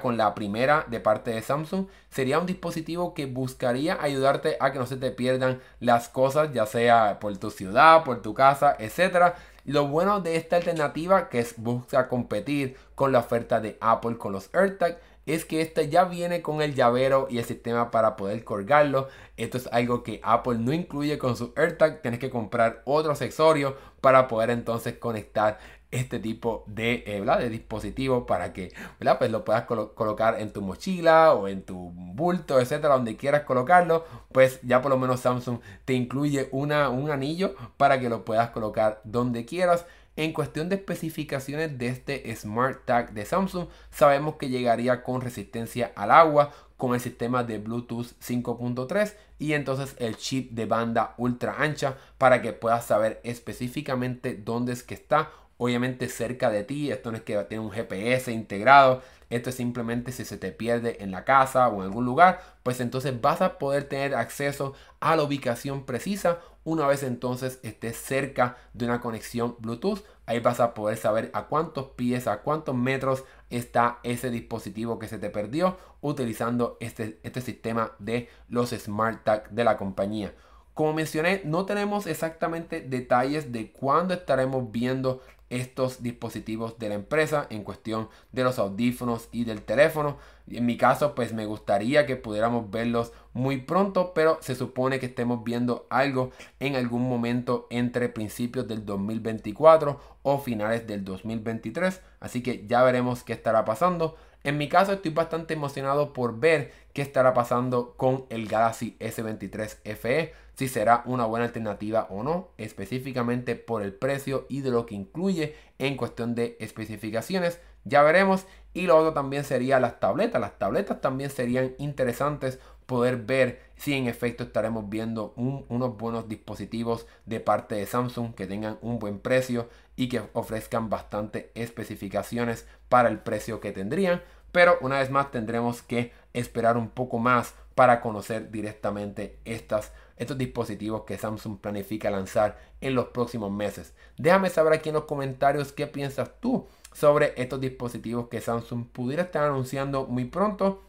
con 0.00 0.16
la 0.16 0.34
primera 0.34 0.84
de 0.88 1.00
parte 1.00 1.30
de 1.30 1.42
Samsung, 1.42 1.86
sería 2.10 2.38
un 2.38 2.46
dispositivo 2.46 3.14
que 3.14 3.26
buscaría 3.26 4.00
ayudarte 4.00 4.56
a 4.60 4.72
que 4.72 4.78
no 4.78 4.86
se 4.86 4.96
te 4.96 5.10
pierdan 5.10 5.60
las 5.80 6.08
cosas, 6.08 6.52
ya 6.52 6.66
sea 6.66 7.18
por 7.20 7.36
tu 7.38 7.50
ciudad, 7.50 8.04
por 8.04 8.22
tu 8.22 8.34
casa, 8.34 8.76
etc. 8.78 9.34
Lo 9.64 9.88
bueno 9.88 10.20
de 10.20 10.36
esta 10.36 10.56
alternativa 10.56 11.28
que 11.28 11.40
es 11.40 11.54
busca 11.56 12.08
competir 12.08 12.76
con 12.94 13.12
la 13.12 13.20
oferta 13.20 13.60
de 13.60 13.78
Apple 13.80 14.18
con 14.18 14.32
los 14.32 14.50
AirTag 14.54 14.98
es 15.26 15.44
que 15.44 15.62
este 15.62 15.88
ya 15.88 16.04
viene 16.04 16.42
con 16.42 16.60
el 16.60 16.74
llavero 16.74 17.26
y 17.30 17.38
el 17.38 17.44
sistema 17.44 17.90
para 17.90 18.16
poder 18.16 18.44
colgarlo. 18.44 19.08
Esto 19.36 19.56
es 19.56 19.68
algo 19.72 20.02
que 20.02 20.20
Apple 20.22 20.58
no 20.58 20.72
incluye 20.72 21.18
con 21.18 21.36
su 21.36 21.52
AirTag. 21.56 22.02
Tienes 22.02 22.20
que 22.20 22.30
comprar 22.30 22.82
otro 22.84 23.12
accesorio 23.12 23.76
para 24.00 24.28
poder 24.28 24.50
entonces 24.50 24.98
conectar 24.98 25.58
este 25.94 26.18
tipo 26.18 26.64
de, 26.66 27.04
eh, 27.06 27.22
de 27.22 27.48
dispositivo 27.48 28.26
para 28.26 28.52
que 28.52 28.72
Pues 29.18 29.30
lo 29.30 29.44
puedas 29.44 29.64
colocar 29.64 30.40
en 30.40 30.52
tu 30.52 30.60
mochila 30.60 31.34
o 31.34 31.48
en 31.48 31.62
tu 31.62 31.92
bulto, 31.94 32.60
etcétera, 32.60 32.94
donde 32.94 33.16
quieras 33.16 33.42
colocarlo. 33.42 34.04
Pues 34.32 34.60
ya 34.62 34.82
por 34.82 34.90
lo 34.90 34.98
menos 34.98 35.20
Samsung 35.20 35.60
te 35.84 35.94
incluye 35.94 36.48
una, 36.52 36.88
un 36.88 37.10
anillo 37.10 37.54
para 37.76 38.00
que 38.00 38.08
lo 38.08 38.24
puedas 38.24 38.50
colocar 38.50 39.00
donde 39.04 39.44
quieras. 39.44 39.86
En 40.16 40.32
cuestión 40.32 40.68
de 40.68 40.76
especificaciones 40.76 41.76
de 41.76 41.88
este 41.88 42.36
Smart 42.36 42.84
Tag 42.84 43.14
de 43.14 43.24
Samsung, 43.24 43.66
sabemos 43.90 44.36
que 44.36 44.48
llegaría 44.48 45.02
con 45.02 45.20
resistencia 45.20 45.90
al 45.96 46.12
agua, 46.12 46.52
con 46.76 46.94
el 46.94 47.00
sistema 47.00 47.42
de 47.42 47.58
Bluetooth 47.58 48.12
5.3 48.22 49.14
y 49.38 49.54
entonces 49.54 49.94
el 49.98 50.16
chip 50.16 50.52
de 50.52 50.66
banda 50.66 51.14
ultra 51.18 51.56
ancha 51.58 51.96
para 52.18 52.42
que 52.42 52.52
puedas 52.52 52.84
saber 52.84 53.20
específicamente 53.24 54.34
dónde 54.34 54.72
es 54.72 54.82
que 54.82 54.94
está 54.94 55.30
obviamente 55.58 56.08
cerca 56.08 56.50
de 56.50 56.64
ti. 56.64 56.90
Esto 56.90 57.10
no 57.10 57.16
es 57.16 57.22
que 57.22 57.36
tiene 57.44 57.64
un 57.64 57.70
GPS 57.70 58.32
integrado. 58.32 59.02
Esto 59.30 59.50
es 59.50 59.56
simplemente 59.56 60.12
si 60.12 60.24
se 60.24 60.36
te 60.36 60.52
pierde 60.52 61.02
en 61.02 61.10
la 61.10 61.24
casa 61.24 61.68
o 61.68 61.76
en 61.76 61.82
algún 61.88 62.04
lugar, 62.04 62.40
pues 62.62 62.80
entonces 62.80 63.20
vas 63.20 63.40
a 63.40 63.58
poder 63.58 63.84
tener 63.84 64.14
acceso 64.14 64.74
a 65.00 65.16
la 65.16 65.22
ubicación 65.22 65.84
precisa 65.86 66.38
una 66.64 66.86
vez 66.86 67.02
entonces 67.02 67.60
estés 67.62 67.96
cerca 67.96 68.56
de 68.72 68.86
una 68.86 69.00
conexión 69.00 69.56
Bluetooth. 69.58 70.02
Ahí 70.26 70.40
vas 70.40 70.60
a 70.60 70.72
poder 70.72 70.96
saber 70.96 71.30
a 71.34 71.44
cuántos 71.44 71.90
pies, 71.90 72.26
a 72.26 72.38
cuántos 72.38 72.74
metros 72.74 73.24
está 73.50 73.98
ese 74.02 74.30
dispositivo 74.30 74.98
que 74.98 75.08
se 75.08 75.18
te 75.18 75.28
perdió 75.28 75.76
utilizando 76.00 76.78
este, 76.80 77.20
este 77.22 77.42
sistema 77.42 77.92
de 77.98 78.30
los 78.48 78.70
Smart 78.70 79.24
Tag 79.24 79.50
de 79.50 79.64
la 79.64 79.76
compañía. 79.76 80.32
Como 80.72 80.94
mencioné, 80.94 81.42
no 81.44 81.66
tenemos 81.66 82.06
exactamente 82.06 82.80
detalles 82.80 83.52
de 83.52 83.70
cuándo 83.70 84.14
estaremos 84.14 84.72
viendo 84.72 85.20
estos 85.50 86.02
dispositivos 86.02 86.78
de 86.78 86.88
la 86.88 86.94
empresa 86.94 87.46
en 87.50 87.64
cuestión 87.64 88.08
de 88.32 88.44
los 88.44 88.58
audífonos 88.58 89.28
y 89.32 89.44
del 89.44 89.62
teléfono. 89.62 90.18
En 90.50 90.66
mi 90.66 90.76
caso, 90.76 91.14
pues 91.14 91.32
me 91.32 91.46
gustaría 91.46 92.06
que 92.06 92.16
pudiéramos 92.16 92.70
verlos 92.70 93.12
muy 93.32 93.58
pronto, 93.58 94.12
pero 94.14 94.38
se 94.40 94.54
supone 94.54 94.98
que 94.98 95.06
estemos 95.06 95.44
viendo 95.44 95.86
algo 95.90 96.30
en 96.60 96.76
algún 96.76 97.08
momento 97.08 97.66
entre 97.70 98.08
principios 98.08 98.68
del 98.68 98.84
2024 98.84 100.00
o 100.22 100.38
finales 100.38 100.86
del 100.86 101.04
2023. 101.04 102.00
Así 102.20 102.42
que 102.42 102.66
ya 102.66 102.82
veremos 102.82 103.22
qué 103.22 103.32
estará 103.32 103.64
pasando. 103.64 104.16
En 104.44 104.58
mi 104.58 104.68
caso 104.68 104.92
estoy 104.92 105.10
bastante 105.10 105.54
emocionado 105.54 106.12
por 106.12 106.38
ver 106.38 106.70
qué 106.92 107.00
estará 107.00 107.32
pasando 107.32 107.94
con 107.96 108.26
el 108.28 108.46
Galaxy 108.46 108.94
S23 109.00 109.78
FE, 109.96 110.34
si 110.54 110.68
será 110.68 111.02
una 111.06 111.24
buena 111.24 111.46
alternativa 111.46 112.06
o 112.10 112.22
no, 112.22 112.50
específicamente 112.58 113.56
por 113.56 113.82
el 113.82 113.94
precio 113.94 114.44
y 114.50 114.60
de 114.60 114.70
lo 114.70 114.84
que 114.84 114.94
incluye 114.94 115.56
en 115.78 115.96
cuestión 115.96 116.34
de 116.34 116.58
especificaciones. 116.60 117.58
Ya 117.84 118.02
veremos. 118.02 118.46
Y 118.74 118.82
lo 118.82 118.98
otro 118.98 119.12
también 119.12 119.44
sería 119.44 119.80
las 119.80 120.00
tabletas. 120.00 120.40
Las 120.40 120.58
tabletas 120.58 121.00
también 121.00 121.30
serían 121.30 121.74
interesantes 121.78 122.58
poder 122.86 123.18
ver 123.18 123.62
si 123.76 123.94
en 123.94 124.08
efecto 124.08 124.44
estaremos 124.44 124.88
viendo 124.88 125.32
unos 125.36 125.96
buenos 125.96 126.28
dispositivos 126.28 127.06
de 127.24 127.40
parte 127.40 127.76
de 127.76 127.86
Samsung 127.86 128.34
que 128.34 128.46
tengan 128.46 128.78
un 128.82 128.98
buen 128.98 129.20
precio 129.20 129.68
y 129.96 130.08
que 130.08 130.22
ofrezcan 130.32 130.90
bastante 130.90 131.50
especificaciones 131.54 132.66
para 132.88 133.08
el 133.08 133.20
precio 133.20 133.60
que 133.60 133.72
tendrían. 133.72 134.22
Pero 134.54 134.78
una 134.82 135.00
vez 135.00 135.10
más 135.10 135.32
tendremos 135.32 135.82
que 135.82 136.12
esperar 136.32 136.76
un 136.76 136.88
poco 136.88 137.18
más 137.18 137.54
para 137.74 138.00
conocer 138.00 138.52
directamente 138.52 139.40
estos 139.44 139.90
dispositivos 140.38 141.02
que 141.02 141.18
Samsung 141.18 141.58
planifica 141.58 142.08
lanzar 142.08 142.56
en 142.80 142.94
los 142.94 143.06
próximos 143.06 143.50
meses. 143.50 143.94
Déjame 144.16 144.50
saber 144.50 144.72
aquí 144.72 144.90
en 144.90 144.94
los 144.94 145.06
comentarios 145.06 145.72
qué 145.72 145.88
piensas 145.88 146.30
tú 146.38 146.68
sobre 146.92 147.34
estos 147.36 147.60
dispositivos 147.60 148.28
que 148.28 148.40
Samsung 148.40 148.86
pudiera 148.86 149.24
estar 149.24 149.42
anunciando 149.42 150.06
muy 150.06 150.26
pronto. 150.26 150.84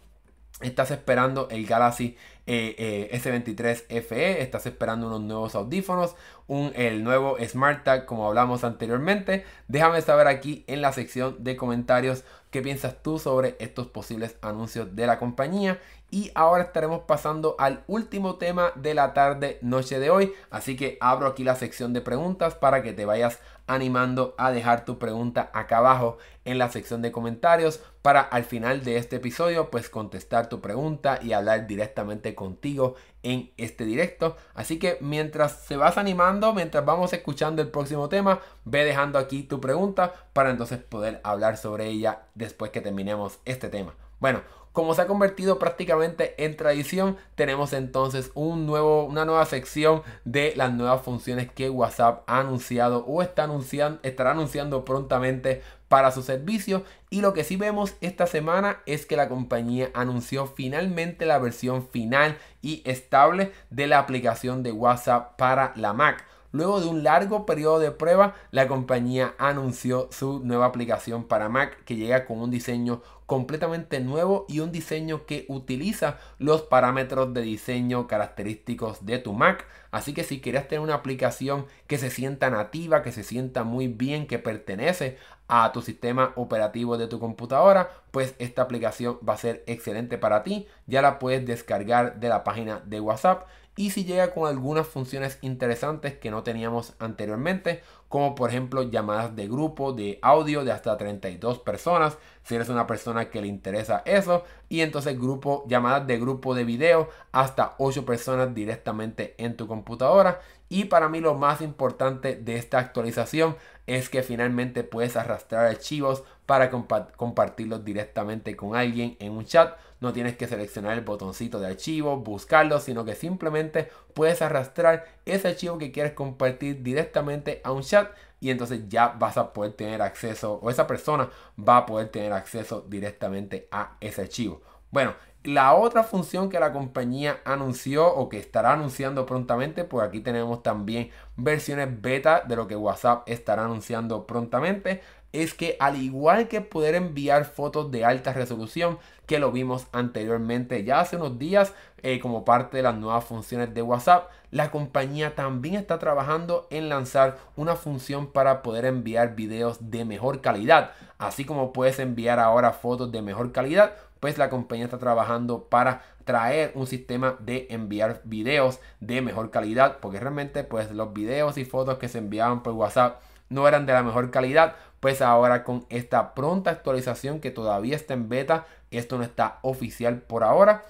Estás 0.61 0.91
esperando 0.91 1.49
el 1.49 1.65
Galaxy 1.65 2.15
eh, 2.45 2.75
eh, 2.77 3.19
S23 3.19 4.03
FE, 4.03 4.43
estás 4.43 4.67
esperando 4.67 5.07
unos 5.07 5.21
nuevos 5.21 5.55
audífonos, 5.55 6.15
un, 6.47 6.71
el 6.75 7.03
nuevo 7.03 7.35
Smart 7.45 7.83
Tag 7.83 8.05
como 8.05 8.27
hablamos 8.27 8.63
anteriormente. 8.63 9.43
Déjame 9.67 10.01
saber 10.03 10.27
aquí 10.27 10.63
en 10.67 10.81
la 10.81 10.93
sección 10.93 11.43
de 11.43 11.57
comentarios 11.57 12.23
qué 12.55 12.61
piensas 12.61 13.03
tú 13.03 13.19
sobre 13.19 13.57
estos 13.59 13.87
posibles 13.87 14.37
anuncios 14.41 14.95
de 14.95 15.05
la 15.05 15.19
compañía. 15.19 15.77
Y 16.09 16.31
ahora 16.35 16.63
estaremos 16.63 17.01
pasando 17.01 17.57
al 17.59 17.83
último 17.87 18.35
tema 18.35 18.71
de 18.75 18.93
la 18.93 19.13
tarde 19.13 19.59
noche 19.61 19.99
de 19.99 20.09
hoy. 20.09 20.31
Así 20.51 20.77
que 20.77 20.97
abro 21.01 21.27
aquí 21.27 21.43
la 21.43 21.55
sección 21.55 21.91
de 21.91 21.99
preguntas 21.99 22.55
para 22.55 22.81
que 22.81 22.93
te 22.93 23.03
vayas 23.03 23.39
animando 23.67 24.35
a 24.37 24.53
dejar 24.53 24.85
tu 24.85 24.97
pregunta 24.99 25.51
acá 25.53 25.79
abajo 25.79 26.17
en 26.45 26.57
la 26.57 26.71
sección 26.71 27.01
de 27.01 27.11
comentarios 27.11 27.81
para 28.05 28.21
al 28.21 28.43
final 28.43 28.83
de 28.83 28.97
este 28.97 29.15
episodio 29.15 29.71
pues 29.71 29.89
contestar 29.89 30.47
tu 30.47 30.61
pregunta 30.61 31.17
y 31.23 31.33
hablar 31.33 31.65
directamente 31.65 32.35
contigo 32.35 32.93
en 33.23 33.49
este 33.57 33.83
directo. 33.83 34.37
Así 34.53 34.77
que 34.77 34.99
mientras 35.01 35.63
se 35.63 35.75
vas 35.75 35.97
animando, 35.97 36.53
mientras 36.53 36.85
vamos 36.85 37.13
escuchando 37.13 37.63
el 37.63 37.69
próximo 37.69 38.07
tema, 38.07 38.41
ve 38.63 38.85
dejando 38.85 39.17
aquí 39.17 39.41
tu 39.41 39.59
pregunta 39.59 40.13
para 40.33 40.51
entonces 40.51 40.77
poder 40.77 41.19
hablar 41.23 41.57
sobre 41.57 41.87
ella 41.87 42.27
después 42.35 42.69
que 42.69 42.79
terminemos 42.79 43.39
este 43.43 43.69
tema. 43.69 43.95
Bueno, 44.19 44.41
como 44.75 44.93
se 44.93 45.01
ha 45.01 45.07
convertido 45.07 45.57
prácticamente 45.57 46.35
en 46.43 46.57
tradición, 46.57 47.15
tenemos 47.35 47.71
entonces 47.71 48.29
un 48.35 48.65
nuevo, 48.65 49.05
una 49.05 49.23
nueva 49.23 49.45
sección 49.45 50.03
de 50.25 50.53
las 50.57 50.73
nuevas 50.73 51.01
funciones 51.01 51.49
que 51.49 51.69
WhatsApp 51.69 52.23
ha 52.27 52.41
anunciado 52.41 53.05
o 53.05 53.21
está 53.21 53.45
anunciando, 53.45 54.01
estará 54.03 54.31
anunciando 54.31 54.83
prontamente 54.83 55.63
para 55.87 56.11
su 56.11 56.23
servicio. 56.23 56.83
Y 57.09 57.21
lo 57.21 57.33
que 57.33 57.45
sí 57.45 57.55
vemos 57.55 57.95
esta 58.01 58.27
semana 58.27 58.81
es 58.85 59.05
que 59.05 59.15
la 59.15 59.29
compañía 59.29 59.91
anunció 59.93 60.45
finalmente 60.45 61.25
la 61.25 61.39
versión 61.39 61.87
final 61.87 62.37
y 62.61 62.83
estable 62.85 63.53
de 63.69 63.87
la 63.87 63.99
aplicación 63.99 64.61
de 64.61 64.73
WhatsApp 64.73 65.37
para 65.37 65.71
la 65.77 65.93
Mac. 65.93 66.25
Luego 66.55 66.79
de 66.79 66.87
un 66.87 67.03
largo 67.03 67.45
periodo 67.45 67.79
de 67.79 67.91
prueba, 67.91 68.35
la 68.51 68.67
compañía 68.67 69.35
anunció 69.37 70.07
su 70.11 70.39
nueva 70.39 70.65
aplicación 70.65 71.25
para 71.25 71.49
Mac 71.49 71.83
que 71.83 71.95
llega 71.95 72.25
con 72.25 72.39
un 72.39 72.49
diseño 72.49 73.01
completamente 73.25 73.99
nuevo 73.99 74.45
y 74.47 74.59
un 74.59 74.71
diseño 74.71 75.25
que 75.25 75.45
utiliza 75.49 76.17
los 76.37 76.61
parámetros 76.61 77.33
de 77.33 77.41
diseño 77.41 78.07
característicos 78.07 79.05
de 79.05 79.17
tu 79.17 79.33
Mac. 79.33 79.65
Así 79.91 80.13
que 80.13 80.23
si 80.23 80.41
quieres 80.41 80.67
tener 80.67 80.81
una 80.81 80.95
aplicación 80.95 81.65
que 81.87 81.97
se 81.97 82.09
sienta 82.09 82.49
nativa, 82.49 83.01
que 83.01 83.11
se 83.11 83.23
sienta 83.23 83.63
muy 83.63 83.87
bien, 83.87 84.27
que 84.27 84.39
pertenece 84.39 85.17
a 85.47 85.71
tu 85.71 85.81
sistema 85.81 86.33
operativo 86.35 86.97
de 86.97 87.07
tu 87.07 87.19
computadora, 87.19 87.89
pues 88.11 88.35
esta 88.39 88.61
aplicación 88.61 89.17
va 89.27 89.33
a 89.33 89.37
ser 89.37 89.63
excelente 89.67 90.17
para 90.17 90.43
ti. 90.43 90.67
Ya 90.87 91.01
la 91.01 91.19
puedes 91.19 91.45
descargar 91.45 92.19
de 92.19 92.29
la 92.29 92.43
página 92.43 92.81
de 92.85 92.99
WhatsApp 92.99 93.47
y 93.77 93.91
si 93.91 94.05
llega 94.05 94.33
con 94.33 94.47
algunas 94.47 94.87
funciones 94.87 95.37
interesantes 95.41 96.13
que 96.13 96.31
no 96.31 96.43
teníamos 96.43 96.93
anteriormente, 96.99 97.81
como 98.07 98.35
por 98.35 98.49
ejemplo 98.49 98.83
llamadas 98.83 99.35
de 99.35 99.47
grupo 99.47 99.91
de 99.91 100.19
audio 100.21 100.63
de 100.63 100.71
hasta 100.71 100.95
32 100.95 101.59
personas, 101.59 102.17
si 102.43 102.55
eres 102.55 102.69
una 102.69 102.87
persona 102.87 103.29
que 103.29 103.41
le 103.41 103.47
interesa 103.47 104.01
eso, 104.05 104.43
y 104.69 104.81
entonces 104.81 105.19
grupo 105.19 105.65
llamadas 105.67 106.07
de 106.07 106.17
grupo 106.17 106.55
de 106.55 106.63
video 106.63 107.09
hasta 107.33 107.75
8 107.77 108.05
personas 108.05 108.55
directamente 108.55 109.35
en 109.37 109.57
tu 109.57 109.67
computadora. 109.67 110.39
Y 110.69 110.85
para 110.85 111.09
mí 111.09 111.19
lo 111.19 111.35
más 111.35 111.61
importante 111.61 112.35
de 112.35 112.55
esta 112.55 112.79
actualización 112.79 113.55
es 113.85 114.09
que 114.09 114.23
finalmente 114.23 114.83
puedes 114.83 115.15
arrastrar 115.15 115.67
archivos 115.67 116.23
para 116.45 116.71
compartirlos 116.71 117.83
directamente 117.85 118.55
con 118.55 118.75
alguien 118.75 119.15
en 119.19 119.33
un 119.33 119.45
chat. 119.45 119.77
No 120.05 120.13
tienes 120.13 120.37
que 120.37 120.45
seleccionar 120.45 120.95
el 120.95 121.03
botoncito 121.03 121.59
de 121.59 121.65
archivo, 121.65 122.17
buscarlo, 122.17 122.79
sino 122.79 123.05
que 123.05 123.15
simplemente 123.15 123.89
puedes 124.13 124.43
arrastrar 124.43 125.05
ese 125.25 125.47
archivo 125.47 125.79
que 125.79 125.91
quieres 125.91 126.13
compartir 126.13 126.83
directamente 126.83 127.59
a 127.63 127.71
un 127.71 127.81
chat 127.81 128.11
y 128.39 128.51
entonces 128.51 128.87
ya 128.87 129.07
vas 129.07 129.35
a 129.37 129.51
poder 129.51 129.73
tener 129.73 130.03
acceso 130.03 130.59
o 130.61 130.69
esa 130.69 130.85
persona 130.85 131.31
va 131.57 131.77
a 131.77 131.85
poder 131.87 132.09
tener 132.09 132.33
acceso 132.33 132.85
directamente 132.87 133.67
a 133.71 133.97
ese 133.99 134.21
archivo. 134.21 134.61
Bueno, 134.91 135.15
la 135.43 135.73
otra 135.73 136.03
función 136.03 136.49
que 136.49 136.59
la 136.59 136.71
compañía 136.71 137.39
anunció 137.45 138.07
o 138.07 138.29
que 138.29 138.37
estará 138.37 138.73
anunciando 138.73 139.25
prontamente, 139.25 139.85
pues 139.85 140.07
aquí 140.07 140.19
tenemos 140.19 140.61
también 140.61 141.09
versiones 141.35 142.01
beta 142.01 142.43
de 142.47 142.55
lo 142.55 142.67
que 142.67 142.75
WhatsApp 142.75 143.27
estará 143.27 143.65
anunciando 143.65 144.27
prontamente, 144.27 145.01
es 145.41 145.53
que 145.53 145.75
al 145.79 146.01
igual 146.01 146.47
que 146.47 146.61
poder 146.61 146.95
enviar 146.95 147.45
fotos 147.45 147.91
de 147.91 148.05
alta 148.05 148.33
resolución, 148.33 148.97
que 149.25 149.39
lo 149.39 149.51
vimos 149.51 149.87
anteriormente 149.91 150.83
ya 150.83 150.99
hace 150.99 151.15
unos 151.15 151.39
días 151.39 151.73
eh, 152.03 152.19
como 152.19 152.45
parte 152.45 152.77
de 152.77 152.83
las 152.83 152.95
nuevas 152.95 153.25
funciones 153.25 153.73
de 153.73 153.81
WhatsApp, 153.81 154.29
la 154.51 154.71
compañía 154.71 155.35
también 155.35 155.75
está 155.75 155.99
trabajando 155.99 156.67
en 156.69 156.89
lanzar 156.89 157.37
una 157.55 157.75
función 157.75 158.27
para 158.27 158.61
poder 158.61 158.85
enviar 158.85 159.35
videos 159.35 159.91
de 159.91 160.05
mejor 160.05 160.41
calidad. 160.41 160.91
Así 161.17 161.45
como 161.45 161.73
puedes 161.73 161.99
enviar 161.99 162.39
ahora 162.39 162.71
fotos 162.71 163.11
de 163.11 163.21
mejor 163.21 163.51
calidad, 163.51 163.93
pues 164.19 164.37
la 164.37 164.49
compañía 164.49 164.85
está 164.85 164.99
trabajando 164.99 165.63
para 165.63 166.03
traer 166.23 166.71
un 166.75 166.87
sistema 166.87 167.35
de 167.39 167.67
enviar 167.69 168.21
videos 168.23 168.79
de 168.99 169.21
mejor 169.21 169.51
calidad, 169.51 169.97
porque 169.99 170.19
realmente 170.19 170.63
pues 170.63 170.91
los 170.91 171.13
videos 171.13 171.57
y 171.57 171.65
fotos 171.65 171.97
que 171.97 172.09
se 172.09 172.17
enviaban 172.17 172.63
por 172.63 172.73
WhatsApp 172.73 173.21
no 173.49 173.67
eran 173.67 173.85
de 173.85 173.93
la 173.93 174.03
mejor 174.03 174.31
calidad, 174.31 174.75
pues 175.05 175.21
ahora 175.21 175.63
con 175.63 175.85
esta 175.89 176.33
pronta 176.33 176.71
actualización 176.71 177.39
que 177.39 177.51
todavía 177.51 177.95
está 177.95 178.15
en 178.15 178.27
beta, 178.27 178.65
esto 178.89 179.19
no 179.19 179.23
está 179.23 179.59
oficial 179.61 180.23
por 180.23 180.43
ahora, 180.43 180.83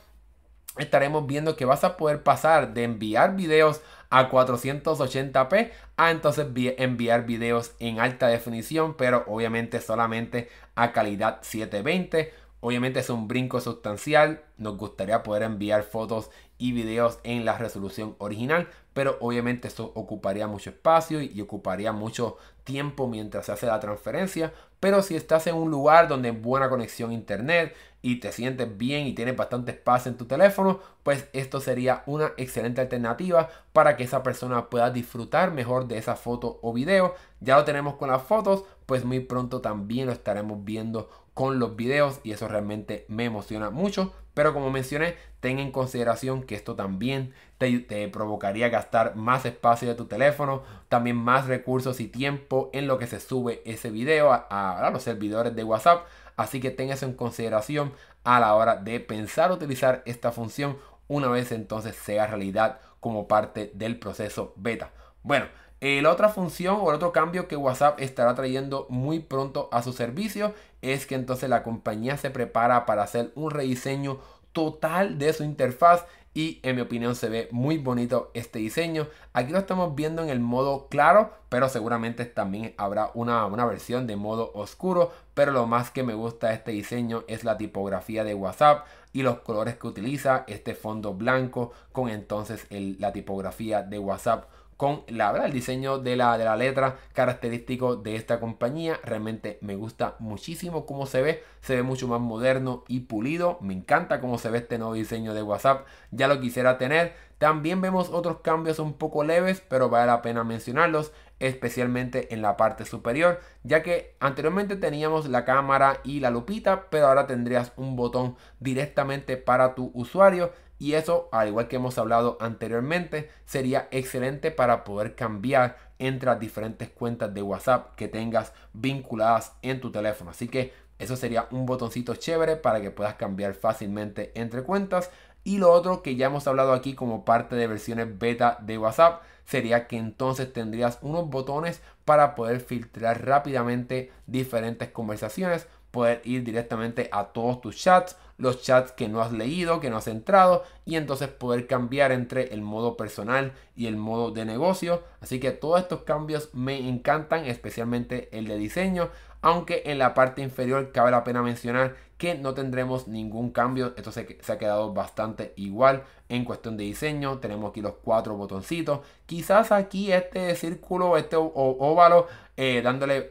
estaremos 0.78 1.28
viendo 1.28 1.58
que 1.58 1.66
vas 1.66 1.84
a 1.84 1.98
poder 1.98 2.24
pasar 2.24 2.74
de 2.74 2.86
enviar 2.86 3.36
videos 3.36 3.82
a 4.10 4.32
480p 4.32 5.70
a 5.98 6.12
entonces 6.12 6.48
enviar 6.78 7.26
videos 7.26 7.74
en 7.80 8.00
alta 8.00 8.28
definición, 8.28 8.94
pero 8.94 9.26
obviamente 9.28 9.82
solamente 9.82 10.48
a 10.76 10.94
calidad 10.94 11.40
720 11.42 12.32
Obviamente 12.66 13.00
es 13.00 13.12
un 13.12 13.28
brinco 13.28 13.62
sustancial, 13.62 14.44
nos 14.58 14.76
gustaría 14.76 15.22
poder 15.22 15.44
enviar 15.44 15.84
fotos 15.84 16.32
y 16.58 16.72
videos 16.72 17.20
en 17.24 17.46
la 17.46 17.60
resolución 17.60 18.16
original, 18.18 18.70
pero 18.92 19.18
obviamente 19.20 19.68
eso 19.68 19.92
ocuparía 19.94 20.48
mucho 20.48 20.72
espacio 20.72 21.22
y, 21.22 21.40
ocuparía 21.42 21.92
mucho 21.92 22.38
tiempo 22.66 23.08
mientras 23.08 23.46
se 23.46 23.54
hace 23.54 23.68
la 23.68 23.80
transferencia. 23.80 24.52
Pero 24.82 25.02
si 25.02 25.16
estás 25.16 25.48
en 25.48 25.56
un 25.56 25.72
lugar 25.72 26.10
donde 26.10 26.30
hay 26.30 26.36
buena 26.36 26.70
conexión 26.70 27.12
a 27.12 27.14
internet 27.14 27.74
y 28.02 28.20
te 28.20 28.32
sientes 28.32 28.78
bien 28.78 29.08
y 29.08 29.14
tienes 29.14 29.38
bastante 29.38 29.72
espacio 29.72 30.12
en 30.12 30.18
tu 30.18 30.26
teléfono, 30.26 30.82
pues 31.04 31.28
esto 31.32 31.62
sería 31.62 32.04
una 32.06 32.34
excelente 32.38 32.82
alternativa 32.82 33.50
para 33.72 33.96
que 33.96 34.04
esa 34.04 34.22
persona 34.22 34.70
pueda 34.70 34.92
disfrutar 34.92 35.52
mejor 35.52 35.88
de 35.88 35.98
esa 35.98 36.16
foto 36.16 36.60
o 36.62 36.74
video. 36.74 37.16
Ya 37.40 37.56
lo 37.56 37.64
tenemos 37.64 37.96
con 37.96 38.12
las 38.12 38.22
fotos, 38.24 38.66
pues 38.86 39.06
muy 39.06 39.22
pronto 39.22 39.62
también 39.62 40.08
lo 40.08 40.12
estaremos 40.12 40.64
viendo 40.66 41.10
con 41.34 41.58
los 41.60 41.76
videos 41.76 42.20
y 42.24 42.32
eso 42.32 42.48
realmente 42.48 43.06
me 43.08 43.26
emociona 43.26 43.70
mucho. 43.70 44.14
Pero 44.36 44.54
como 44.54 44.70
mencioné, 44.70 45.16
ten 45.40 45.58
en 45.60 45.72
consideración 45.72 46.44
que 46.44 46.56
esto 46.56 46.76
también 46.76 47.34
te, 47.58 48.08
provocaría 48.10 48.70
gastar 48.70 49.16
más 49.16 49.46
espacio 49.46 49.88
de 49.88 49.96
tu 49.96 50.06
teléfono, 50.06 50.62
también 50.90 51.16
más 51.16 51.48
recursos 51.48 52.00
y 52.02 52.08
tiempo 52.08 52.70
en 52.74 52.86
lo 52.86 53.00
que 53.00 53.08
se 53.08 53.20
sube 53.20 53.64
ese 53.66 53.90
video 53.90 54.32
a, 54.34 54.90
los 54.94 55.02
servidores 55.02 55.56
de 55.56 55.64
WhatsApp. 55.64 56.06
Así 56.36 56.60
que 56.60 56.70
ten 56.70 56.92
eso 56.92 57.06
en 57.06 57.14
consideración 57.14 57.94
a 58.26 58.42
la 58.42 58.56
hora 58.56 58.76
de 58.76 59.00
pensar 59.00 59.52
utilizar 59.52 60.04
esta 60.06 60.32
función 60.34 60.78
una 61.08 61.30
vez 61.30 61.52
entonces 61.52 61.96
sea 61.96 62.28
realidad 62.28 62.80
como 63.00 63.28
parte 63.28 63.72
del 63.74 64.00
proceso 64.00 64.54
beta. 64.58 64.92
Bueno, 65.24 65.46
eh, 65.82 66.02
la 66.02 66.12
otra 66.12 66.30
función 66.30 66.78
o 66.82 66.90
el 66.90 66.96
otro 66.96 67.12
cambio 67.12 67.48
que 67.48 67.58
WhatsApp 67.58 68.00
estará 68.00 68.34
trayendo 68.34 68.88
muy 68.90 69.20
pronto 69.20 69.70
a 69.72 69.84
su 69.84 69.94
servicio 69.94 70.54
es 70.82 71.06
que 71.06 71.16
entonces 71.16 71.50
la 71.50 71.64
compañía 71.64 72.18
se 72.18 72.32
prepara 72.32 72.86
para 72.86 73.04
hacer 73.04 73.32
un 73.36 73.52
rediseño 73.52 74.20
total 74.54 75.18
de 75.20 75.34
su 75.34 75.44
interfaz 75.44 76.06
y 76.34 76.60
en 76.64 76.76
mi 76.76 76.82
opinión 76.82 77.16
se 77.16 77.30
ve 77.30 77.48
muy 77.52 77.78
bonito 77.78 78.30
este 78.34 78.60
diseño. 78.60 79.08
Aquí 79.32 79.54
lo 79.54 79.60
estamos 79.60 79.96
viendo 79.96 80.22
en 80.22 80.30
el 80.30 80.42
modo 80.42 80.88
claro, 80.90 81.32
pero 81.48 81.70
seguramente 81.70 82.26
también 82.26 82.74
habrá 82.78 83.12
una, 83.14 83.46
una, 83.46 83.66
versión 83.66 84.06
de 84.06 84.18
modo 84.18 84.52
oscuro. 84.54 85.14
Pero 85.34 85.54
lo 85.54 85.66
más 85.66 85.92
que 85.92 86.04
me 86.04 86.14
gusta 86.14 86.50
de 86.50 86.56
este 86.56 86.72
diseño 86.72 87.24
es 87.30 87.46
la 87.46 87.58
tipografía 87.58 88.26
de 88.26 88.34
WhatsApp 88.34 88.86
y 89.14 89.24
los 89.24 89.40
colores 89.40 89.78
que 89.78 89.88
utiliza. 89.88 90.44
Este 90.48 90.76
fondo 90.76 91.14
blanco 91.14 91.72
con 91.94 92.10
entonces 92.10 92.68
la 92.70 93.14
tipografía 93.14 93.82
de 93.82 94.00
WhatsApp 94.00 94.50
con 94.78 95.04
la 95.08 95.32
verdad, 95.32 95.48
el 95.48 95.54
diseño 95.54 96.00
de 96.00 96.18
la, 96.18 96.38
de 96.38 96.44
la 96.44 96.58
letra 96.58 96.98
característico 97.14 97.96
de 97.96 98.16
esta 98.16 98.40
compañía. 98.40 99.00
Realmente 99.04 99.58
me 99.62 99.76
gusta 99.76 100.16
muchísimo 100.20 100.86
cómo 100.86 101.06
se 101.06 101.22
ve. 101.22 101.44
Se 101.62 101.76
ve 101.76 101.84
mucho 101.84 102.08
más 102.08 102.20
moderno 102.20 102.84
y 102.88 103.02
pulido. 103.02 103.58
Me 103.62 103.74
encanta 103.74 104.20
cómo 104.20 104.38
se 104.38 104.50
ve 104.50 104.60
este 104.60 104.78
nuevo 104.78 104.94
diseño 104.94 105.34
de 105.34 105.44
WhatsApp. 105.44 105.86
Ya 106.12 106.28
lo 106.28 106.42
quisiera 106.42 106.78
tener. 106.78 107.14
También 107.38 107.82
vemos 107.82 108.10
otros 108.10 108.40
cambios 108.40 108.80
un 108.80 108.94
poco 108.94 109.24
leves, 109.24 109.62
pero 109.68 109.90
vale 109.90 110.08
la 110.08 110.22
pena 110.22 110.46
mencionarlos, 110.46 111.12
especialmente 111.40 112.34
en 112.34 112.42
la 112.42 112.56
parte 112.56 112.86
superior, 112.86 113.42
ya 113.64 113.84
que 113.84 114.16
anteriormente 114.22 114.78
teníamos 114.78 115.28
la 115.28 115.44
cámara 115.44 116.00
y 116.06 116.22
la 116.22 116.30
lupita, 116.30 116.86
pero 116.90 117.08
ahora 117.08 117.28
tendrías 117.28 117.74
un 117.76 117.98
botón 117.98 118.38
directamente 118.62 119.36
para 119.36 119.76
tu 119.76 119.92
usuario 119.94 120.54
y 120.78 120.94
eso, 120.94 121.30
al 121.32 121.48
igual 121.48 121.68
que 121.68 121.78
hemos 121.78 121.98
hablado 121.98 122.38
anteriormente, 122.42 123.30
sería 123.46 123.88
excelente 123.92 124.52
para 124.52 124.84
poder 124.84 125.16
cambiar 125.16 125.78
entre 126.00 126.28
las 126.28 126.40
diferentes 126.40 126.90
cuentas 126.90 127.34
de 127.34 127.42
WhatsApp 127.42 127.96
que 127.96 128.08
tengas 128.08 128.52
vinculadas 128.74 129.54
en 129.62 129.80
tu 129.80 129.92
teléfono. 129.92 130.32
Así 130.32 130.48
que 130.50 130.74
eso 131.00 131.16
sería 131.16 131.48
un 131.52 131.66
botoncito 131.66 132.16
chévere 132.16 132.58
para 132.58 132.82
que 132.82 132.92
puedas 132.92 133.16
cambiar 133.16 133.54
fácilmente 133.54 134.32
entre 134.36 134.64
cuentas. 134.64 135.12
Y 135.44 135.60
lo 135.60 135.72
otro 135.72 136.02
que 136.02 136.16
ya 136.16 136.26
hemos 136.26 136.48
hablado 136.48 136.74
aquí 136.74 136.96
como 136.96 137.24
parte 137.24 137.56
de 137.56 137.68
versiones 137.68 138.18
beta 138.18 138.58
de 138.62 138.78
WhatsApp 138.78 139.22
sería 139.46 139.88
que 139.88 139.98
entonces 139.98 140.52
tendrías 140.52 140.98
unos 141.02 141.30
botones 141.30 141.82
para 142.04 142.36
poder 142.36 142.60
filtrar 142.60 143.26
rápidamente 143.26 144.12
diferentes 144.26 144.90
conversaciones, 144.90 145.68
poder 145.92 146.22
ir 146.26 146.44
directamente 146.44 147.10
a 147.12 147.26
todos 147.26 147.62
tus 147.62 147.78
chats 147.78 148.18
los 148.38 148.62
chats 148.62 148.92
que 148.92 149.08
no 149.08 149.22
has 149.22 149.32
leído, 149.32 149.80
que 149.80 149.90
no 149.90 149.98
has 149.98 150.08
entrado 150.08 150.64
y 150.86 150.96
entonces 150.96 151.30
poder 151.30 151.68
cambiar 151.68 152.12
entre 152.12 152.54
el 152.54 152.62
modo 152.62 152.98
personal 152.98 153.54
y 153.76 153.88
el 153.88 153.96
modo 153.96 154.32
de 154.32 154.46
negocio. 154.46 155.04
Así 155.22 155.40
que 155.40 155.52
todos 155.52 155.82
estos 155.82 156.02
cambios 156.02 156.50
me 156.54 156.88
encantan, 156.88 157.46
especialmente 157.46 158.30
el 158.38 158.48
de 158.48 158.58
diseño, 158.58 159.10
aunque 159.42 159.84
en 159.86 160.00
la 160.00 160.14
parte 160.14 160.42
inferior 160.42 160.92
cabe 160.92 161.12
la 161.12 161.24
pena 161.24 161.42
mencionar 161.42 161.96
que 162.18 162.36
no 162.36 162.54
tendremos 162.54 163.08
ningún 163.08 163.52
cambio. 163.52 163.94
Esto 163.96 164.12
se, 164.12 164.40
ha 164.48 164.58
quedado 164.58 164.94
bastante 164.94 165.54
igual 165.56 166.04
en 166.30 166.46
cuestión 166.46 166.78
de 166.78 166.84
diseño. 166.84 167.40
Tenemos 167.40 167.70
aquí 167.70 167.82
los 167.82 167.94
cuatro 168.04 168.36
botoncitos. 168.36 169.02
Quizás 169.26 169.72
aquí 169.72 170.12
este 170.12 170.56
círculo, 170.56 171.18
este 171.18 171.36
óvalo, 171.38 172.28
eh, 172.58 172.82
dándole, 172.84 173.30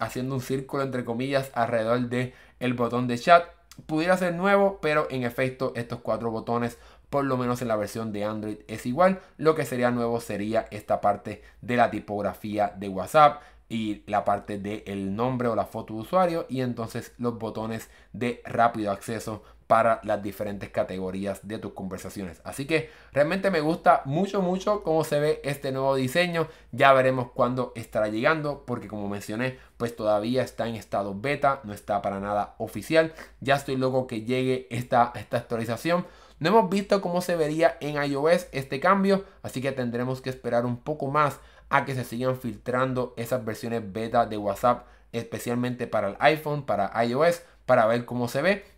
haciendo 0.00 0.34
un 0.34 0.40
círculo 0.40 0.82
entre 0.82 1.04
comillas 1.04 1.50
alrededor 1.54 2.08
del 2.08 2.34
el 2.60 2.74
botón 2.74 3.06
de 3.06 3.18
chat 3.18 3.57
pudiera 3.86 4.16
ser 4.16 4.34
nuevo, 4.34 4.78
pero 4.80 5.06
en 5.10 5.22
efecto 5.22 5.72
estos 5.76 6.00
cuatro 6.00 6.30
botones 6.30 6.78
por 7.10 7.24
lo 7.24 7.36
menos 7.36 7.62
en 7.62 7.68
la 7.68 7.76
versión 7.76 8.12
de 8.12 8.24
Android 8.24 8.58
es 8.68 8.86
igual. 8.86 9.20
Lo 9.36 9.54
que 9.54 9.64
sería 9.64 9.90
nuevo 9.90 10.20
sería 10.20 10.66
esta 10.70 11.00
parte 11.00 11.42
de 11.62 11.76
la 11.76 11.90
tipografía 11.90 12.72
de 12.76 12.88
WhatsApp 12.88 13.42
y 13.68 14.02
la 14.06 14.24
parte 14.24 14.58
del 14.58 15.14
nombre 15.14 15.48
o 15.48 15.54
la 15.54 15.66
foto 15.66 15.94
de 15.94 16.00
usuario 16.00 16.46
y 16.48 16.60
entonces 16.62 17.12
los 17.18 17.38
botones 17.38 17.90
de 18.12 18.42
rápido 18.44 18.90
acceso 18.90 19.42
para 19.68 20.00
las 20.02 20.22
diferentes 20.22 20.70
categorías 20.70 21.46
de 21.46 21.58
tus 21.58 21.74
conversaciones. 21.74 22.40
Así 22.42 22.66
que 22.66 22.90
realmente 23.12 23.50
me 23.50 23.60
gusta 23.60 24.00
mucho, 24.06 24.40
mucho 24.40 24.82
cómo 24.82 25.04
se 25.04 25.20
ve 25.20 25.40
este 25.44 25.72
nuevo 25.72 25.94
diseño. 25.94 26.48
Ya 26.72 26.92
veremos 26.94 27.30
cuándo 27.32 27.72
estará 27.76 28.08
llegando, 28.08 28.64
porque 28.66 28.88
como 28.88 29.08
mencioné, 29.08 29.58
pues 29.76 29.94
todavía 29.94 30.42
está 30.42 30.66
en 30.66 30.74
estado 30.74 31.14
beta, 31.14 31.60
no 31.64 31.74
está 31.74 32.00
para 32.00 32.18
nada 32.18 32.54
oficial. 32.56 33.12
Ya 33.40 33.56
estoy 33.56 33.76
loco 33.76 34.06
que 34.06 34.22
llegue 34.22 34.66
esta, 34.70 35.12
esta 35.14 35.36
actualización. 35.36 36.06
No 36.38 36.48
hemos 36.48 36.70
visto 36.70 37.02
cómo 37.02 37.20
se 37.20 37.36
vería 37.36 37.76
en 37.80 38.02
iOS 38.02 38.46
este 38.52 38.80
cambio, 38.80 39.24
así 39.42 39.60
que 39.60 39.72
tendremos 39.72 40.22
que 40.22 40.30
esperar 40.30 40.64
un 40.64 40.78
poco 40.78 41.08
más 41.08 41.40
a 41.68 41.84
que 41.84 41.94
se 41.94 42.04
sigan 42.04 42.38
filtrando 42.38 43.12
esas 43.18 43.44
versiones 43.44 43.92
beta 43.92 44.24
de 44.24 44.38
WhatsApp, 44.38 44.86
especialmente 45.12 45.86
para 45.86 46.08
el 46.08 46.16
iPhone, 46.20 46.64
para 46.64 46.90
iOS, 47.04 47.42
para 47.66 47.84
ver 47.86 48.06
cómo 48.06 48.28
se 48.28 48.40
ve. 48.40 48.77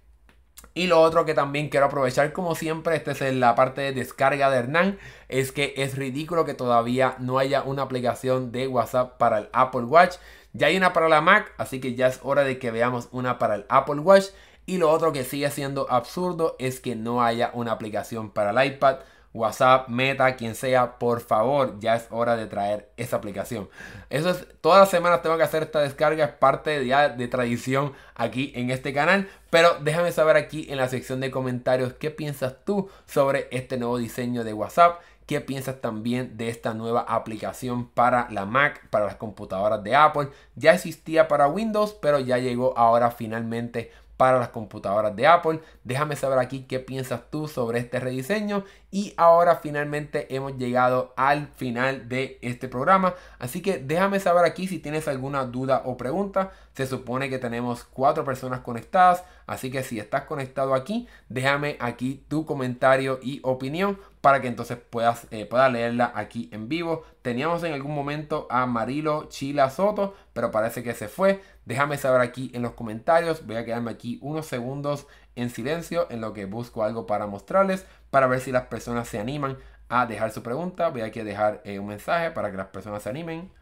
Y 0.72 0.86
lo 0.86 1.00
otro 1.00 1.24
que 1.24 1.34
también 1.34 1.68
quiero 1.68 1.86
aprovechar, 1.86 2.32
como 2.32 2.54
siempre, 2.54 2.96
esta 2.96 3.10
es 3.10 3.34
la 3.34 3.54
parte 3.54 3.80
de 3.80 3.92
descarga 3.92 4.50
de 4.50 4.58
Hernán, 4.58 4.98
es 5.28 5.52
que 5.52 5.74
es 5.76 5.96
ridículo 5.96 6.44
que 6.44 6.54
todavía 6.54 7.16
no 7.18 7.38
haya 7.38 7.62
una 7.62 7.82
aplicación 7.82 8.52
de 8.52 8.68
WhatsApp 8.68 9.18
para 9.18 9.38
el 9.38 9.48
Apple 9.52 9.82
Watch. 9.82 10.16
Ya 10.52 10.68
hay 10.68 10.76
una 10.76 10.92
para 10.92 11.08
la 11.08 11.20
Mac, 11.20 11.52
así 11.58 11.80
que 11.80 11.94
ya 11.94 12.06
es 12.06 12.20
hora 12.22 12.44
de 12.44 12.58
que 12.58 12.70
veamos 12.70 13.08
una 13.10 13.38
para 13.38 13.56
el 13.56 13.66
Apple 13.68 14.00
Watch. 14.00 14.26
Y 14.66 14.78
lo 14.78 14.90
otro 14.90 15.12
que 15.12 15.24
sigue 15.24 15.50
siendo 15.50 15.90
absurdo 15.90 16.54
es 16.60 16.80
que 16.80 16.94
no 16.94 17.22
haya 17.22 17.50
una 17.54 17.72
aplicación 17.72 18.30
para 18.30 18.50
el 18.50 18.72
iPad. 18.72 18.98
WhatsApp, 19.32 19.88
Meta, 19.88 20.34
quien 20.34 20.54
sea, 20.54 20.98
por 20.98 21.20
favor, 21.20 21.78
ya 21.78 21.94
es 21.94 22.06
hora 22.10 22.36
de 22.36 22.46
traer 22.46 22.90
esa 22.96 23.16
aplicación. 23.16 23.68
Eso 24.08 24.30
es, 24.30 24.46
todas 24.60 24.80
las 24.80 24.90
semanas 24.90 25.22
tengo 25.22 25.36
que 25.36 25.44
hacer 25.44 25.62
esta 25.62 25.80
descarga, 25.80 26.24
es 26.24 26.32
parte 26.32 26.84
ya 26.84 27.08
de 27.08 27.28
tradición 27.28 27.92
aquí 28.14 28.52
en 28.56 28.70
este 28.70 28.92
canal. 28.92 29.28
Pero 29.50 29.76
déjame 29.80 30.10
saber 30.12 30.36
aquí 30.36 30.66
en 30.70 30.78
la 30.78 30.88
sección 30.88 31.20
de 31.20 31.30
comentarios 31.30 31.92
qué 31.92 32.10
piensas 32.10 32.56
tú 32.64 32.90
sobre 33.06 33.48
este 33.52 33.76
nuevo 33.76 33.98
diseño 33.98 34.42
de 34.42 34.52
WhatsApp. 34.52 35.00
¿Qué 35.26 35.40
piensas 35.40 35.80
también 35.80 36.36
de 36.36 36.48
esta 36.48 36.74
nueva 36.74 37.02
aplicación 37.02 37.88
para 37.88 38.28
la 38.30 38.46
Mac, 38.46 38.88
para 38.90 39.04
las 39.04 39.14
computadoras 39.14 39.84
de 39.84 39.94
Apple? 39.94 40.30
Ya 40.56 40.74
existía 40.74 41.28
para 41.28 41.46
Windows, 41.46 41.96
pero 42.02 42.18
ya 42.18 42.38
llegó 42.38 42.76
ahora 42.76 43.12
finalmente 43.12 43.92
para 44.20 44.38
las 44.38 44.50
computadoras 44.50 45.16
de 45.16 45.26
Apple. 45.26 45.60
Déjame 45.82 46.14
saber 46.14 46.38
aquí 46.40 46.66
qué 46.68 46.78
piensas 46.78 47.30
tú 47.30 47.48
sobre 47.48 47.78
este 47.78 48.00
rediseño. 48.00 48.64
Y 48.90 49.14
ahora 49.16 49.56
finalmente 49.56 50.26
hemos 50.36 50.58
llegado 50.58 51.14
al 51.16 51.46
final 51.46 52.06
de 52.06 52.38
este 52.42 52.68
programa. 52.68 53.14
Así 53.38 53.62
que 53.62 53.78
déjame 53.78 54.20
saber 54.20 54.44
aquí 54.44 54.68
si 54.68 54.78
tienes 54.78 55.08
alguna 55.08 55.46
duda 55.46 55.80
o 55.86 55.96
pregunta. 55.96 56.50
Se 56.74 56.86
supone 56.86 57.30
que 57.30 57.38
tenemos 57.38 57.84
cuatro 57.84 58.22
personas 58.22 58.60
conectadas. 58.60 59.24
Así 59.46 59.70
que 59.70 59.82
si 59.82 59.98
estás 59.98 60.24
conectado 60.24 60.74
aquí, 60.74 61.08
déjame 61.30 61.78
aquí 61.80 62.22
tu 62.28 62.44
comentario 62.44 63.20
y 63.22 63.40
opinión 63.42 63.98
para 64.20 64.42
que 64.42 64.48
entonces 64.48 64.76
puedas 64.78 65.26
eh, 65.30 65.48
leerla 65.72 66.12
aquí 66.14 66.50
en 66.52 66.68
vivo. 66.68 67.04
Teníamos 67.22 67.64
en 67.64 67.72
algún 67.72 67.94
momento 67.94 68.46
a 68.50 68.66
Marilo 68.66 69.28
Chila 69.28 69.70
Soto, 69.70 70.14
pero 70.34 70.50
parece 70.50 70.82
que 70.82 70.94
se 70.94 71.08
fue. 71.08 71.40
Déjame 71.70 71.98
saber 71.98 72.20
aquí 72.20 72.50
en 72.52 72.62
los 72.62 72.72
comentarios. 72.72 73.46
Voy 73.46 73.54
a 73.54 73.64
quedarme 73.64 73.92
aquí 73.92 74.18
unos 74.22 74.46
segundos 74.46 75.06
en 75.36 75.50
silencio 75.50 76.08
en 76.10 76.20
lo 76.20 76.32
que 76.32 76.44
busco 76.44 76.82
algo 76.82 77.06
para 77.06 77.28
mostrarles, 77.28 77.86
para 78.10 78.26
ver 78.26 78.40
si 78.40 78.50
las 78.50 78.66
personas 78.66 79.06
se 79.06 79.20
animan 79.20 79.56
a 79.88 80.04
dejar 80.06 80.32
su 80.32 80.42
pregunta. 80.42 80.88
Voy 80.88 81.02
a 81.02 81.10
dejar 81.10 81.60
eh, 81.64 81.78
un 81.78 81.86
mensaje 81.86 82.32
para 82.32 82.50
que 82.50 82.56
las 82.56 82.66
personas 82.66 83.04
se 83.04 83.10
animen. 83.10 83.52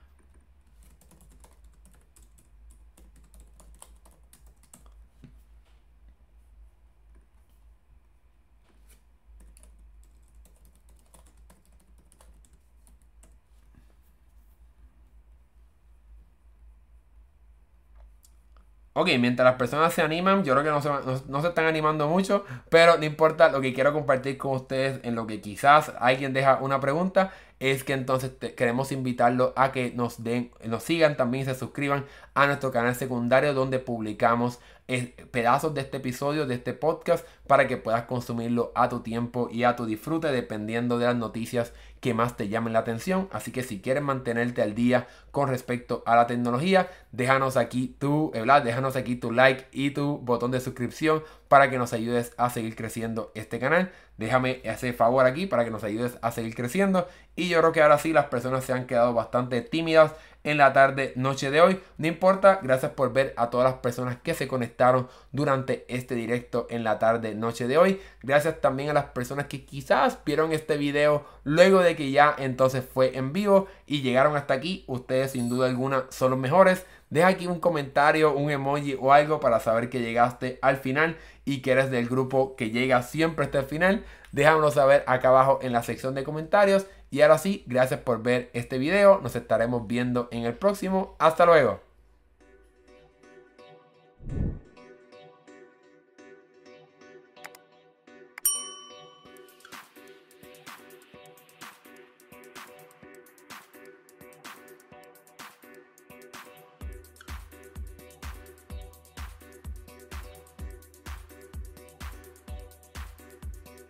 Ok, 19.01 19.11
mientras 19.20 19.44
las 19.44 19.55
personas 19.55 19.94
se 19.94 20.03
animan, 20.03 20.42
yo 20.42 20.55
creo 20.55 20.64
que 20.64 20.70
no 20.70 20.82
se, 20.82 20.88
no, 21.28 21.40
se, 21.40 21.46
están 21.46 21.66
animando 21.66 22.09
mucho, 22.09 22.44
pero 22.68 22.99
no 22.99 23.05
importa, 23.05 23.49
lo 23.49 23.61
que 23.61 23.72
quiero 23.72 23.92
compartir 23.92 24.36
con 24.36 24.57
ustedes 24.57 24.99
en 25.05 25.14
lo 25.14 25.24
que 25.24 25.40
quizás 25.40 25.92
alguien 26.01 26.32
deja 26.32 26.59
una 26.61 26.80
pregunta 26.80 27.32
es 27.61 27.84
que 27.84 27.92
entonces 27.92 28.32
queremos 28.57 28.90
invitarlo 28.90 29.53
a 29.55 29.70
que 29.70 29.92
nos 29.92 30.24
den, 30.24 30.51
nos 30.64 30.82
sigan 30.82 31.16
también 31.16 31.44
se 31.44 31.55
suscriban 31.55 32.07
a 32.34 32.46
nuestro 32.46 32.72
canal 32.72 32.96
secundario 32.96 33.55
donde 33.55 33.78
publicamos 33.78 34.59
eh, 34.88 35.14
pedazos 35.30 35.74
de 35.74 35.82
este 35.82 35.99
episodio, 35.99 36.46
de 36.46 36.55
este 36.55 36.72
podcast, 36.72 37.24
para 37.46 37.68
que 37.68 37.76
puedas 37.76 38.05
consumirlo 38.05 38.72
a 38.74 38.88
tu 38.88 39.01
tiempo 39.01 39.49
y 39.53 39.62
a 39.62 39.76
tu 39.76 39.86
disfrute, 39.86 40.32
dependiendo 40.32 40.99
de 40.99 41.07
las 41.07 41.16
noticias 41.16 41.72
que 42.01 42.14
más 42.14 42.36
te 42.36 42.49
llamen 42.49 42.72
la 42.72 42.80
atención. 42.80 43.28
Así 43.32 43.51
que 43.53 43.62
si 43.62 43.80
quieres 43.80 44.03
mantenerte 44.03 44.62
al 44.62 44.74
día 44.74 45.07
con 45.30 45.49
respecto 45.49 46.03
a 46.07 46.16
la 46.16 46.26
tecnología, 46.26 46.90
déjanos 47.12 47.57
aquí 47.57 47.94
tu, 47.99 48.30
eh, 48.34 48.44
déjanos 48.64 48.96
aquí 48.96 49.16
tu 49.16 49.32
like 49.32 49.66
y 49.72 49.90
tu 49.90 50.18
botón 50.18 50.51
de 50.51 50.61
suscripción 50.61 51.22
para 51.49 51.70
que 51.70 51.78
nos 51.78 51.92
ayudes 51.92 52.32
a 52.36 52.51
seguir 52.51 52.76
creciendo 52.76 53.32
este 53.34 53.59
canal. 53.59 53.92
Déjame 54.19 54.61
ese 54.64 54.93
favor 54.93 55.25
aquí 55.25 55.47
para 55.47 55.64
que 55.64 55.71
nos 55.71 55.85
ayudes 55.85 56.19
a 56.21 56.33
seguir 56.33 56.55
creciendo. 56.55 57.09
Y 57.37 57.49
yo 57.49 57.61
creo 57.61 57.73
que 57.73 57.81
ahora 57.81 57.99
sí 57.99 58.12
las 58.12 58.27
personas 58.27 58.64
se 58.64 58.73
han 58.73 58.87
quedado 58.87 59.14
bastante 59.14 59.62
tímidas 59.62 60.12
en 60.45 60.59
la 60.59 60.73
tarde, 60.73 61.12
noche 61.14 61.51
de 61.51 61.61
hoy. 61.61 61.81
No 61.99 62.07
importa, 62.07 62.59
gracias 62.62 62.93
por 62.93 63.12
ver 63.12 63.35
a 63.37 63.51
todas 63.51 63.71
las 63.71 63.81
personas 63.81 64.16
que 64.16 64.35
se 64.35 64.49
conectaron 64.49 65.09
durante 65.31 65.85
este 65.89 66.14
directo 66.14 66.66
en 66.71 66.85
la 66.85 66.99
tarde, 66.99 67.35
noche 67.35 67.69
de 67.69 67.79
hoy. 67.79 68.01
Gracias 68.23 68.61
también 68.61 68.91
a 68.91 68.95
las 68.95 69.07
personas 69.07 69.47
que 69.47 69.64
quizás 69.64 70.19
vieron 70.25 70.53
este 70.53 70.77
video 70.77 71.25
luego 71.45 71.81
de 71.81 71.97
que 71.97 72.11
ya 72.11 72.35
entonces 72.39 72.85
fue 72.85 73.16
en 73.16 73.33
vivo 73.33 73.69
y 73.87 74.03
llegaron 74.03 74.37
hasta 74.37 74.55
aquí. 74.55 74.85
Ustedes 74.89 75.33
sin 75.33 75.49
duda 75.49 75.69
alguna 75.69 76.07
son 76.09 76.31
los 76.31 76.41
mejores. 76.41 76.87
Deja 77.11 77.29
aquí 77.29 77.47
un 77.47 77.61
comentario, 77.61 78.35
un 78.35 78.51
emoji 78.51 78.97
o 79.01 79.12
algo 79.12 79.41
para 79.41 79.61
saber 79.61 79.89
que 79.89 80.01
llegaste 80.01 80.59
al 80.61 80.77
final 80.77 81.16
y 81.49 81.62
que 81.62 81.72
eres 81.72 81.90
del 81.90 82.09
grupo 82.09 82.57
que 82.57 82.70
llega 82.70 83.03
siempre 83.03 83.46
hasta 83.46 83.61
el 83.61 83.64
final, 83.64 84.05
déjanos 84.32 84.74
saber 84.74 85.03
acá 85.07 85.28
abajo 85.28 85.61
en 85.62 85.72
la 85.72 85.82
sección 85.82 86.14
de 86.14 86.22
comentarios. 86.22 86.86
Y 87.11 87.22
ahora 87.22 87.38
sí, 87.38 87.64
gracias 87.66 88.01
por 88.01 88.22
ver 88.22 88.51
este 88.53 88.76
video. 88.76 89.18
Nos 89.22 89.34
estaremos 89.34 89.86
viendo 89.86 90.28
en 90.30 90.44
el 90.44 90.53
próximo. 90.53 91.16
Hasta 91.18 91.46
luego. 91.46 91.80